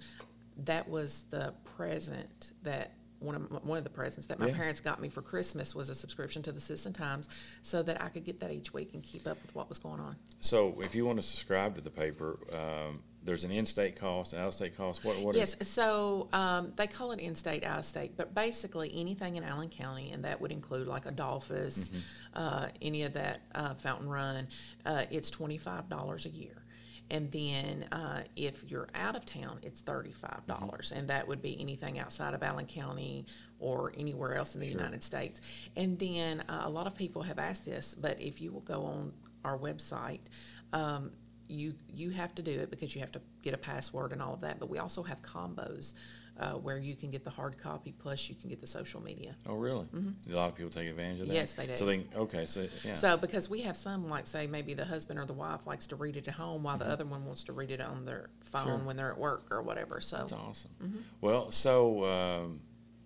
that 0.66 0.88
was 0.88 1.26
the 1.32 1.54
present 1.76 2.52
that 2.64 2.92
one 3.20 3.36
of 3.36 3.66
one 3.66 3.78
of 3.78 3.84
the 3.84 3.90
presents 3.90 4.28
that 4.28 4.40
my 4.40 4.48
Yeah. 4.48 4.56
parents 4.56 4.80
got 4.82 5.02
me 5.02 5.10
for 5.10 5.22
Christmas 5.22 5.74
was 5.74 5.90
a 5.90 5.96
subscription 5.96 6.42
to 6.44 6.52
the 6.52 6.60
Citizen 6.60 6.94
Times, 6.94 7.28
so 7.62 7.82
that 7.84 8.02
I 8.02 8.10
could 8.10 8.24
get 8.26 8.40
that 8.42 8.52
each 8.52 8.74
week 8.74 8.94
and 8.94 9.02
keep 9.04 9.26
up 9.28 9.42
with 9.42 9.56
what 9.56 9.70
was 9.70 9.80
going 9.80 10.00
on. 10.00 10.16
So 10.40 10.80
if 10.82 10.94
you 10.96 11.06
want 11.06 11.18
to 11.20 11.24
subscribe 11.26 11.76
to 11.76 11.82
the 11.82 11.90
paper, 11.90 12.38
um, 12.54 13.02
there's 13.24 13.44
an 13.44 13.52
in-state 13.52 13.98
cost, 13.98 14.32
an 14.34 14.40
out-of-state 14.40 14.78
cost. 14.78 15.04
What 15.04 15.20
what 15.20 15.36
is? 15.36 15.56
Yes, 15.60 15.68
so 15.68 16.30
um, 16.32 16.72
they 16.78 16.88
call 16.88 17.12
it 17.12 17.20
in-state, 17.20 17.64
out-of-state, 17.64 18.16
but 18.16 18.34
basically 18.34 18.92
anything 18.96 19.36
in 19.36 19.44
Allen 19.44 19.70
County, 19.70 20.12
and 20.12 20.24
that 20.24 20.40
would 20.40 20.52
include 20.52 20.88
like 20.88 21.06
Adolphus, 21.06 21.90
Mm-hmm. 21.90 22.00
uh, 22.36 22.68
any 22.82 23.04
of 23.04 23.14
that 23.14 23.42
uh, 23.56 23.74
Fountain 23.76 24.08
Run, 24.10 24.48
uh, 24.86 25.06
it's 25.12 25.30
twenty-five 25.30 25.90
dollars 25.90 26.26
a 26.26 26.30
year. 26.30 26.64
And 27.10 27.32
then 27.32 27.86
uh, 27.92 28.24
if 28.36 28.64
you're 28.70 28.90
out 28.94 29.16
of 29.16 29.26
town, 29.26 29.60
it's 29.64 29.82
thirty-five 29.82 30.46
dollars, 30.48 30.90
Mm-hmm. 30.90 31.00
and 31.00 31.08
that 31.10 31.28
would 31.28 31.42
be 31.42 31.58
anything 31.60 32.00
outside 32.00 32.34
of 32.34 32.44
Allen 32.44 32.66
County 32.66 33.26
or 33.60 33.94
anywhere 33.98 34.36
else 34.36 34.56
in 34.56 34.62
the 34.62 34.68
Sure. 34.68 34.78
United 34.78 35.04
States. 35.04 35.40
And 35.76 35.98
then 35.98 36.42
uh, 36.50 36.64
a 36.66 36.70
lot 36.70 36.86
of 36.88 36.96
people 36.96 37.22
have 37.24 37.40
asked 37.40 37.66
this, 37.66 37.96
but 37.96 38.20
if 38.22 38.42
you 38.42 38.52
will 38.52 38.62
go 38.62 38.84
on 38.84 39.14
our 39.46 39.58
website, 39.58 40.20
um, 40.74 41.12
you 41.48 41.74
you 41.96 42.10
have 42.10 42.36
to 42.36 42.42
do 42.42 42.52
it 42.52 42.70
because 42.70 42.94
you 42.94 43.00
have 43.02 43.12
to 43.14 43.22
get 43.42 43.54
a 43.54 43.58
password 43.58 44.12
and 44.12 44.22
all 44.22 44.34
of 44.34 44.42
that. 44.42 44.60
But 44.60 44.70
we 44.70 44.78
also 44.80 45.02
have 45.04 45.22
combos 45.22 45.94
uh, 46.40 46.54
where 46.54 46.78
you 46.78 46.96
can 46.96 47.10
get 47.10 47.24
the 47.24 47.30
hard 47.30 47.58
copy 47.58 47.92
plus 47.98 48.30
you 48.30 48.36
can 48.36 48.50
get 48.50 48.62
the 48.62 48.68
social 48.68 49.02
media. 49.02 49.36
Oh, 49.48 49.56
really? 49.56 49.88
A 50.30 50.36
lot 50.36 50.50
of 50.50 50.56
people 50.56 50.70
take 50.70 50.88
advantage 50.88 51.22
of 51.22 51.28
that. 51.28 51.34
Mm-hmm. 51.34 51.34
Yes, 51.34 51.54
they 51.54 51.66
do. 51.68 51.76
So 51.76 51.86
they 51.86 52.06
okay. 52.16 52.46
So 52.46 52.68
yeah. 52.86 52.94
So 52.94 53.18
because 53.18 53.50
we 53.50 53.62
have 53.62 53.76
some 53.78 54.08
like 54.10 54.28
say 54.28 54.46
maybe 54.48 54.74
the 54.74 54.86
husband 54.86 55.20
or 55.20 55.26
the 55.26 55.34
wife 55.34 55.62
likes 55.66 55.88
to 55.88 55.96
read 55.96 56.16
it 56.16 56.28
at 56.28 56.36
home 56.36 56.64
while 56.64 56.78
the 56.78 56.88
other 56.88 57.06
one 57.06 57.26
wants 57.26 57.44
to 57.44 57.54
read 57.54 57.72
it 57.72 57.82
on 57.82 58.06
their 58.06 58.30
phone 58.44 58.62
Mm-hmm. 58.62 58.70
Sure. 58.78 58.78
when 58.86 58.98
they're 58.98 59.12
at 59.12 59.18
work 59.18 59.48
or 59.52 59.62
whatever. 59.62 60.00
So 60.02 60.18
That's 60.18 60.34
awesome. 60.34 60.72
Mm-hmm. 60.84 60.98
Well, 61.22 61.52
so 61.52 62.04
um, 62.06 62.60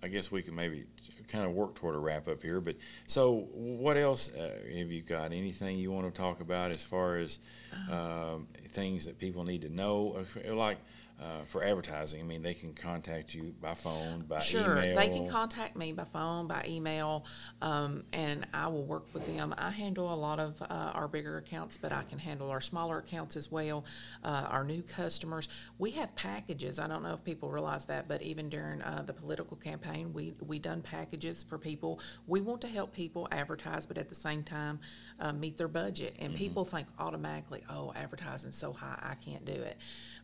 I 0.03 0.07
guess 0.07 0.31
we 0.31 0.41
can 0.41 0.55
maybe 0.55 0.85
kind 1.27 1.45
of 1.45 1.51
work 1.51 1.75
toward 1.75 1.95
a 1.95 1.99
wrap 1.99 2.27
up 2.27 2.41
here. 2.43 2.59
But 2.59 2.75
so, 3.07 3.47
what 3.53 3.95
else 3.95 4.33
uh, 4.33 4.49
have 4.77 4.91
you 4.91 5.01
got? 5.01 5.31
Anything 5.31 5.77
you 5.77 5.91
want 5.91 6.13
to 6.13 6.21
talk 6.21 6.41
about 6.41 6.71
as 6.71 6.83
far 6.83 7.15
as 7.17 7.39
Uh-huh. 7.71 8.33
um, 8.35 8.47
things 8.73 9.05
that 9.05 9.17
people 9.17 9.45
need 9.45 9.61
to 9.61 9.69
know, 9.69 10.25
like? 10.45 10.77
Uh, 11.21 11.43
for 11.45 11.63
advertising, 11.63 12.19
I 12.19 12.23
mean, 12.23 12.41
they 12.41 12.55
can 12.55 12.73
contact 12.73 13.35
you 13.35 13.53
by 13.61 13.75
phone, 13.75 14.21
by 14.21 14.39
Sure, 14.39 14.79
email. 14.79 14.95
they 14.95 15.07
can 15.09 15.29
contact 15.29 15.75
me 15.75 15.91
by 15.91 16.05
phone, 16.05 16.47
by 16.47 16.65
email, 16.67 17.25
um, 17.61 18.03
and 18.11 18.47
I 18.55 18.67
will 18.69 18.85
work 18.85 19.13
with 19.13 19.27
them. 19.27 19.53
I 19.55 19.69
handle 19.69 20.11
a 20.11 20.15
lot 20.15 20.39
of 20.39 20.59
uh, 20.63 20.65
our 20.95 21.07
bigger 21.07 21.37
accounts, 21.37 21.77
but 21.77 21.91
I 21.91 22.01
can 22.09 22.17
handle 22.17 22.49
our 22.49 22.59
smaller 22.59 22.97
accounts 22.97 23.35
as 23.35 23.51
well. 23.51 23.85
Uh, 24.23 24.47
our 24.49 24.63
new 24.63 24.81
customers, 24.81 25.47
we 25.77 25.91
have 25.91 26.15
packages. 26.15 26.79
I 26.79 26.87
don't 26.87 27.03
know 27.03 27.13
if 27.13 27.23
people 27.23 27.51
realize 27.51 27.85
that, 27.85 28.07
but 28.07 28.23
even 28.23 28.49
during 28.49 28.81
uh, 28.81 29.03
the 29.05 29.13
political 29.13 29.57
campaign, 29.57 30.13
we 30.13 30.33
we 30.41 30.57
done 30.57 30.81
packages 30.81 31.43
for 31.43 31.59
people. 31.59 31.99
We 32.25 32.41
want 32.41 32.61
to 32.61 32.67
help 32.67 32.93
people 32.93 33.27
advertise, 33.31 33.85
but 33.85 33.99
at 33.99 34.09
the 34.09 34.15
same 34.15 34.41
time, 34.41 34.79
uh, 35.21 35.31
meet 35.31 35.57
their 35.57 35.67
budget. 35.67 36.15
And 36.19 36.35
people 36.35 36.65
think 36.65 36.87
automatically, 36.99 37.63
oh, 37.69 37.93
advertising's 37.95 38.57
so 38.57 38.73
high, 38.73 38.99
I 39.01 39.15
can't 39.15 39.45
do 39.45 39.53
it. 39.53 39.77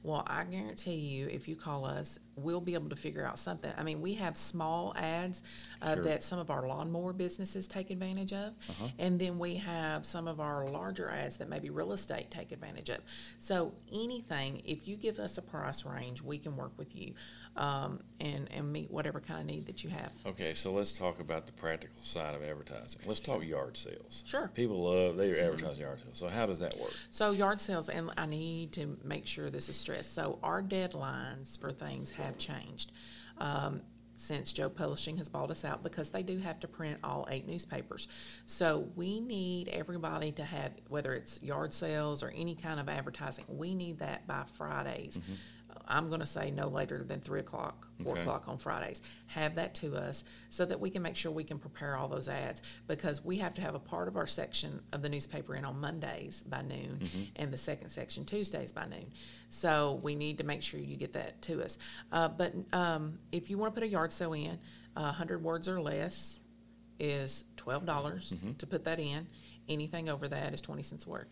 Well, 0.03 0.23
I 0.27 0.43
guarantee 0.43 0.95
you, 0.95 1.27
if 1.27 1.47
you 1.47 1.55
call 1.55 1.85
us, 1.85 2.19
we'll 2.35 2.61
be 2.61 2.73
able 2.75 2.89
to 2.89 2.95
figure 2.95 3.25
out 3.25 3.39
something. 3.39 3.71
I 3.77 3.83
mean, 3.83 4.01
we 4.01 4.13
have 4.15 4.37
small 4.37 4.93
ads 4.95 5.41
uh, 5.81 5.95
Sure. 5.95 6.03
that 6.03 6.23
some 6.23 6.39
of 6.39 6.49
our 6.49 6.67
lawnmower 6.67 7.13
businesses 7.13 7.67
take 7.67 7.89
advantage 7.89 8.31
of, 8.33 8.53
and 8.99 9.19
then 9.19 9.39
we 9.39 9.55
have 9.55 10.05
some 10.05 10.27
of 10.27 10.39
our 10.39 10.65
larger 10.67 11.09
ads 11.09 11.37
that 11.37 11.49
maybe 11.49 11.69
real 11.69 11.93
estate 11.93 12.29
take 12.31 12.51
advantage 12.51 12.89
of. 12.89 12.99
So 13.39 13.73
anything, 13.91 14.61
if 14.65 14.87
you 14.87 14.97
give 14.97 15.19
us 15.19 15.37
a 15.37 15.41
price 15.41 15.85
range, 15.85 16.21
we 16.21 16.37
can 16.37 16.55
work 16.55 16.71
with 16.77 16.95
you 16.95 17.13
um, 17.57 17.99
and 18.19 18.49
and 18.51 18.71
meet 18.71 18.89
whatever 18.91 19.19
kind 19.19 19.41
of 19.41 19.45
need 19.47 19.65
that 19.65 19.83
you 19.83 19.89
have. 19.89 20.11
Okay, 20.25 20.53
so 20.53 20.71
let's 20.71 20.93
talk 20.93 21.19
about 21.19 21.45
the 21.45 21.51
practical 21.53 22.01
side 22.01 22.35
of 22.35 22.43
advertising. 22.43 23.01
Let's 23.05 23.19
talk 23.19 23.43
yard 23.43 23.77
sales. 23.77 24.23
Sure. 24.25 24.49
People 24.53 24.83
love 24.83 25.17
they 25.17 25.37
advertise 25.39 25.79
yard 25.79 25.99
sales. 26.03 26.17
So 26.17 26.27
how 26.27 26.45
does 26.45 26.59
that 26.59 26.79
work? 26.79 26.93
So 27.09 27.31
yard 27.31 27.59
sales, 27.59 27.89
and 27.89 28.11
I 28.17 28.25
need 28.25 28.73
to 28.73 28.97
make 29.03 29.27
sure 29.27 29.49
this 29.49 29.69
is 29.69 29.77
stressed. 29.77 30.13
So 30.13 30.39
our 30.43 30.61
deadlines 30.61 31.59
for 31.59 31.71
things 31.71 32.11
have 32.11 32.37
changed 32.37 32.91
um, 33.39 33.81
since 34.17 34.51
Jobe 34.51 34.75
Publishing 34.75 35.17
has 35.17 35.29
bought 35.29 35.51
us 35.51 35.63
out 35.63 35.83
because 35.83 36.09
they 36.09 36.23
do 36.23 36.39
have 36.39 36.59
to 36.61 36.67
print 36.67 36.99
all 37.03 37.27
eight 37.29 37.47
newspapers. 37.47 38.07
So 38.45 38.89
we 38.95 39.19
need 39.19 39.67
everybody 39.69 40.31
to 40.33 40.43
have, 40.43 40.71
whether 40.89 41.13
it's 41.13 41.41
yard 41.41 41.73
sales 41.73 42.23
or 42.23 42.31
any 42.35 42.55
kind 42.55 42.79
of 42.79 42.89
advertising, 42.89 43.45
we 43.47 43.75
need 43.75 43.99
that 43.99 44.27
by 44.27 44.43
Fridays. 44.57 45.19
I'm 45.87 46.09
going 46.09 46.19
to 46.19 46.25
say 46.27 46.51
no 46.51 46.67
later 46.67 47.03
than 47.03 47.19
three 47.19 47.39
o'clock, 47.39 47.87
four 48.03 48.13
Okay. 48.13 48.21
o'clock 48.21 48.47
on 48.47 48.57
Fridays. 48.57 49.01
Have 49.27 49.55
that 49.55 49.73
to 49.75 49.95
us 49.95 50.25
so 50.49 50.65
that 50.65 50.79
we 50.79 50.89
can 50.89 51.01
make 51.01 51.15
sure 51.15 51.31
we 51.31 51.43
can 51.43 51.59
prepare 51.59 51.95
all 51.95 52.07
those 52.07 52.27
ads 52.27 52.61
because 52.87 53.23
we 53.23 53.37
have 53.37 53.53
to 53.55 53.61
have 53.61 53.75
a 53.75 53.79
part 53.79 54.07
of 54.07 54.17
our 54.17 54.27
section 54.27 54.81
of 54.91 55.01
the 55.01 55.09
newspaper 55.09 55.55
in 55.55 55.63
on 55.65 55.79
Mondays 55.79 56.41
by 56.41 56.61
noon 56.61 56.99
and 57.35 57.51
the 57.51 57.57
second 57.57 57.89
section 57.89 58.25
Tuesdays 58.25 58.71
by 58.71 58.85
noon. 58.85 59.11
So 59.49 59.99
we 60.03 60.15
need 60.15 60.37
to 60.39 60.43
make 60.43 60.61
sure 60.63 60.79
you 60.79 60.97
get 60.97 61.13
that 61.13 61.41
to 61.43 61.63
us. 61.63 61.77
Uh, 62.11 62.27
but 62.27 62.53
um, 62.73 63.19
if 63.31 63.49
you 63.49 63.57
want 63.57 63.73
to 63.73 63.79
put 63.79 63.87
a 63.87 63.91
yard 63.91 64.11
sale 64.11 64.33
in, 64.33 64.59
a 64.95 65.11
hundred 65.11 65.43
words 65.43 65.67
or 65.67 65.79
less 65.79 66.39
is 66.99 67.43
twelve 67.55 67.85
dollars 67.85 68.33
to 68.57 68.65
put 68.67 68.83
that 68.85 68.99
in. 68.99 69.27
Anything 69.69 70.09
over 70.09 70.27
that 70.29 70.53
is 70.53 70.61
twenty 70.61 70.81
cents 70.83 71.05
a 71.05 71.09
word. 71.09 71.27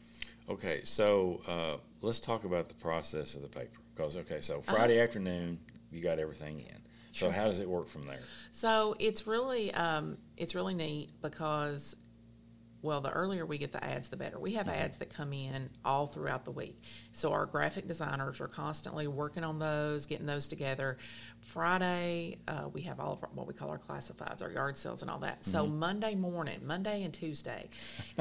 Okay, 0.50 0.82
so 0.84 1.42
uh, 1.48 1.78
let's 2.02 2.20
talk 2.20 2.44
about 2.44 2.68
the 2.68 2.76
process 2.76 3.34
of 3.36 3.42
the 3.42 3.48
paper. 3.48 3.80
Because 3.96 4.16
okay, 4.18 4.42
so 4.42 4.56
Uh-huh. 4.60 4.74
Friday 4.74 5.00
afternoon 5.00 5.60
you 5.92 6.02
got 6.02 6.20
everything 6.20 6.60
in. 6.60 6.78
So 7.14 7.32
how 7.32 7.46
does 7.46 7.60
it 7.60 7.70
work 7.70 7.88
from 7.88 8.02
there? 8.04 8.20
So 8.52 8.96
it's 9.00 9.26
really 9.26 9.74
um, 9.74 10.18
it's 10.36 10.54
really 10.54 10.74
neat 10.74 11.12
because 11.22 11.96
well, 12.86 13.02
the 13.02 13.10
earlier 13.12 13.46
we 13.46 13.58
get 13.58 13.72
the 13.74 13.84
ads, 13.84 14.10
the 14.10 14.16
better. 14.16 14.40
We 14.40 14.54
have 14.54 14.70
ads 14.70 14.98
that 15.00 15.10
come 15.10 15.34
in 15.34 15.70
all 15.84 16.06
throughout 16.08 16.46
the 16.46 16.52
week. 16.52 16.80
So 17.12 17.34
our 17.34 17.46
graphic 17.48 17.88
designers 17.88 18.40
are 18.40 18.48
constantly 18.48 19.08
working 19.08 19.44
on 19.44 19.58
those, 19.60 20.06
getting 20.06 20.28
those 20.28 20.48
together. 20.48 20.98
Friday, 21.42 22.38
uh, 22.48 22.66
we 22.74 22.82
have 22.82 23.00
all 23.00 23.14
of 23.14 23.24
our, 23.24 23.30
what 23.34 23.48
we 23.48 23.54
call 23.54 23.70
our 23.70 23.78
classifieds, 23.80 24.42
our 24.44 24.52
yard 24.52 24.78
sales, 24.78 25.02
and 25.02 25.10
all 25.12 25.20
that. 25.20 25.46
So 25.46 25.66
Monday 25.68 26.14
morning, 26.16 26.60
Monday 26.66 27.04
and 27.04 27.14
Tuesday, 27.14 27.70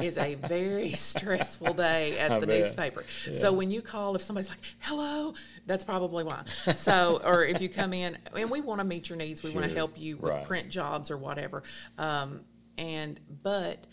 is 0.01 0.17
a 0.17 0.35
very 0.35 0.91
stressful 0.95 1.73
day 1.73 2.17
at 2.19 2.31
I 2.31 2.39
the 2.39 2.47
bet. 2.47 2.57
newspaper. 2.59 3.03
So 3.33 3.51
when 3.51 3.71
you 3.71 3.81
call, 3.81 4.15
if 4.15 4.21
somebody's 4.21 4.49
like, 4.49 4.59
"Hello," 4.79 5.33
that's 5.65 5.83
probably 5.83 6.23
why. 6.23 6.43
So, 6.75 7.19
or 7.23 7.43
if 7.45 7.61
you 7.61 7.69
come 7.69 7.93
in, 7.93 8.17
and 8.35 8.49
we 8.49 8.61
want 8.61 8.79
to 8.79 8.85
meet 8.85 9.09
your 9.09 9.17
needs, 9.17 9.43
we 9.43 9.51
want 9.51 9.67
to 9.67 9.75
help 9.75 9.97
you 9.99 10.17
with 10.17 10.31
Right. 10.31 10.45
print 10.45 10.69
jobs 10.69 11.09
or 11.11 11.17
whatever. 11.17 11.63
Um, 11.97 12.41
and 12.77 13.19
but 13.43 13.85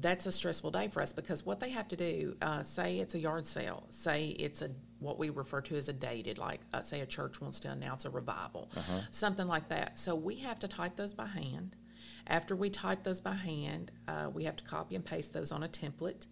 that's 0.00 0.26
a 0.26 0.32
stressful 0.32 0.70
day 0.70 0.88
for 0.88 1.02
us 1.02 1.12
because 1.12 1.44
what 1.44 1.60
they 1.60 1.70
have 1.70 1.88
to 1.88 1.96
do, 1.96 2.36
uh, 2.42 2.62
say 2.62 2.98
it's 2.98 3.14
a 3.14 3.18
yard 3.18 3.46
sale, 3.46 3.84
say 3.90 4.28
it's 4.28 4.62
a 4.62 4.70
what 4.98 5.18
we 5.18 5.30
refer 5.30 5.60
to 5.62 5.76
as 5.76 5.88
a 5.88 5.92
dated, 5.92 6.38
like 6.38 6.60
uh, 6.74 6.82
say 6.82 7.00
a 7.00 7.06
church 7.06 7.40
wants 7.40 7.60
to 7.60 7.70
announce 7.70 8.04
a 8.04 8.10
revival, 8.10 8.70
something 9.10 9.46
like 9.46 9.68
that. 9.68 9.98
So 9.98 10.14
we 10.14 10.36
have 10.36 10.58
to 10.60 10.68
type 10.68 10.96
those 10.96 11.12
by 11.12 11.26
hand. 11.26 11.76
After 12.26 12.54
we 12.54 12.70
type 12.70 13.02
those 13.02 13.20
by 13.20 13.34
hand, 13.34 13.92
uh, 14.06 14.28
we 14.32 14.44
have 14.44 14.56
to 14.56 14.64
copy 14.64 14.94
and 14.94 15.04
paste 15.04 15.32
those 15.32 15.52
on 15.52 15.62
a 15.62 15.68
template, 15.68 16.26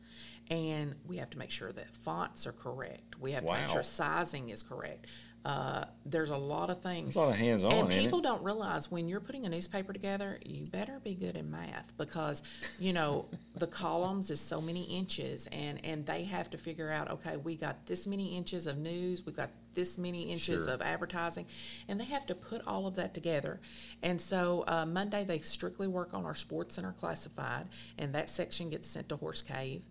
and 0.50 0.94
we 1.06 1.16
have 1.16 1.30
to 1.30 1.38
make 1.38 1.50
sure 1.50 1.72
that 1.72 1.96
fonts 1.96 2.46
are 2.46 2.52
correct. 2.52 3.18
We 3.18 3.32
have 3.32 3.44
to 3.44 3.52
make 3.52 3.68
sure 3.70 3.82
sizing 3.82 4.50
is 4.50 4.62
correct. 4.62 5.06
Uh, 5.44 5.84
there's 6.04 6.30
a 6.30 6.36
lot 6.36 6.68
of 6.68 6.82
things. 6.82 7.06
There's 7.06 7.16
a 7.16 7.20
lot 7.20 7.30
of 7.30 7.36
hands-on, 7.36 7.72
And 7.72 7.82
ain't 7.84 7.92
it? 8.00 8.02
people 8.04 8.20
don't 8.20 8.42
realize 8.42 8.90
when 8.90 9.08
you're 9.08 9.20
putting 9.20 9.46
a 9.46 9.48
newspaper 9.48 9.92
together, 9.92 10.38
you 10.44 10.66
better 10.66 11.00
be 11.02 11.14
good 11.14 11.36
in 11.36 11.50
math 11.50 11.92
because, 11.96 12.42
you 12.78 12.92
know, 12.92 13.24
the 13.56 13.66
columns 13.84 14.30
is 14.30 14.40
so 14.40 14.60
many 14.60 14.82
inches 14.84 15.46
and, 15.52 15.82
and 15.84 16.04
they 16.04 16.24
have 16.24 16.50
to 16.50 16.58
figure 16.58 16.90
out, 16.90 17.10
okay, 17.10 17.36
we 17.38 17.56
got 17.56 17.86
this 17.86 18.06
many 18.06 18.36
inches 18.36 18.66
of 18.66 18.76
news, 18.78 19.24
we've 19.24 19.36
got 19.36 19.50
this 19.74 19.96
many 19.96 20.22
inches 20.24 20.64
Sure. 20.64 20.74
of 20.74 20.82
advertising, 20.82 21.46
and 21.86 22.00
they 22.00 22.04
have 22.04 22.26
to 22.26 22.34
put 22.34 22.60
all 22.66 22.86
of 22.86 22.96
that 22.96 23.14
together. 23.14 23.60
And 24.02 24.20
so 24.20 24.64
uh, 24.66 24.84
Monday, 24.86 25.24
they 25.24 25.38
strictly 25.38 25.86
work 25.86 26.12
on 26.12 26.24
our 26.26 26.34
sports 26.34 26.76
and 26.78 26.86
our 26.86 26.92
classified, 26.94 27.68
and 27.96 28.12
that 28.14 28.28
section 28.28 28.70
gets 28.70 28.88
sent 28.88 29.08
to 29.10 29.16
Horse 29.16 29.42
Cave. 29.42 29.84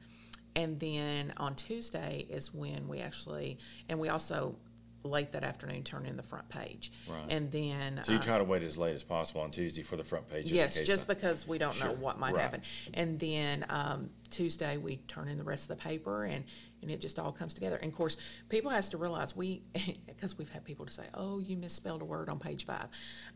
And 0.56 0.80
then 0.80 1.34
on 1.38 1.56
Tuesday 1.56 2.26
is 2.30 2.54
when 2.54 2.88
we 2.88 3.00
actually, 3.00 3.60
and 3.88 4.00
we 4.00 4.10
also 4.10 4.56
late 5.04 5.32
that 5.32 5.44
afternoon 5.44 5.84
turn 5.84 6.06
in 6.06 6.18
the 6.18 6.24
front 6.24 6.50
page. 6.50 6.92
Right. 7.08 7.26
And 7.30 7.52
then. 7.52 8.02
So 8.04 8.12
you 8.12 8.18
uh, 8.18 8.22
try 8.22 8.38
to 8.38 8.44
wait 8.44 8.64
as 8.64 8.78
late 8.78 8.96
as 8.96 9.04
possible 9.04 9.42
on 9.42 9.52
Tuesday 9.52 9.82
for 9.82 9.96
the 9.96 10.04
front 10.04 10.30
page. 10.30 10.44
Just 10.48 10.54
Yes, 10.54 10.88
just 10.88 11.00
some- 11.02 11.08
because 11.08 11.48
we 11.48 11.58
don't 11.58 11.80
know 11.80 11.92
what 11.94 12.20
might 12.20 12.34
right. 12.34 12.42
happen. 12.42 12.62
And 12.94 13.20
then 13.20 13.66
um, 13.70 14.10
Tuesday, 14.30 14.78
we 14.78 14.98
turn 15.08 15.28
in 15.28 15.38
the 15.38 15.44
rest 15.44 15.70
of 15.70 15.78
the 15.78 15.84
paper 15.84 16.26
and, 16.26 16.44
and 16.82 16.92
it 16.92 17.00
just 17.02 17.20
all 17.20 17.32
comes 17.32 17.54
together. 17.54 17.78
And 17.78 17.92
of 17.92 17.98
course, 17.98 18.18
people 18.50 18.72
has 18.72 18.90
to 18.90 18.98
realize 18.98 19.36
we, 19.36 19.64
because 20.08 20.38
we've 20.38 20.50
had 20.50 20.66
people 20.66 20.86
to 20.86 20.92
say, 20.92 21.04
oh, 21.14 21.40
you 21.40 21.56
misspelled 21.58 22.02
a 22.02 22.06
word 22.06 22.30
on 22.30 22.40
page 22.40 22.66
five, 22.66 22.88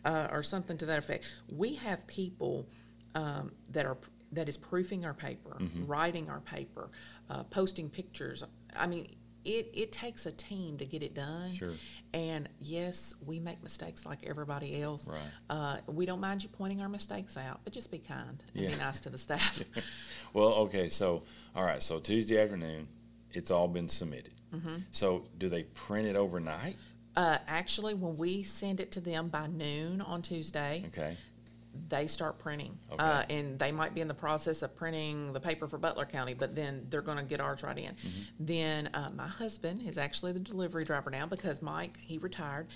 uh, 0.04 0.28
or 0.32 0.44
something 0.44 0.78
to 0.78 0.86
that 0.88 1.00
effect. 1.00 1.26
We 1.52 1.76
have 1.76 2.06
people 2.08 2.68
um, 3.16 3.52
that 3.70 3.86
are, 3.86 3.98
that 4.34 4.48
is 4.50 4.58
proofing 4.58 5.06
our 5.06 5.14
paper, 5.14 5.58
Mm-hmm. 5.60 5.86
writing 5.86 6.30
our 6.30 6.40
paper, 6.40 6.90
uh, 7.30 7.44
posting 7.44 7.90
pictures. 7.90 8.44
I 8.76 8.88
mean, 8.88 9.08
it, 9.44 9.72
it 9.74 9.92
takes 9.92 10.26
a 10.26 10.32
team 10.32 10.78
to 10.78 10.86
get 10.86 11.02
it 11.04 11.14
done. 11.14 11.54
Sure. 11.54 11.74
And 12.14 12.50
yes, 12.60 13.16
we 13.26 13.40
make 13.40 13.64
mistakes 13.64 14.06
like 14.06 14.20
everybody 14.26 14.82
else. 14.82 15.08
Right. 15.08 15.20
Uh, 15.50 15.78
we 15.88 16.06
don't 16.06 16.20
mind 16.20 16.44
you 16.44 16.50
pointing 16.50 16.82
our 16.82 16.90
mistakes 16.90 17.38
out, 17.38 17.62
but 17.64 17.74
just 17.74 17.90
be 17.92 18.00
kind 18.00 18.44
and 18.54 18.64
Yeah. 18.64 18.70
be 18.72 18.76
nice 18.76 19.00
to 19.02 19.10
the 19.10 19.18
staff. 19.28 19.62
Well, 20.34 20.54
okay, 20.54 20.88
so, 20.88 21.24
all 21.56 21.64
right, 21.66 21.84
so 21.84 22.00
Tuesday 22.00 22.42
afternoon, 22.42 22.88
it's 23.34 23.52
all 23.52 23.68
been 23.68 23.90
submitted. 23.90 24.32
Mm-hmm. 24.56 24.76
So 24.92 25.26
do 25.38 25.50
they 25.50 25.64
print 25.64 26.08
it 26.08 26.16
overnight? 26.16 26.78
uh, 27.18 27.38
actually, 27.48 27.94
when 27.94 28.16
we 28.16 28.42
send 28.44 28.80
it 28.80 28.92
to 28.94 29.02
them 29.02 29.28
by 29.28 29.48
noon 29.48 30.00
on 30.00 30.22
Tuesday, 30.22 30.84
Okay, 30.88 31.18
they 31.88 32.08
start 32.08 32.40
printing. 32.40 32.78
Okay. 32.92 33.04
Uh, 33.04 33.24
and 33.30 33.60
they 33.60 33.72
might 33.72 33.94
be 33.94 34.02
in 34.02 34.08
the 34.08 34.14
process 34.14 34.62
of 34.62 34.76
printing 34.76 35.34
the 35.34 35.40
paper 35.40 35.68
for 35.68 35.78
Butler 35.78 36.06
County, 36.06 36.34
but 36.34 36.56
then 36.56 36.86
they're 36.90 37.02
going 37.02 37.18
to 37.18 37.24
get 37.24 37.40
ours 37.40 37.64
right 37.64 37.78
in. 37.78 37.94
Mm-hmm. 37.94 38.20
Then 38.40 38.90
uh, 38.94 39.10
my 39.16 39.28
husband 39.28 39.82
is 39.88 39.98
actually 39.98 40.34
the 40.34 40.40
delivery 40.40 40.84
driver 40.84 41.10
now 41.10 41.26
because 41.26 41.62
Mike, 41.62 41.98
he 42.02 42.18
retired. 42.18 42.68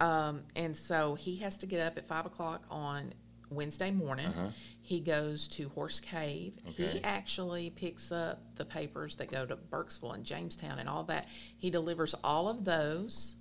Um, 0.00 0.42
and 0.56 0.76
so 0.76 1.14
he 1.14 1.36
has 1.36 1.58
to 1.58 1.66
get 1.66 1.80
up 1.80 1.96
at 1.98 2.06
5 2.06 2.26
o'clock 2.26 2.64
on 2.70 3.14
Wednesday 3.50 3.90
morning. 3.90 4.26
Uh-huh. 4.26 4.48
He 4.80 5.00
goes 5.00 5.48
to 5.48 5.68
Horse 5.70 6.00
Cave. 6.00 6.54
Okay. 6.70 6.86
He 6.86 7.04
actually 7.04 7.70
picks 7.70 8.10
up 8.10 8.42
the 8.56 8.64
papers 8.64 9.16
that 9.16 9.30
go 9.30 9.46
to 9.46 9.56
Burkesville 9.56 10.14
and 10.14 10.24
Jamestown 10.24 10.78
and 10.78 10.88
all 10.88 11.04
that. 11.04 11.28
He 11.56 11.70
delivers 11.70 12.14
all 12.24 12.48
of 12.48 12.64
those. 12.64 13.34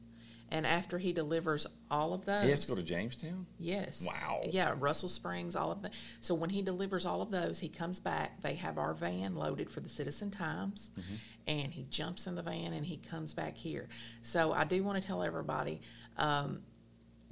And 0.54 0.68
after 0.68 0.98
he 1.00 1.14
delivers 1.14 1.66
all 1.90 2.14
of 2.14 2.26
those, 2.26 2.44
he 2.44 2.50
has 2.52 2.60
to 2.62 2.68
go 2.68 2.76
to 2.76 2.84
Jamestown? 2.84 3.46
Yes. 3.58 4.06
Wow. 4.06 4.42
Yeah, 4.50 4.76
Russell 4.78 5.08
Springs, 5.08 5.56
all 5.56 5.72
of 5.72 5.82
that. 5.84 5.94
So 6.20 6.36
when 6.36 6.50
he 6.50 6.62
delivers 6.62 7.06
all 7.06 7.22
of 7.22 7.32
those, 7.32 7.60
he 7.60 7.70
comes 7.70 8.02
back. 8.02 8.42
They 8.42 8.56
have 8.56 8.78
our 8.78 8.94
van 8.94 9.36
loaded 9.36 9.70
for 9.70 9.80
the 9.80 9.88
Citizen 9.90 10.30
Times, 10.30 10.92
Mm-hmm. 11.00 11.14
and 11.48 11.74
he 11.74 11.84
jumps 11.90 12.28
in 12.28 12.36
the 12.36 12.42
van 12.42 12.74
and 12.74 12.86
he 12.86 12.98
comes 12.98 13.34
back 13.34 13.56
here. 13.56 13.88
So 14.22 14.52
I 14.52 14.66
do 14.66 14.84
want 14.84 15.02
to 15.02 15.08
tell 15.08 15.24
everybody, 15.24 15.80
um, 16.18 16.60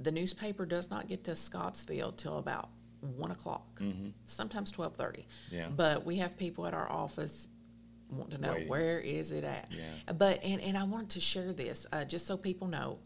the 0.00 0.10
newspaper 0.12 0.64
does 0.64 0.88
not 0.90 1.06
get 1.06 1.24
to 1.24 1.36
Scottsville 1.36 2.12
till 2.12 2.38
about 2.38 2.70
one 3.16 3.30
o'clock, 3.30 3.80
sometimes 4.24 4.70
twelve 4.70 4.94
thirty. 4.96 5.26
Mm-hmm. 5.48 5.56
Yeah. 5.56 5.68
But 5.76 6.06
we 6.06 6.16
have 6.16 6.38
people 6.38 6.66
at 6.66 6.72
our 6.72 6.90
office 6.90 7.48
want 8.10 8.30
to 8.30 8.38
know 8.38 8.52
Waiting. 8.54 8.68
where 8.68 8.98
is 8.98 9.30
it 9.30 9.44
at. 9.44 9.68
Yeah. 9.70 10.12
But 10.14 10.42
and 10.42 10.60
and 10.62 10.76
I 10.78 10.84
wanted 10.84 11.10
to 11.10 11.20
share 11.20 11.52
this 11.52 11.86
uh, 11.92 12.04
just 12.04 12.26
so 12.26 12.36
people 12.38 12.66
know. 12.66 12.98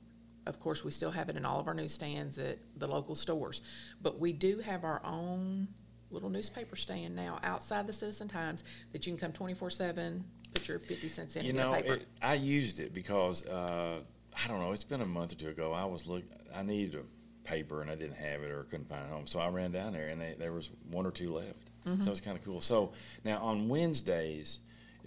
Of 0.47 0.61
course, 0.61 0.84
we 0.84 0.90
still 0.90 1.11
have 1.11 1.28
it 1.28 1.36
in 1.36 1.45
all 1.45 1.59
of 1.59 1.66
our 1.68 1.74
newsstands 1.74 2.38
at 2.38 2.59
the 2.76 2.86
local 2.86 3.14
stores, 3.14 3.62
but 4.03 4.18
we 4.20 4.32
do 4.32 4.59
have 4.59 4.84
our 4.84 5.01
own 5.05 5.68
little 6.11 6.28
newspaper 6.30 6.76
stand 6.76 7.16
now 7.16 7.38
outside 7.42 7.86
the 7.86 7.92
Citizen 7.92 8.28
Times 8.28 8.62
that 8.92 9.07
you 9.07 9.12
can 9.12 9.18
come 9.18 9.32
twenty 9.32 9.55
four 9.55 9.70
seven, 9.70 10.24
put 10.53 10.68
your 10.68 10.78
fifty 10.78 11.09
cents 11.09 11.36
in 11.36 11.45
You 11.45 11.55
know, 11.55 11.72
paper. 11.72 11.95
it, 11.95 12.09
I 12.22 12.34
used 12.34 12.78
it 12.78 12.92
because, 12.92 13.47
uh, 13.47 14.01
I 14.45 14.49
don't 14.49 14.61
know, 14.61 14.72
it's 14.72 14.84
been 14.84 15.01
a 15.01 15.07
month 15.07 15.32
or 15.32 15.36
two 15.36 15.49
ago, 15.49 15.72
I 15.72 15.84
was 15.86 16.07
look, 16.07 16.24
I 16.55 16.62
needed 16.62 16.97
a 16.97 17.49
paper 17.49 17.80
and 17.82 17.90
I 17.90 17.95
didn't 17.95 18.16
have 18.16 18.42
it 18.42 18.51
or 18.51 18.64
couldn't 18.64 18.88
find 18.88 19.03
it 19.05 19.11
home, 19.11 19.26
so 19.26 19.38
I 19.40 19.49
ran 19.49 19.70
down 19.72 19.92
there 19.92 20.09
and 20.09 20.20
they, 20.20 20.34
there 20.38 20.53
was 20.53 20.70
one 20.90 21.07
or 21.07 21.11
two 21.11 21.32
left. 21.32 21.70
Mm-hmm. 21.86 22.03
So 22.03 22.09
it 22.09 22.11
was 22.11 22.20
kinda 22.20 22.40
cool. 22.45 22.61
So, 22.61 22.92
now 23.24 23.38
on 23.38 23.68
Wednesdays, 23.68 24.61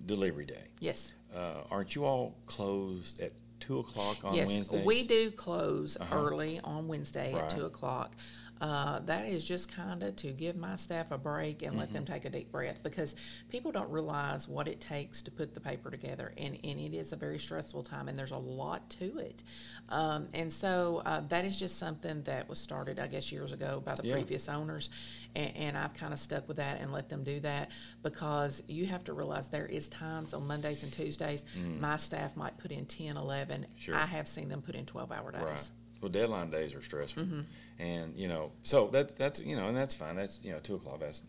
delivery 0.06 0.46
day, 0.46 0.66
yes. 0.80 1.14
uh, 1.36 1.62
aren't 1.72 1.96
you 1.96 2.06
all 2.06 2.36
closed 2.48 3.22
at 3.22 3.32
two 3.60 3.80
o'clock 3.80 4.18
on 4.24 4.34
Wednesday. 4.34 4.38
yes, 4.38 4.48
Wednesdays? 4.72 4.86
we 4.86 5.08
do 5.08 5.32
close 5.32 5.98
Uh-huh. 6.00 6.16
early 6.16 6.60
on 6.64 6.88
Wednesday 6.88 7.34
Right. 7.34 7.44
at 7.44 7.50
two 7.50 7.66
o'clock. 7.66 8.14
Uh, 8.60 9.00
that 9.06 9.26
is 9.26 9.44
just 9.44 9.72
kind 9.72 10.02
of 10.04 10.16
to 10.16 10.32
give 10.32 10.56
my 10.56 10.76
staff 10.76 11.12
a 11.12 11.18
break 11.18 11.62
and 11.64 11.78
let 11.78 11.94
them 11.94 12.04
Mm-hmm. 12.06 12.14
take 12.14 12.26
a 12.26 12.30
deep 12.30 12.52
breath 12.52 12.80
because 12.84 13.16
people 13.50 13.72
don't 13.72 13.90
realize 13.90 14.48
what 14.48 14.68
it 14.68 14.80
takes 14.82 15.22
to 15.24 15.32
put 15.32 15.54
the 15.54 15.60
paper 15.60 15.90
together, 15.92 16.34
and, 16.38 16.58
and 16.64 16.80
it 16.80 16.94
is 16.94 17.12
a 17.12 17.16
very 17.16 17.38
stressful 17.40 17.84
time, 17.84 18.08
and 18.08 18.18
there's 18.18 18.32
a 18.32 18.38
lot 18.38 18.90
to 18.92 19.18
it. 19.20 19.44
Um, 19.90 20.28
and 20.34 20.52
so 20.52 21.02
uh, 21.06 21.22
that 21.30 21.46
is 21.46 21.58
just 21.60 21.78
something 21.78 22.24
that 22.24 22.48
was 22.50 22.60
started, 22.60 23.00
I 23.00 23.08
guess, 23.08 23.32
years 23.32 23.52
ago 23.52 23.82
by 23.86 23.96
the 23.96 24.04
Yeah. 24.08 24.14
previous 24.14 24.48
owners, 24.50 24.90
and, 25.36 25.56
and 25.56 25.78
I've 25.78 25.94
kind 25.94 26.14
of 26.14 26.20
stuck 26.20 26.48
with 26.48 26.58
that 26.58 26.80
and 26.82 26.92
let 26.92 27.10
them 27.10 27.24
do 27.24 27.40
that 27.42 27.70
because 28.04 28.64
you 28.68 28.86
have 28.88 29.04
to 29.06 29.14
realize 29.14 29.48
there 29.48 29.66
is 29.68 29.88
times 29.90 30.34
on 30.34 30.48
Mondays 30.48 30.84
and 30.84 30.92
Tuesdays 30.92 31.44
my 31.80 31.96
staff 31.98 32.36
might 32.36 32.58
put 32.58 32.72
in 32.72 32.86
10, 32.86 33.18
11. 33.18 33.62
Mm. 33.62 33.66
Sure. 33.82 33.96
I 33.96 34.06
have 34.06 34.28
seen 34.28 34.50
them 34.50 34.62
put 34.62 34.76
in 34.76 34.86
12 34.86 35.12
hour 35.12 35.32
days. 35.32 35.42
Right. 35.42 35.70
Well, 36.02 36.12
deadline 36.12 36.50
days 36.52 36.74
are 36.76 36.82
stressful, 36.82 37.24
Mm-hmm. 37.24 37.42
and 37.80 38.16
you 38.16 38.28
know, 38.28 38.52
so 38.64 38.88
that 38.90 39.18
that's 39.18 39.40
you 39.40 39.56
know, 39.58 39.68
and 39.68 39.76
that's 39.78 39.94
fine. 39.94 40.16
That's 40.16 40.40
you 40.44 40.52
know, 40.52 40.60
two 40.60 40.76
o'clock. 40.76 41.00
That's 41.00 41.22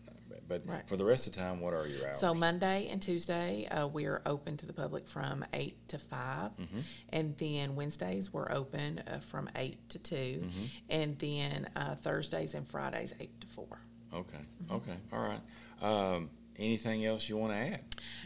but 0.47 0.63
Right. 0.65 0.87
for 0.87 0.97
the 0.97 1.05
rest 1.05 1.27
of 1.27 1.33
the 1.33 1.39
time, 1.41 1.59
what 1.59 1.73
are 1.75 1.85
your 1.85 2.07
hours? 2.07 2.17
So 2.17 2.33
Monday 2.33 2.87
and 2.89 2.99
Tuesday, 2.99 3.67
uh, 3.69 3.85
we 3.87 4.05
are 4.05 4.21
open 4.25 4.57
to 4.57 4.65
the 4.65 4.73
public 4.73 5.07
from 5.07 5.45
eight 5.53 5.75
to 5.89 5.99
5 5.99 6.51
Mm-hmm. 6.57 6.79
and 7.09 7.37
then 7.37 7.75
Wednesdays 7.75 8.33
we're 8.33 8.51
open 8.51 9.03
uh, 9.07 9.19
from 9.19 9.47
eight 9.55 9.77
to 9.89 9.99
2 9.99 10.15
Mm-hmm. 10.15 10.63
and 10.89 11.19
then 11.19 11.69
uh, 11.75 11.95
Thursdays 11.95 12.55
and 12.55 12.67
Fridays 12.67 13.13
eight 13.19 13.39
to 13.41 13.47
four. 13.47 13.79
okay, 14.11 14.37
Mm-hmm. 14.65 14.75
okay, 14.75 14.95
all 15.13 15.21
right. 15.21 15.41
Um, 15.83 16.29
anything 16.59 17.05
else 17.05 17.27
you 17.29 17.37
want 17.37 17.53
to 17.53 17.57
add? 17.57 17.83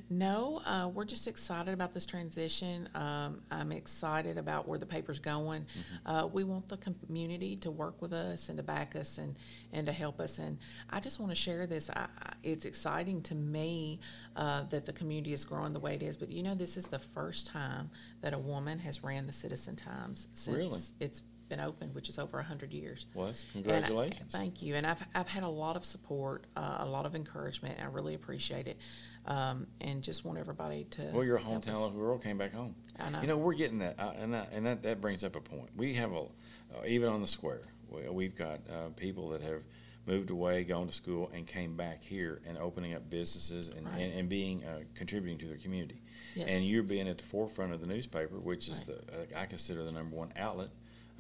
No, 0.10 0.62
uh, 0.66 0.90
we're 0.94 1.06
just 1.06 1.28
excited 1.28 1.74
about 1.74 1.94
this 1.94 2.06
transition. 2.06 2.90
Um, 2.96 3.42
I'm 3.52 3.72
excited 3.72 4.38
about 4.38 4.68
where 4.68 4.78
the 4.78 4.86
paper's 4.86 5.20
going. 5.20 5.62
Mm-hmm. 5.62 6.16
Uh, 6.16 6.28
we 6.28 6.44
want 6.44 6.68
the 6.68 6.78
community 6.78 7.56
to 7.58 7.72
work 7.72 8.02
with 8.02 8.14
us 8.14 8.50
and 8.50 8.58
to 8.58 8.64
back 8.64 8.96
us 8.96 9.18
and, 9.18 9.38
and 9.72 9.86
to 9.88 9.94
help 9.94 10.20
us. 10.20 10.40
And 10.40 10.58
I 10.90 11.00
just 11.00 11.20
want 11.20 11.32
to 11.32 11.36
share 11.36 11.66
this. 11.68 11.90
I, 11.90 12.08
it's 12.44 12.66
exciting 12.66 13.22
to 13.24 13.36
me 13.36 14.00
uh, 14.36 14.64
that 14.70 14.86
the 14.86 14.94
community 14.94 15.34
is 15.34 15.46
growing 15.46 15.74
the 15.74 15.80
way 15.80 15.96
it 15.96 16.04
is. 16.04 16.18
But 16.18 16.30
you 16.30 16.44
know, 16.44 16.56
this 16.56 16.78
is 16.78 16.88
the 16.88 17.00
first 17.00 17.48
time 17.48 17.90
that 18.22 18.34
a 18.34 18.40
woman 18.40 18.80
has 18.80 19.04
ran 19.04 19.28
the 19.28 19.34
Citizen 19.34 19.76
Times 19.76 20.28
since 20.34 20.58
Really? 20.58 20.80
it's 21.00 21.22
been 21.50 21.60
opened, 21.60 21.94
which 21.94 22.10
is 22.10 22.18
over 22.20 22.38
100 22.38 22.72
years. 22.74 23.06
Well, 23.14 23.26
that's- 23.28 23.46
And 23.54 23.60
I- 23.66 23.70
congratulations. 23.82 24.32
thank 24.32 24.62
you. 24.62 24.76
And 24.76 24.86
I've, 24.88 25.04
I've 25.14 25.28
had 25.28 25.44
a 25.44 25.48
lot 25.50 25.76
of 25.76 25.86
support, 25.86 26.46
uh, 26.56 26.78
a 26.80 26.86
lot 26.86 27.06
of 27.06 27.16
encouragement. 27.16 27.76
And 27.78 27.88
I 27.88 27.92
really 27.92 28.14
appreciate 28.16 28.68
it. 28.68 28.78
Um, 29.26 29.68
and 29.80 30.04
just 30.04 30.26
want 30.26 30.38
everybody 30.38 30.84
to. 30.92 31.10
Well, 31.14 31.24
your 31.24 31.40
hometown 31.40 31.68
little 31.76 31.92
girl 31.92 32.18
came 32.18 32.38
back 32.38 32.54
home. 32.54 32.76
I 33.00 33.10
know. 33.10 33.22
You 33.22 33.28
know, 33.28 33.38
we're 33.38 33.54
getting 33.54 33.80
that, 33.80 33.98
uh, 33.98 34.12
and 34.18 34.34
that, 34.34 34.52
and 34.52 34.66
that, 34.66 34.84
that 34.84 35.00
brings 35.00 35.24
up 35.24 35.38
a 35.38 35.42
point. 35.42 35.70
We 35.78 35.94
have 35.94 36.12
a, 36.12 36.20
uh, 36.24 36.86
even 36.86 37.08
on 37.08 37.22
the 37.22 37.28
square, 37.28 37.62
we, 37.90 38.10
we've 38.10 38.36
got 38.36 38.60
uh, 38.70 38.90
people 38.98 39.30
that 39.30 39.42
have 39.42 39.62
moved 40.06 40.30
away, 40.30 40.66
gone 40.66 40.88
to 40.88 40.94
school, 40.94 41.32
and 41.34 41.48
came 41.48 41.78
back 41.78 42.04
here 42.04 42.42
and 42.46 42.58
opening 42.58 42.94
up 42.96 43.10
businesses 43.10 43.70
and, 43.70 43.86
Right. 43.88 44.00
and, 44.00 44.14
and 44.20 44.28
being 44.30 44.62
uh, 44.66 44.80
contributing 44.94 45.38
to 45.40 45.46
their 45.48 45.58
community. 45.58 46.02
Yes. 46.36 46.50
And 46.50 46.66
you're 46.66 46.84
being 46.84 47.08
at 47.08 47.18
the 47.18 47.24
forefront 47.24 47.72
of 47.72 47.80
the 47.80 47.88
newspaper, 47.88 48.38
which 48.42 48.68
is 48.68 48.80
Right. 48.90 48.98
the 49.16 49.38
uh, 49.38 49.42
I 49.42 49.46
consider 49.46 49.86
the 49.86 49.94
number 49.94 50.18
one 50.18 50.34
outlet 50.36 50.68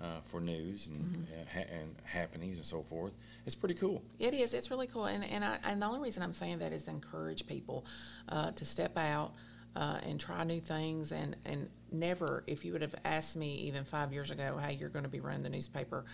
uh, 0.01 0.19
for 0.25 0.39
news 0.41 0.87
and 0.87 0.95
Mm-hmm. 0.97 1.23
uh, 1.33 1.45
ha- 1.53 1.69
and 1.71 1.95
happenings 2.03 2.57
and 2.57 2.65
so 2.65 2.81
forth. 2.83 3.13
It's 3.45 3.55
pretty 3.55 3.75
cool. 3.75 4.01
It 4.19 4.33
is. 4.33 4.53
It's 4.53 4.69
really 4.71 4.87
cool. 4.87 5.05
And 5.05 5.23
and, 5.23 5.43
I, 5.45 5.57
and 5.63 5.81
the 5.81 5.85
only 5.85 5.99
reason 5.99 6.23
I'm 6.23 6.33
saying 6.33 6.59
that 6.59 6.73
is 6.73 6.83
to 6.83 6.91
encourage 6.91 7.45
people 7.47 7.85
uh, 8.29 8.51
to 8.51 8.65
step 8.65 8.97
out 8.97 9.33
uh, 9.75 9.99
and 10.03 10.19
try 10.19 10.43
new 10.43 10.59
things. 10.61 11.11
And 11.11 11.35
and 11.45 11.69
never, 11.91 12.43
if 12.47 12.65
you 12.65 12.73
would 12.73 12.81
have 12.81 12.95
asked 13.05 13.35
me 13.35 13.53
even 13.67 13.83
five 13.85 14.11
years 14.13 14.31
ago, 14.31 14.57
hey, 14.57 14.73
you're 14.73 14.89
going 14.89 15.03
to 15.03 15.09
be 15.09 15.19
running 15.19 15.43
the 15.43 15.49
newspaper. 15.49 16.05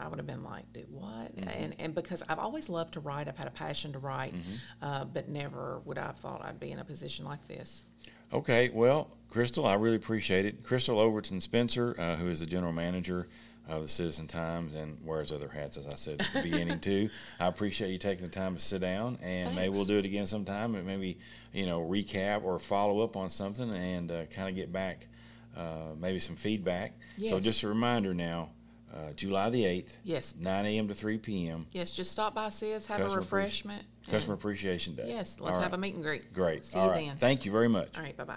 I 0.00 0.06
would 0.06 0.18
have 0.18 0.28
been 0.28 0.44
like, 0.44 0.72
"Do 0.72 0.84
what?" 0.90 1.32
And 1.36 1.74
and 1.80 1.92
because 1.94 2.22
I've 2.28 2.38
always 2.38 2.68
loved 2.68 2.94
to 2.94 3.00
write, 3.00 3.26
I've 3.28 3.36
had 3.36 3.48
a 3.48 3.52
passion 3.52 3.92
to 3.94 3.98
write, 3.98 4.32
uh, 4.80 5.04
but 5.04 5.28
never 5.28 5.80
would 5.84 5.98
I 5.98 6.06
have 6.06 6.18
thought 6.18 6.40
I'd 6.44 6.60
be 6.60 6.70
in 6.70 6.78
a 6.78 6.84
position 6.84 7.24
like 7.24 7.46
this. 7.48 7.84
Okay, 8.32 8.68
well, 8.72 9.10
Crystal, 9.30 9.66
I 9.66 9.74
really 9.74 9.96
appreciate 9.96 10.46
it. 10.46 10.64
Crystal 10.64 10.98
Overton 10.98 11.40
Spencer, 11.40 11.94
uh, 11.98 12.16
who 12.16 12.28
is 12.28 12.40
the 12.40 12.46
general 12.46 12.72
manager 12.72 13.28
of 13.68 13.82
the 13.82 13.88
Citizen 13.88 14.26
Times 14.26 14.74
and 14.74 14.96
wears 15.04 15.30
other 15.30 15.48
hats, 15.48 15.76
as 15.76 15.86
I 15.86 15.94
said 15.96 16.20
at 16.22 16.32
the 16.32 16.42
beginning 16.42 16.80
too. 16.80 17.10
I 17.38 17.46
appreciate 17.46 17.90
you 17.90 17.98
taking 17.98 18.24
the 18.24 18.30
time 18.30 18.56
to 18.56 18.62
sit 18.62 18.80
down, 18.80 19.18
and 19.22 19.54
maybe 19.54 19.68
we'll 19.68 19.84
do 19.84 19.98
it 19.98 20.06
again 20.06 20.26
sometime, 20.26 20.74
and 20.74 20.86
maybe 20.86 21.18
you 21.52 21.66
know 21.66 21.80
recap 21.82 22.44
or 22.44 22.58
follow 22.58 23.00
up 23.00 23.16
on 23.16 23.28
something, 23.28 23.74
and 23.74 24.10
uh, 24.10 24.24
kind 24.26 24.48
of 24.48 24.54
get 24.54 24.72
back 24.72 25.06
uh, 25.56 25.94
maybe 25.98 26.18
some 26.18 26.36
feedback. 26.36 26.94
So 27.28 27.38
just 27.40 27.62
a 27.62 27.68
reminder 27.68 28.14
now, 28.14 28.48
uh, 28.94 29.12
July 29.14 29.50
the 29.50 29.66
eighth, 29.66 29.98
Yes, 30.02 30.34
9 30.40 30.64
a.m. 30.64 30.88
to 30.88 30.94
3 30.94 31.18
p.m. 31.18 31.66
yes. 31.72 31.90
Just 31.90 32.10
stop 32.10 32.34
by, 32.34 32.48
see 32.48 32.72
us, 32.72 32.86
have 32.86 33.00
a 33.00 33.02
Customer 33.02 33.22
appreci- 33.22 33.32
refreshment. 33.32 33.82
Customer 34.10 34.34
Appreciation 34.34 34.94
Day. 34.94 35.04
Yes, 35.08 35.36
let's 35.38 35.56
right. 35.56 35.62
have 35.62 35.74
a 35.74 35.76
meet 35.76 35.94
and 35.94 36.02
greet. 36.02 36.32
Great. 36.32 36.64
See 36.64 36.78
All 36.78 36.86
you 36.86 36.92
right. 36.92 37.06
then. 37.08 37.16
Thank 37.16 37.44
you 37.44 37.52
very 37.52 37.68
much. 37.68 37.98
All 37.98 38.02
right. 38.02 38.16
Bye 38.16 38.24
bye. 38.24 38.36